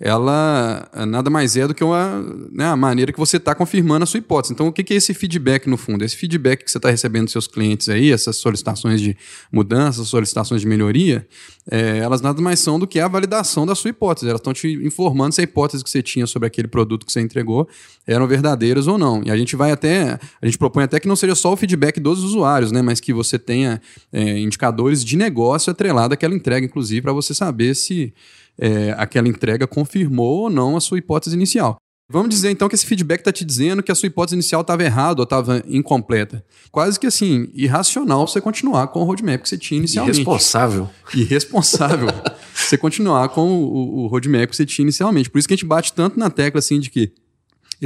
ela 0.05 0.87
eh, 0.93 1.07
nada 1.07 1.31
mais 1.31 1.57
é 1.57 1.67
do 1.67 1.73
que 1.73 1.83
uma, 1.83 2.23
né, 2.53 2.67
a 2.67 2.77
maneira 2.77 3.11
que 3.11 3.19
você 3.19 3.39
está 3.39 3.55
confirmando 3.55 4.03
a 4.03 4.07
sua 4.07 4.19
hipótese. 4.19 4.53
Então, 4.53 4.67
o 4.67 4.73
que 4.73 4.93
é 4.93 4.97
esse 4.97 5.15
feedback 5.15 5.67
no 5.67 5.79
fundo? 5.79 6.05
Esse 6.05 6.15
feedback 6.15 6.63
que 6.63 6.71
você 6.71 6.77
está 6.77 6.91
recebendo 6.91 7.25
dos 7.25 7.33
seus 7.33 7.47
clientes 7.47 7.89
aí, 7.89 8.13
essas 8.13 8.37
solicitações 8.37 9.01
de 9.01 9.17
mudança, 9.51 10.05
solicitações 10.05 10.61
de 10.61 10.67
melhoria, 10.67 11.27
é, 11.71 12.01
elas 12.01 12.21
nada 12.21 12.43
mais 12.43 12.61
são 12.61 12.79
do 12.79 12.87
que 12.87 13.01
a 13.01 13.09
validação 13.09 13.65
da 13.65 13.75
sua 13.75 13.89
hipótese. 13.89 14.29
Elas 14.29 14.41
estão 14.41 14.53
te 14.53 14.69
informando 14.85 15.35
se 15.35 15.41
a 15.41 15.45
hipótese 15.45 15.83
que 15.83 15.89
você 15.89 16.03
tinha 16.03 16.27
sobre 16.27 16.49
aquele 16.49 16.69
produto 16.69 17.07
que 17.07 17.11
você 17.11 17.23
entregou 17.23 17.67
eram 18.07 18.27
verdadeiras 18.27 18.87
ou 18.87 18.99
não. 18.99 19.23
E 19.25 19.31
a 19.31 19.37
gente 19.39 19.57
vai 19.57 19.73
até, 19.73 20.19
a 20.43 20.45
gente 20.45 20.59
propõe 20.59 20.85
até 20.85 21.01
que 21.01 21.09
não 21.09 21.17
seja 21.17 21.35
só 21.35 21.51
o 21.51 21.57
feedback 21.57 21.99
dos 21.99 22.23
usuários, 22.23 22.71
né, 22.71 22.83
mas 22.83 23.01
que 23.01 23.15
você 23.15 23.39
tenha 23.39 23.81
é, 24.13 24.39
indicadores 24.39 25.03
de 25.03 25.17
negócio 25.17 25.71
atrelado 25.71 26.13
àquela 26.13 26.35
entrega, 26.35 26.67
inclusive, 26.67 27.01
para 27.01 27.13
você 27.15 27.33
saber 27.33 27.75
se 27.75 28.13
é, 28.59 28.95
aquela 28.97 29.29
entrega 29.29 29.67
confirmou 29.67 30.43
ou 30.43 30.51
não 30.51 30.77
a 30.77 30.81
sua 30.81 30.99
hipótese 30.99 31.37
inicial. 31.37 31.77
Vamos 32.09 32.29
dizer 32.29 32.51
então 32.51 32.69
que 32.69 32.75
esse 32.75 32.85
feedback 32.85 33.21
está 33.21 33.33
te 33.33 33.45
dizendo 33.47 33.83
que 33.83 33.91
a 33.91 33.95
sua 33.95 34.09
hipótese 34.09 34.35
inicial 34.35 34.61
estava 34.61 34.85
errada 34.85 35.23
ou 35.23 35.25
estava 35.25 35.63
incompleta. 35.67 36.45
Quase 36.71 37.01
que 37.01 37.07
assim, 37.07 37.49
irracional 37.55 38.29
você 38.29 38.43
continuar 38.43 38.89
com 38.89 39.01
o 39.01 39.05
roadmap 39.05 39.41
que 39.41 39.49
você 39.49 39.57
tinha 39.57 39.79
inicialmente. 39.79 40.17
Irresponsável. 40.17 40.91
Irresponsável 41.15 42.09
você 42.55 42.77
continuar 42.77 43.31
com 43.31 43.49
o, 43.51 44.05
o 44.05 44.07
roadmap 44.07 44.51
que 44.51 44.57
você 44.57 44.67
tinha 44.67 44.85
inicialmente. 44.85 45.31
Por 45.31 45.39
isso 45.39 45.49
que 45.49 45.55
a 45.55 45.57
gente 45.57 45.65
bate 45.65 45.95
tanto 45.95 46.19
na 46.19 46.29
tecla 46.29 46.59
assim 46.59 46.79
de 46.79 46.91
que 46.91 47.11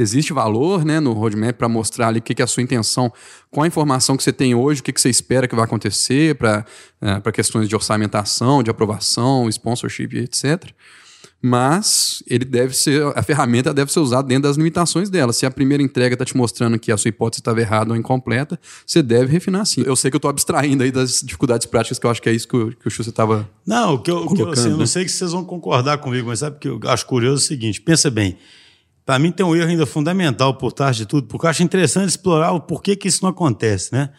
existe 0.01 0.33
valor 0.33 0.85
né, 0.85 0.99
no 0.99 1.13
roadmap 1.13 1.57
para 1.57 1.69
mostrar 1.69 2.07
ali 2.07 2.19
o 2.19 2.21
que, 2.21 2.33
que, 2.33 2.41
é 2.41 2.45
a 2.45 2.47
sua 2.47 2.63
intenção 2.63 3.11
com 3.51 3.61
a 3.61 3.67
informação 3.67 4.15
que 4.15 4.23
você 4.23 4.33
tem 4.33 4.55
hoje, 4.55 4.81
o 4.81 4.83
que, 4.83 4.93
que 4.93 5.01
você 5.01 5.09
espera 5.09 5.47
que 5.47 5.55
vai 5.55 5.65
acontecer 5.65 6.35
para 6.35 6.65
é, 7.01 7.31
questões 7.31 7.67
de 7.67 7.75
orçamentação, 7.75 8.63
de 8.63 8.69
aprovação, 8.69 9.47
sponsorship, 9.49 10.15
etc. 10.15 10.71
Mas 11.41 12.21
ele 12.27 12.43
deve 12.43 12.75
ser, 12.75 13.01
a 13.15 13.23
ferramenta 13.23 13.73
deve 13.73 13.91
ser 13.93 14.01
usada 14.01 14.27
dentro 14.27 14.43
das 14.43 14.57
limitações 14.57 15.09
dela. 15.09 15.31
Se 15.31 15.45
a 15.45 15.51
primeira 15.51 15.81
entrega 15.81 16.13
está 16.13 16.25
te 16.25 16.35
mostrando 16.35 16.77
que 16.77 16.91
a 16.91 16.97
sua 16.97 17.07
hipótese 17.07 17.39
estava 17.39 17.61
errada 17.61 17.91
ou 17.91 17.95
incompleta, 17.97 18.59
você 18.85 19.01
deve 19.01 19.31
refinar 19.31 19.65
sim. 19.65 19.81
Eu 19.85 19.95
sei 19.95 20.11
que 20.11 20.15
eu 20.15 20.19
estou 20.19 20.29
abstraindo 20.29 20.83
aí 20.83 20.91
das 20.91 21.21
dificuldades 21.21 21.65
práticas, 21.65 21.97
que 21.97 22.05
eu 22.05 22.11
acho 22.11 22.21
que 22.21 22.27
é 22.27 22.33
isso 22.33 22.45
que 22.45 22.57
o, 22.57 22.75
que 22.75 22.87
o 22.87 23.01
estava. 23.01 23.49
Não, 23.65 23.93
o 23.93 23.99
que 23.99 24.11
eu, 24.11 24.27
que 24.27 24.41
eu, 24.41 24.49
assim, 24.49 24.69
né? 24.69 24.75
não 24.75 24.85
sei 24.85 25.05
que 25.05 25.11
vocês 25.11 25.31
vão 25.31 25.45
concordar 25.45 25.99
comigo, 25.99 26.27
mas 26.27 26.39
sabe 26.39 26.57
que 26.59 26.67
eu 26.67 26.79
acho 26.85 27.05
curioso 27.05 27.41
é 27.41 27.45
o 27.45 27.47
seguinte: 27.47 27.79
pensa 27.79 28.11
bem. 28.11 28.37
Para 29.09 29.17
mim 29.17 29.31
tem 29.31 29.43
um 29.43 29.55
erro 29.55 29.71
ainda 29.71 29.87
fundamental 29.87 30.53
por 30.53 30.71
trás 30.71 30.95
de 30.95 31.03
tudo, 31.03 31.25
porque 31.25 31.43
eu 31.43 31.49
acho 31.49 31.63
interessante 31.63 32.09
explorar 32.09 32.51
o 32.51 32.61
porquê 32.61 32.95
que 32.95 33.07
isso 33.07 33.23
não 33.23 33.31
acontece, 33.31 33.91
né? 33.91 34.11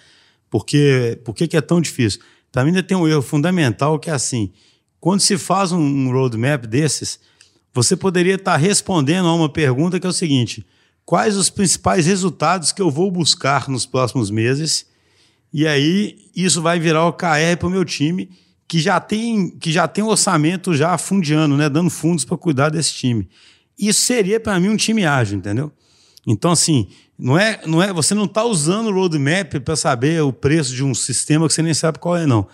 Porque, 0.51 1.17
por 1.25 1.33
que 1.33 1.57
é 1.57 1.61
tão 1.61 1.81
difícil? 1.81 2.21
Para 2.51 2.65
mim 2.65 2.71
ainda 2.71 2.83
tem 2.83 2.97
um 2.97 3.07
erro 3.07 3.23
fundamental 3.23 4.01
que 4.01 4.11
é 4.11 4.13
assim, 4.13 4.51
quando 4.99 5.21
se 5.21 5.39
faz 5.39 5.71
um 5.71 6.11
roadmap 6.11 6.67
desses, 6.67 7.21
você 7.73 7.95
poderia 7.95 8.35
estar 8.35 8.51
tá 8.51 8.57
respondendo 8.57 9.29
a 9.29 9.33
uma 9.33 9.49
pergunta 9.49 10.01
que 10.01 10.09
é 10.09 10.11
o 10.11 10.13
seguinte, 10.13 10.67
quais 11.05 11.37
os 11.37 11.49
principais 11.49 12.07
resultados 12.07 12.73
que 12.73 12.83
eu 12.83 12.91
vou 12.91 13.13
buscar 13.13 13.69
nos 13.69 13.87
próximos 13.87 14.29
meses? 14.29 14.87
E 15.53 15.69
aí 15.69 16.17
isso 16.35 16.61
vai 16.61 16.81
virar 16.81 17.07
o 17.07 17.13
KR 17.13 17.57
para 17.61 17.69
o 17.69 17.71
meu 17.71 17.85
time, 17.85 18.29
que 18.67 18.81
já 18.81 18.99
tem 18.99 19.51
que 19.51 19.71
já 19.71 19.87
tem 19.87 20.03
um 20.03 20.09
orçamento 20.09 20.75
já 20.75 20.99
fundiando, 20.99 21.57
né, 21.57 21.69
dando 21.69 21.91
fundos 21.91 22.25
para 22.25 22.37
cuidar 22.37 22.71
desse 22.71 22.93
time. 22.95 23.29
Isso 23.81 24.03
seria 24.03 24.39
para 24.39 24.61
mim 24.61 24.69
um 24.69 24.77
time 24.77 25.07
ágil, 25.07 25.39
entendeu? 25.39 25.73
Então, 26.27 26.53
assim, 26.53 26.89
não 27.19 27.39
é, 27.39 27.61
não 27.67 27.83
é, 27.83 27.93
você 27.93 28.15
não 28.15 28.25
está 28.25 28.45
usando 28.45 28.89
o 28.89 28.93
roadmap 28.93 29.55
para 29.65 29.75
saber 29.75 30.23
o 30.23 30.33
preço 30.33 30.75
de 30.75 30.85
um 30.85 30.95
sistema 30.95 31.47
que 31.49 31.55
você 31.55 31.63
nem 31.63 31.73
sabe 31.73 31.99
qual 31.99 32.17
é, 32.17 32.27
não. 32.27 32.47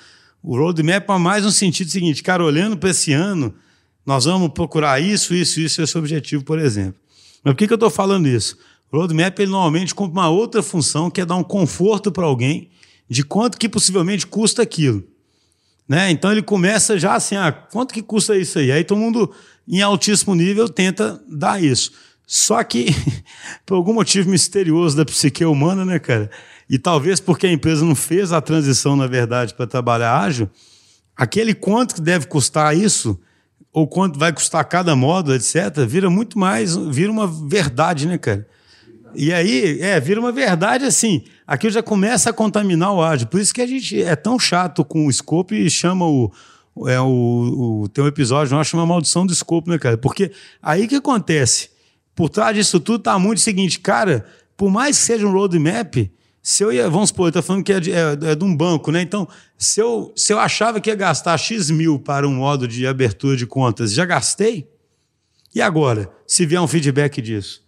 O 0.42 0.56
roadmap 0.56 1.10
é 1.10 1.18
mais 1.18 1.44
no 1.44 1.50
sentido 1.50 1.90
seguinte, 1.90 2.22
cara, 2.22 2.44
olhando 2.44 2.76
para 2.76 2.90
esse 2.90 3.12
ano, 3.12 3.52
nós 4.04 4.24
vamos 4.24 4.50
procurar 4.50 5.00
isso, 5.00 5.34
isso, 5.34 5.60
isso, 5.60 5.82
esse 5.82 5.98
objetivo, 5.98 6.44
por 6.44 6.58
exemplo. 6.60 7.00
Mas 7.42 7.54
por 7.54 7.58
que, 7.58 7.66
que 7.66 7.72
eu 7.72 7.76
estou 7.76 7.90
falando 7.90 8.28
isso? 8.28 8.56
O 8.90 8.98
roadmap 8.98 9.38
ele 9.38 9.50
normalmente 9.50 9.94
cumpre 9.94 10.18
uma 10.18 10.28
outra 10.28 10.62
função, 10.62 11.10
que 11.10 11.20
é 11.20 11.24
dar 11.24 11.34
um 11.34 11.42
conforto 11.42 12.12
para 12.12 12.24
alguém 12.24 12.70
de 13.08 13.24
quanto 13.24 13.58
que 13.58 13.68
possivelmente 13.68 14.26
custa 14.26 14.62
aquilo. 14.62 15.04
Né? 15.88 16.10
Então 16.10 16.32
ele 16.32 16.42
começa 16.42 16.98
já 16.98 17.14
assim, 17.14 17.36
ah, 17.36 17.52
quanto 17.52 17.94
que 17.94 18.02
custa 18.02 18.36
isso 18.36 18.58
aí? 18.58 18.72
Aí 18.72 18.82
todo 18.82 18.98
mundo 18.98 19.32
em 19.68 19.82
altíssimo 19.82 20.34
nível, 20.34 20.68
tenta 20.68 21.20
dar 21.28 21.62
isso. 21.62 21.92
Só 22.26 22.62
que, 22.64 22.86
por 23.64 23.74
algum 23.74 23.92
motivo 23.92 24.30
misterioso 24.30 24.96
da 24.96 25.04
psique 25.04 25.44
humana, 25.44 25.84
né, 25.84 25.98
cara? 25.98 26.30
E 26.68 26.78
talvez 26.78 27.20
porque 27.20 27.46
a 27.46 27.52
empresa 27.52 27.84
não 27.84 27.94
fez 27.94 28.32
a 28.32 28.40
transição, 28.40 28.96
na 28.96 29.06
verdade, 29.06 29.54
para 29.54 29.66
trabalhar 29.66 30.18
ágil, 30.18 30.50
aquele 31.16 31.54
quanto 31.54 31.94
que 31.94 32.00
deve 32.00 32.26
custar 32.26 32.76
isso, 32.76 33.18
ou 33.72 33.86
quanto 33.86 34.18
vai 34.18 34.32
custar 34.32 34.64
cada 34.64 34.96
módulo, 34.96 35.36
etc., 35.36 35.84
vira 35.86 36.10
muito 36.10 36.38
mais, 36.38 36.74
vira 36.76 37.12
uma 37.12 37.26
verdade, 37.26 38.08
né, 38.08 38.18
cara? 38.18 38.46
E 39.14 39.32
aí, 39.32 39.80
é, 39.80 39.98
vira 40.00 40.20
uma 40.20 40.32
verdade 40.32 40.84
assim. 40.84 41.24
Aquilo 41.46 41.72
já 41.72 41.82
começa 41.82 42.30
a 42.30 42.32
contaminar 42.32 42.92
o 42.92 43.02
ágil. 43.02 43.26
Por 43.28 43.40
isso 43.40 43.54
que 43.54 43.62
a 43.62 43.66
gente 43.66 44.02
é 44.02 44.14
tão 44.14 44.38
chato 44.38 44.84
com 44.84 45.06
o 45.06 45.12
scope 45.12 45.54
e 45.54 45.70
chama 45.70 46.06
o, 46.06 46.30
é 46.86 47.00
o, 47.00 47.82
o, 47.82 47.88
tem 47.88 48.04
um 48.04 48.06
episódio 48.06 48.54
nosso 48.54 48.70
chama 48.70 48.84
Maldição 48.84 49.24
do 49.24 49.32
Escopo, 49.32 49.70
né, 49.70 49.78
cara? 49.78 49.96
Porque 49.96 50.32
aí 50.60 50.86
que 50.86 50.96
acontece? 50.96 51.70
Por 52.14 52.28
trás 52.28 52.54
disso 52.54 52.80
tudo 52.80 52.98
tá 52.98 53.18
muito 53.18 53.38
o 53.38 53.42
seguinte, 53.42 53.80
cara, 53.80 54.26
por 54.56 54.70
mais 54.70 54.98
que 54.98 55.04
seja 55.04 55.26
um 55.26 55.32
roadmap, 55.32 56.10
se 56.42 56.62
eu 56.62 56.72
ia, 56.72 56.88
vamos 56.88 57.08
supor, 57.08 57.28
eu 57.28 57.32
tô 57.32 57.42
falando 57.42 57.64
que 57.64 57.72
é 57.72 57.80
de, 57.80 57.92
é, 57.92 58.12
é 58.22 58.34
de 58.34 58.44
um 58.44 58.56
banco, 58.56 58.92
né? 58.92 59.02
Então, 59.02 59.26
se 59.58 59.80
eu, 59.80 60.12
se 60.14 60.32
eu 60.32 60.38
achava 60.38 60.80
que 60.80 60.88
ia 60.88 60.94
gastar 60.94 61.36
X 61.36 61.70
mil 61.70 61.98
para 61.98 62.26
um 62.28 62.34
modo 62.34 62.68
de 62.68 62.86
abertura 62.86 63.36
de 63.36 63.46
contas, 63.46 63.92
já 63.92 64.04
gastei? 64.04 64.68
E 65.54 65.60
agora, 65.60 66.10
se 66.26 66.46
vier 66.46 66.60
um 66.60 66.68
feedback 66.68 67.20
disso? 67.20 67.64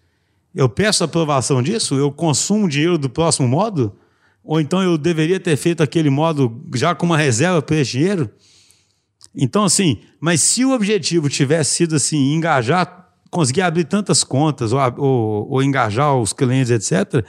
Eu 0.55 0.68
peço 0.68 1.03
aprovação 1.03 1.62
disso? 1.62 1.97
Eu 1.97 2.12
consumo 2.12 2.68
dinheiro 2.68 2.99
do 2.99 3.11
próximo 3.11 3.49
modo? 3.49 3.97
Ou 4.44 4.61
então 4.61 4.83
eu 4.83 4.97
deveria 4.97 5.40
ter 5.40 5.57
feito 5.57 5.83
aquele 5.83 6.09
modo 6.09 6.62
já 6.75 6.94
com 6.94 7.05
uma 7.05 7.18
reserva 7.18 7.61
para 7.61 7.77
esse 7.77 7.92
dinheiro? 7.92 8.31
Então, 9.35 9.64
assim, 9.64 9.99
mas 10.21 10.41
se 10.41 10.64
o 10.64 10.73
objetivo 10.73 11.29
tivesse 11.29 11.75
sido 11.77 11.97
assim, 11.97 12.35
engajar, 12.35 13.09
conseguir 13.31 13.62
abrir 13.62 13.85
tantas 13.85 14.25
contas 14.25 14.73
ou, 14.73 14.81
ou, 14.97 15.51
ou 15.51 15.62
engajar 15.62 16.17
os 16.17 16.33
clientes, 16.33 16.71
etc., 16.71 17.25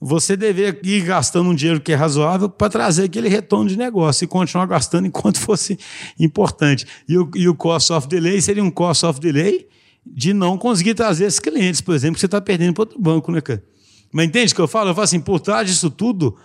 você 0.00 0.36
deveria 0.36 0.78
ir 0.82 1.02
gastando 1.02 1.48
um 1.48 1.54
dinheiro 1.54 1.80
que 1.80 1.92
é 1.92 1.94
razoável 1.94 2.48
para 2.48 2.68
trazer 2.68 3.04
aquele 3.04 3.28
retorno 3.28 3.70
de 3.70 3.78
negócio 3.78 4.24
e 4.24 4.28
continuar 4.28 4.66
gastando 4.66 5.06
enquanto 5.06 5.38
fosse 5.40 5.78
importante. 6.18 6.86
E 7.08 7.16
o, 7.16 7.30
e 7.34 7.48
o 7.48 7.54
cost 7.54 7.92
of 7.92 8.06
delay 8.08 8.40
seria 8.40 8.62
um 8.62 8.70
cost 8.70 9.06
of 9.06 9.18
delay 9.18 9.66
de 10.06 10.34
não 10.34 10.58
conseguir 10.58 10.94
trazer 10.94 11.24
esses 11.24 11.40
clientes, 11.40 11.80
por 11.80 11.94
exemplo, 11.94 12.14
que 12.14 12.20
você 12.20 12.26
está 12.26 12.40
perdendo 12.40 12.74
para 12.74 12.82
outro 12.82 13.00
banco, 13.00 13.32
né, 13.32 13.40
cara? 13.40 13.64
Mas 14.12 14.26
entende 14.26 14.52
o 14.52 14.56
que 14.56 14.60
eu 14.60 14.68
falo? 14.68 14.90
Eu 14.90 14.94
falo 14.94 15.04
assim, 15.04 15.20
por 15.20 15.40
trás 15.40 15.66
disso 15.66 15.90
tudo, 15.90 16.36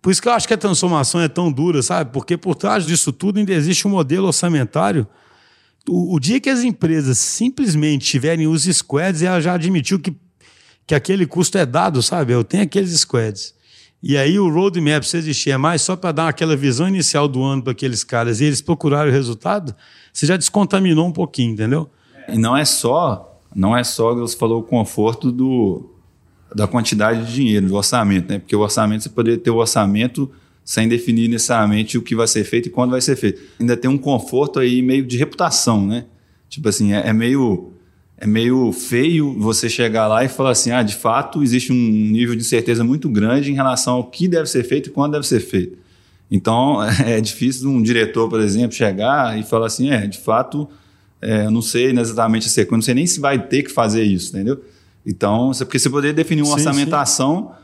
por 0.00 0.10
isso 0.10 0.20
que 0.20 0.28
eu 0.28 0.32
acho 0.32 0.46
que 0.46 0.54
a 0.54 0.58
transformação 0.58 1.20
é 1.20 1.28
tão 1.28 1.50
dura, 1.50 1.82
sabe? 1.82 2.12
Porque 2.12 2.36
por 2.36 2.54
trás 2.54 2.86
disso 2.86 3.12
tudo 3.12 3.38
ainda 3.38 3.52
existe 3.52 3.86
um 3.86 3.90
modelo 3.90 4.26
orçamentário. 4.26 5.06
O, 5.88 6.14
o 6.14 6.20
dia 6.20 6.40
que 6.40 6.50
as 6.50 6.62
empresas 6.62 7.18
simplesmente 7.18 8.06
tiverem 8.06 8.46
os 8.46 8.64
squads, 8.64 9.22
ela 9.22 9.40
já 9.40 9.54
admitiu 9.54 9.98
que, 9.98 10.14
que 10.86 10.94
aquele 10.94 11.26
custo 11.26 11.56
é 11.56 11.64
dado, 11.64 12.02
sabe? 12.02 12.32
Eu 12.32 12.44
tenho 12.44 12.64
aqueles 12.64 12.98
squads. 13.00 13.54
E 14.02 14.16
aí 14.16 14.38
o 14.38 14.48
roadmap, 14.48 15.02
se 15.04 15.16
existir, 15.18 15.50
é 15.50 15.58
mais 15.58 15.82
só 15.82 15.94
para 15.94 16.12
dar 16.12 16.28
aquela 16.28 16.56
visão 16.56 16.88
inicial 16.88 17.28
do 17.28 17.42
ano 17.42 17.62
para 17.62 17.72
aqueles 17.72 18.02
caras 18.02 18.40
e 18.40 18.44
eles 18.44 18.62
procurarem 18.62 19.12
o 19.12 19.14
resultado, 19.14 19.74
você 20.12 20.24
já 20.24 20.36
descontaminou 20.36 21.06
um 21.06 21.12
pouquinho, 21.12 21.52
entendeu? 21.52 21.90
E 22.26 22.38
não 22.38 22.56
é 22.56 22.64
só, 22.64 23.38
não 23.54 23.76
é 23.76 23.84
só, 23.84 24.14
você 24.14 24.36
falou, 24.36 24.60
o 24.60 24.62
conforto 24.62 25.30
do, 25.30 25.89
da 26.54 26.66
quantidade 26.66 27.26
de 27.26 27.34
dinheiro, 27.34 27.66
do 27.68 27.74
orçamento, 27.74 28.30
né? 28.30 28.38
Porque 28.38 28.54
o 28.54 28.60
orçamento, 28.60 29.02
você 29.04 29.08
poderia 29.08 29.38
ter 29.38 29.50
o 29.50 29.56
orçamento 29.56 30.30
sem 30.64 30.88
definir 30.88 31.28
necessariamente 31.28 31.98
o 31.98 32.02
que 32.02 32.14
vai 32.14 32.26
ser 32.26 32.44
feito 32.44 32.66
e 32.66 32.70
quando 32.70 32.92
vai 32.92 33.00
ser 33.00 33.16
feito. 33.16 33.40
Ainda 33.58 33.76
tem 33.76 33.90
um 33.90 33.98
conforto 33.98 34.58
aí 34.58 34.82
meio 34.82 35.04
de 35.04 35.16
reputação, 35.16 35.86
né? 35.86 36.04
Tipo 36.48 36.68
assim, 36.68 36.92
é, 36.92 37.08
é 37.08 37.12
meio 37.12 37.72
é 38.22 38.26
meio 38.26 38.70
feio 38.70 39.34
você 39.38 39.66
chegar 39.68 40.06
lá 40.06 40.22
e 40.22 40.28
falar 40.28 40.50
assim, 40.50 40.70
ah, 40.70 40.82
de 40.82 40.94
fato 40.94 41.42
existe 41.42 41.72
um 41.72 41.76
nível 41.76 42.36
de 42.36 42.44
certeza 42.44 42.84
muito 42.84 43.08
grande 43.08 43.50
em 43.50 43.54
relação 43.54 43.94
ao 43.94 44.04
que 44.04 44.28
deve 44.28 44.46
ser 44.46 44.62
feito 44.62 44.90
e 44.90 44.92
quando 44.92 45.12
deve 45.12 45.26
ser 45.26 45.40
feito. 45.40 45.78
Então 46.30 46.82
é 47.04 47.18
difícil 47.20 47.70
um 47.70 47.82
diretor, 47.82 48.28
por 48.28 48.40
exemplo, 48.40 48.72
chegar 48.72 49.38
e 49.38 49.42
falar 49.42 49.66
assim, 49.66 49.90
é, 49.90 50.06
de 50.06 50.18
fato, 50.18 50.68
é, 51.22 51.46
eu 51.46 51.50
não 51.50 51.62
sei 51.62 51.90
exatamente 51.98 52.46
a 52.46 52.50
sequência, 52.50 52.76
não 52.76 52.82
sei 52.82 52.94
nem 52.94 53.06
se 53.06 53.18
vai 53.18 53.38
ter 53.38 53.62
que 53.62 53.70
fazer 53.70 54.02
isso, 54.02 54.36
entendeu? 54.36 54.60
Então, 55.06 55.50
porque 55.58 55.78
você 55.78 55.88
poderia 55.88 56.14
definir 56.14 56.42
uma 56.42 56.58
sim, 56.58 56.66
orçamentação, 56.66 57.52
sim. 57.52 57.60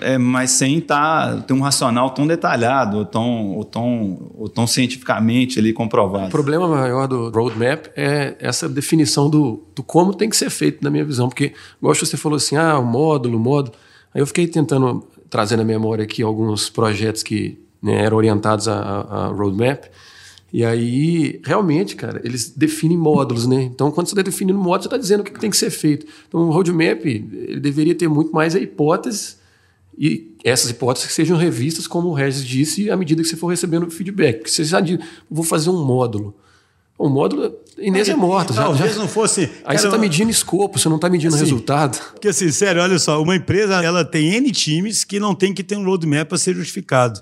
É, 0.00 0.16
mas 0.16 0.50
sem 0.50 0.80
tá, 0.80 1.42
ter 1.46 1.52
um 1.52 1.60
racional 1.60 2.10
tão 2.10 2.26
detalhado 2.26 2.98
ou 2.98 3.04
tão, 3.04 3.52
ou, 3.52 3.64
tão, 3.64 4.32
ou 4.34 4.48
tão 4.48 4.66
cientificamente 4.66 5.58
ali 5.58 5.74
comprovado. 5.74 6.28
O 6.28 6.30
problema 6.30 6.66
maior 6.66 7.06
do 7.06 7.28
roadmap 7.28 7.88
é 7.94 8.34
essa 8.40 8.66
definição 8.66 9.28
do, 9.28 9.62
do 9.74 9.82
como 9.82 10.14
tem 10.14 10.30
que 10.30 10.36
ser 10.36 10.48
feito, 10.48 10.82
na 10.82 10.88
minha 10.90 11.04
visão. 11.04 11.28
Porque, 11.28 11.52
gosto 11.82 12.06
você 12.06 12.16
falou 12.16 12.36
assim, 12.36 12.56
ah, 12.56 12.78
o 12.78 12.84
módulo, 12.84 13.36
o 13.36 13.40
módulo. 13.40 13.76
Aí 14.14 14.22
eu 14.22 14.26
fiquei 14.26 14.46
tentando 14.46 15.06
trazer 15.28 15.56
na 15.56 15.64
memória 15.64 16.04
aqui 16.04 16.22
alguns 16.22 16.70
projetos 16.70 17.22
que 17.22 17.58
né, 17.82 18.04
eram 18.04 18.16
orientados 18.16 18.66
a, 18.66 18.74
a, 18.74 19.26
a 19.26 19.28
roadmap. 19.28 19.84
E 20.54 20.64
aí, 20.64 21.40
realmente, 21.42 21.96
cara, 21.96 22.20
eles 22.22 22.48
definem 22.48 22.96
módulos, 22.96 23.44
né? 23.44 23.64
Então, 23.64 23.90
quando 23.90 24.06
você 24.06 24.12
está 24.12 24.22
definindo 24.22 24.56
módulos, 24.56 24.84
você 24.84 24.86
está 24.86 24.96
dizendo 24.96 25.22
o 25.22 25.24
que 25.24 25.36
tem 25.36 25.50
que 25.50 25.56
ser 25.56 25.68
feito. 25.68 26.06
Então, 26.28 26.42
o 26.42 26.52
roadmap 26.52 27.04
ele 27.04 27.58
deveria 27.58 27.92
ter 27.92 28.06
muito 28.06 28.32
mais 28.32 28.54
a 28.54 28.60
hipótese 28.60 29.34
e 29.98 30.32
essas 30.44 30.70
hipóteses 30.70 31.08
que 31.08 31.12
sejam 31.12 31.36
revistas, 31.36 31.88
como 31.88 32.10
o 32.10 32.14
Regis 32.14 32.44
disse, 32.44 32.88
à 32.88 32.96
medida 32.96 33.20
que 33.20 33.28
você 33.28 33.34
for 33.34 33.48
recebendo 33.48 33.90
feedback. 33.90 34.36
Porque 34.36 34.50
você 34.52 34.62
já 34.62 34.78
diz, 34.78 35.00
vou 35.28 35.42
fazer 35.42 35.70
um 35.70 35.84
módulo. 35.84 36.32
O 36.96 37.08
módulo, 37.08 37.52
Inês 37.76 38.08
é 38.08 38.14
morta. 38.14 38.54
Talvez 38.54 38.94
já, 38.94 39.00
não 39.00 39.08
fosse. 39.08 39.40
Aí 39.40 39.62
cara, 39.64 39.78
você 39.78 39.86
está 39.88 39.98
medindo 39.98 40.30
escopo, 40.30 40.78
você 40.78 40.88
não 40.88 40.96
está 40.96 41.10
medindo 41.10 41.34
assim, 41.34 41.42
resultado. 41.42 41.98
Porque, 42.12 42.28
assim, 42.28 42.52
sério, 42.52 42.80
olha 42.80 43.00
só, 43.00 43.20
uma 43.20 43.34
empresa 43.34 43.82
ela 43.82 44.04
tem 44.04 44.34
N 44.34 44.52
times 44.52 45.02
que 45.02 45.18
não 45.18 45.34
tem 45.34 45.52
que 45.52 45.64
ter 45.64 45.76
um 45.76 45.84
roadmap 45.84 46.28
para 46.28 46.38
ser 46.38 46.54
justificado. 46.54 47.20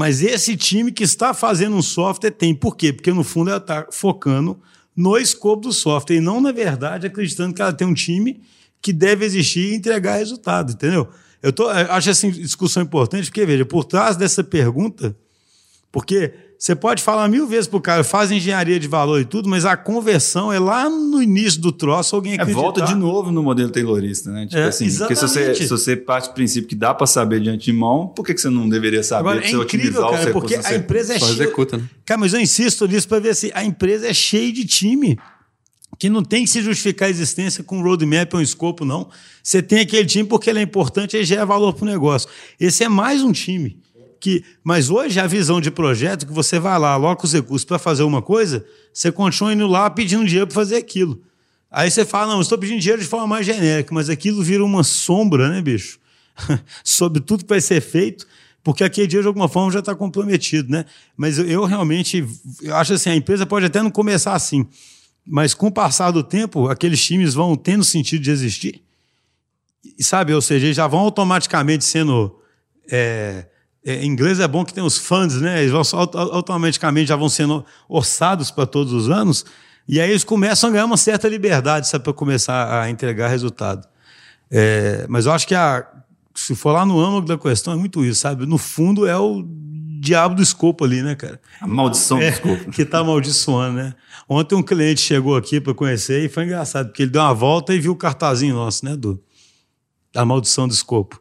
Mas 0.00 0.22
esse 0.22 0.56
time 0.56 0.90
que 0.90 1.04
está 1.04 1.34
fazendo 1.34 1.76
um 1.76 1.82
software 1.82 2.30
tem. 2.30 2.54
Por 2.54 2.74
quê? 2.74 2.90
Porque 2.90 3.12
no 3.12 3.22
fundo 3.22 3.50
ela 3.50 3.58
está 3.58 3.86
focando 3.92 4.58
no 4.96 5.18
escopo 5.18 5.68
do 5.68 5.74
software 5.74 6.16
e 6.16 6.20
não, 6.22 6.40
na 6.40 6.52
verdade, 6.52 7.06
acreditando 7.06 7.52
que 7.52 7.60
ela 7.60 7.70
tem 7.70 7.86
um 7.86 7.92
time 7.92 8.40
que 8.80 8.94
deve 8.94 9.26
existir 9.26 9.60
e 9.60 9.74
entregar 9.74 10.16
resultado, 10.16 10.72
entendeu? 10.72 11.06
Eu, 11.42 11.52
tô, 11.52 11.64
eu 11.70 11.92
acho 11.92 12.08
essa 12.08 12.30
discussão 12.30 12.82
importante 12.82 13.26
porque, 13.26 13.44
veja, 13.44 13.66
por 13.66 13.84
trás 13.84 14.16
dessa 14.16 14.42
pergunta, 14.42 15.14
porque 15.92 16.32
você 16.60 16.76
pode 16.76 17.02
falar 17.02 17.26
mil 17.26 17.46
vezes 17.46 17.66
pro 17.66 17.80
cara, 17.80 18.04
faz 18.04 18.30
engenharia 18.30 18.78
de 18.78 18.86
valor 18.86 19.18
e 19.18 19.24
tudo, 19.24 19.48
mas 19.48 19.64
a 19.64 19.78
conversão 19.78 20.52
é 20.52 20.58
lá 20.58 20.90
no 20.90 21.22
início 21.22 21.58
do 21.58 21.72
troço, 21.72 22.14
alguém 22.14 22.34
acreditar. 22.34 22.58
É, 22.58 22.62
volta 22.62 22.82
de 22.82 22.94
novo 22.94 23.32
no 23.32 23.42
modelo 23.42 23.70
taylorista, 23.70 24.30
né? 24.30 24.46
Tipo 24.46 24.58
é, 24.58 24.64
assim, 24.64 24.84
exatamente. 24.84 25.18
porque 25.18 25.26
se 25.26 25.34
você, 25.34 25.54
se 25.54 25.68
você 25.68 25.96
parte 25.96 26.28
do 26.28 26.34
princípio 26.34 26.68
que 26.68 26.74
dá 26.74 26.92
para 26.92 27.06
saber 27.06 27.40
de 27.40 27.48
antemão, 27.48 28.08
por 28.08 28.26
que, 28.26 28.34
que 28.34 28.40
você 28.42 28.50
não 28.50 28.68
deveria 28.68 29.02
saber? 29.02 29.30
Agora, 29.30 29.46
é 29.46 29.50
incrível, 29.50 30.06
cara, 30.10 30.32
porque 30.32 30.54
a 30.54 30.74
empresa 30.74 31.14
é 31.14 31.18
cheia... 31.18 31.30
executa, 31.30 31.78
né? 31.78 31.84
Cara, 32.04 32.20
mas 32.20 32.34
eu 32.34 32.40
insisto 32.40 32.86
nisso 32.86 33.08
para 33.08 33.20
ver 33.20 33.34
se 33.34 33.50
a 33.54 33.64
empresa 33.64 34.06
é 34.06 34.12
cheia 34.12 34.52
de 34.52 34.66
time 34.66 35.18
que 35.98 36.10
não 36.10 36.22
tem 36.22 36.44
que 36.44 36.50
se 36.50 36.60
justificar 36.60 37.08
a 37.08 37.10
existência 37.10 37.64
com 37.64 37.78
um 37.78 37.82
roadmap 37.82 38.34
ou 38.34 38.40
um 38.40 38.42
escopo, 38.42 38.84
não. 38.84 39.08
Você 39.42 39.62
tem 39.62 39.80
aquele 39.80 40.06
time 40.06 40.28
porque 40.28 40.50
ele 40.50 40.58
é 40.58 40.62
importante 40.62 41.16
e 41.16 41.24
gera 41.24 41.46
valor 41.46 41.72
para 41.72 41.84
o 41.84 41.86
negócio. 41.86 42.28
Esse 42.58 42.84
é 42.84 42.88
mais 42.88 43.22
um 43.22 43.32
time 43.32 43.78
que. 44.20 44.44
Mas 44.62 44.90
hoje 44.90 45.18
a 45.18 45.26
visão 45.26 45.60
de 45.60 45.70
projeto 45.70 46.26
que 46.26 46.32
você 46.32 46.58
vai 46.58 46.78
lá, 46.78 46.92
aloca 46.92 47.24
os 47.24 47.32
recursos 47.32 47.64
para 47.64 47.78
fazer 47.78 48.02
uma 48.02 48.20
coisa, 48.20 48.64
você 48.92 49.10
continua 49.10 49.52
indo 49.52 49.66
lá 49.66 49.88
pedindo 49.90 50.24
dinheiro 50.24 50.46
para 50.46 50.54
fazer 50.54 50.76
aquilo. 50.76 51.22
Aí 51.70 51.90
você 51.90 52.04
fala, 52.04 52.34
não, 52.34 52.40
estou 52.40 52.58
pedindo 52.58 52.80
dinheiro 52.80 53.00
de 53.00 53.08
forma 53.08 53.26
mais 53.26 53.46
genérica, 53.46 53.94
mas 53.94 54.10
aquilo 54.10 54.42
vira 54.42 54.64
uma 54.64 54.82
sombra, 54.82 55.48
né, 55.48 55.62
bicho? 55.62 55.98
Sobre 56.82 57.20
tudo 57.20 57.44
que 57.44 57.48
vai 57.48 57.60
ser 57.60 57.80
feito, 57.80 58.26
porque 58.62 58.82
aquele 58.82 59.06
dia 59.06 59.20
de 59.20 59.26
alguma 59.26 59.48
forma 59.48 59.70
já 59.70 59.78
está 59.78 59.94
comprometido, 59.94 60.70
né? 60.70 60.84
Mas 61.16 61.38
eu, 61.38 61.46
eu 61.46 61.64
realmente 61.64 62.26
eu 62.62 62.74
acho 62.76 62.92
assim, 62.92 63.10
a 63.10 63.16
empresa 63.16 63.46
pode 63.46 63.66
até 63.66 63.82
não 63.82 63.90
começar 63.90 64.34
assim, 64.34 64.66
mas 65.24 65.54
com 65.54 65.68
o 65.68 65.72
passar 65.72 66.10
do 66.10 66.24
tempo, 66.24 66.68
aqueles 66.68 67.02
times 67.04 67.34
vão 67.34 67.56
tendo 67.56 67.84
sentido 67.84 68.22
de 68.22 68.30
existir. 68.30 68.82
E 69.98 70.02
sabe, 70.02 70.34
ou 70.34 70.42
seja, 70.42 70.66
eles 70.66 70.76
já 70.76 70.86
vão 70.86 71.00
automaticamente 71.00 71.84
sendo 71.84 72.36
é, 72.90 73.46
é, 73.84 74.04
em 74.04 74.06
inglês 74.06 74.40
é 74.40 74.48
bom 74.48 74.64
que 74.64 74.74
tem 74.74 74.82
os 74.82 74.98
funds, 74.98 75.40
né? 75.40 75.60
Eles 75.60 75.72
vão, 75.72 75.82
automaticamente 76.32 77.08
já 77.08 77.16
vão 77.16 77.28
sendo 77.28 77.64
orçados 77.88 78.50
para 78.50 78.66
todos 78.66 78.92
os 78.92 79.08
anos, 79.08 79.44
e 79.88 80.00
aí 80.00 80.10
eles 80.10 80.24
começam 80.24 80.70
a 80.70 80.72
ganhar 80.72 80.84
uma 80.84 80.96
certa 80.96 81.28
liberdade, 81.28 81.88
sabe, 81.88 82.04
para 82.04 82.12
começar 82.12 82.82
a 82.82 82.90
entregar 82.90 83.28
resultado. 83.28 83.88
É, 84.50 85.06
mas 85.08 85.26
eu 85.26 85.32
acho 85.32 85.46
que 85.46 85.54
a, 85.54 85.86
se 86.34 86.54
for 86.54 86.72
lá 86.72 86.84
no 86.84 87.00
âmago 87.00 87.26
da 87.26 87.38
questão, 87.38 87.72
é 87.72 87.76
muito 87.76 88.04
isso, 88.04 88.20
sabe? 88.20 88.46
No 88.46 88.58
fundo 88.58 89.06
é 89.06 89.16
o 89.16 89.44
diabo 90.00 90.34
do 90.34 90.42
escopo 90.42 90.84
ali, 90.84 91.02
né, 91.02 91.14
cara? 91.14 91.40
A 91.60 91.66
maldição 91.66 92.18
é, 92.18 92.30
do 92.30 92.34
escopo. 92.34 92.70
Que 92.70 92.82
está 92.82 93.00
amaldiçoando, 93.00 93.76
né? 93.76 93.94
Ontem 94.28 94.54
um 94.54 94.62
cliente 94.62 95.00
chegou 95.00 95.36
aqui 95.36 95.60
para 95.60 95.74
conhecer 95.74 96.24
e 96.24 96.28
foi 96.28 96.44
engraçado, 96.44 96.86
porque 96.86 97.02
ele 97.02 97.10
deu 97.10 97.20
uma 97.20 97.34
volta 97.34 97.74
e 97.74 97.80
viu 97.80 97.92
o 97.92 97.96
cartazinho 97.96 98.54
nosso, 98.54 98.84
né, 98.84 98.96
do 98.96 99.22
da 100.12 100.24
maldição 100.24 100.66
do 100.66 100.74
escopo. 100.74 101.20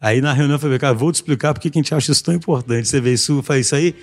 Aí 0.00 0.20
na 0.20 0.32
reunião 0.32 0.56
eu 0.56 0.58
falei, 0.58 0.78
cara, 0.78 0.94
vou 0.94 1.12
te 1.12 1.16
explicar 1.16 1.52
por 1.52 1.60
que 1.60 1.68
a 1.68 1.72
gente 1.74 1.94
acha 1.94 2.10
isso 2.10 2.24
tão 2.24 2.34
importante. 2.34 2.88
Você 2.88 3.00
vê 3.00 3.12
isso, 3.12 3.42
faz 3.42 3.66
isso 3.66 3.74
aí, 3.74 3.94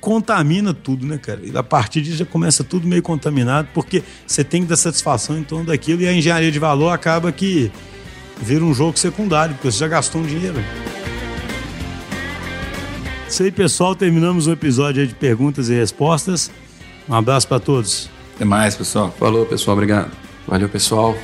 contamina 0.00 0.72
tudo, 0.72 1.06
né, 1.06 1.18
cara? 1.18 1.40
E 1.44 1.54
a 1.56 1.62
partir 1.62 2.00
disso 2.00 2.16
já 2.16 2.24
começa 2.24 2.64
tudo 2.64 2.88
meio 2.88 3.02
contaminado, 3.02 3.68
porque 3.74 4.02
você 4.26 4.42
tem 4.42 4.62
que 4.62 4.68
dar 4.68 4.76
satisfação 4.76 5.38
em 5.38 5.44
torno 5.44 5.66
daquilo 5.66 6.00
e 6.00 6.08
a 6.08 6.12
engenharia 6.12 6.50
de 6.50 6.58
valor 6.58 6.90
acaba 6.90 7.30
que 7.30 7.70
vira 8.40 8.64
um 8.64 8.72
jogo 8.72 8.98
secundário, 8.98 9.54
porque 9.54 9.70
você 9.70 9.78
já 9.78 9.88
gastou 9.88 10.22
um 10.22 10.26
dinheiro. 10.26 10.56
Isso 13.28 13.42
aí, 13.42 13.50
pessoal. 13.50 13.94
Terminamos 13.94 14.46
o 14.46 14.52
episódio 14.52 15.06
de 15.06 15.14
perguntas 15.14 15.68
e 15.68 15.74
respostas. 15.74 16.50
Um 17.08 17.14
abraço 17.14 17.48
para 17.48 17.58
todos. 17.58 18.08
Até 18.36 18.44
mais, 18.44 18.76
pessoal. 18.76 19.12
Falou, 19.18 19.44
pessoal. 19.44 19.76
Obrigado. 19.76 20.10
Valeu, 20.46 20.68
pessoal. 20.68 21.16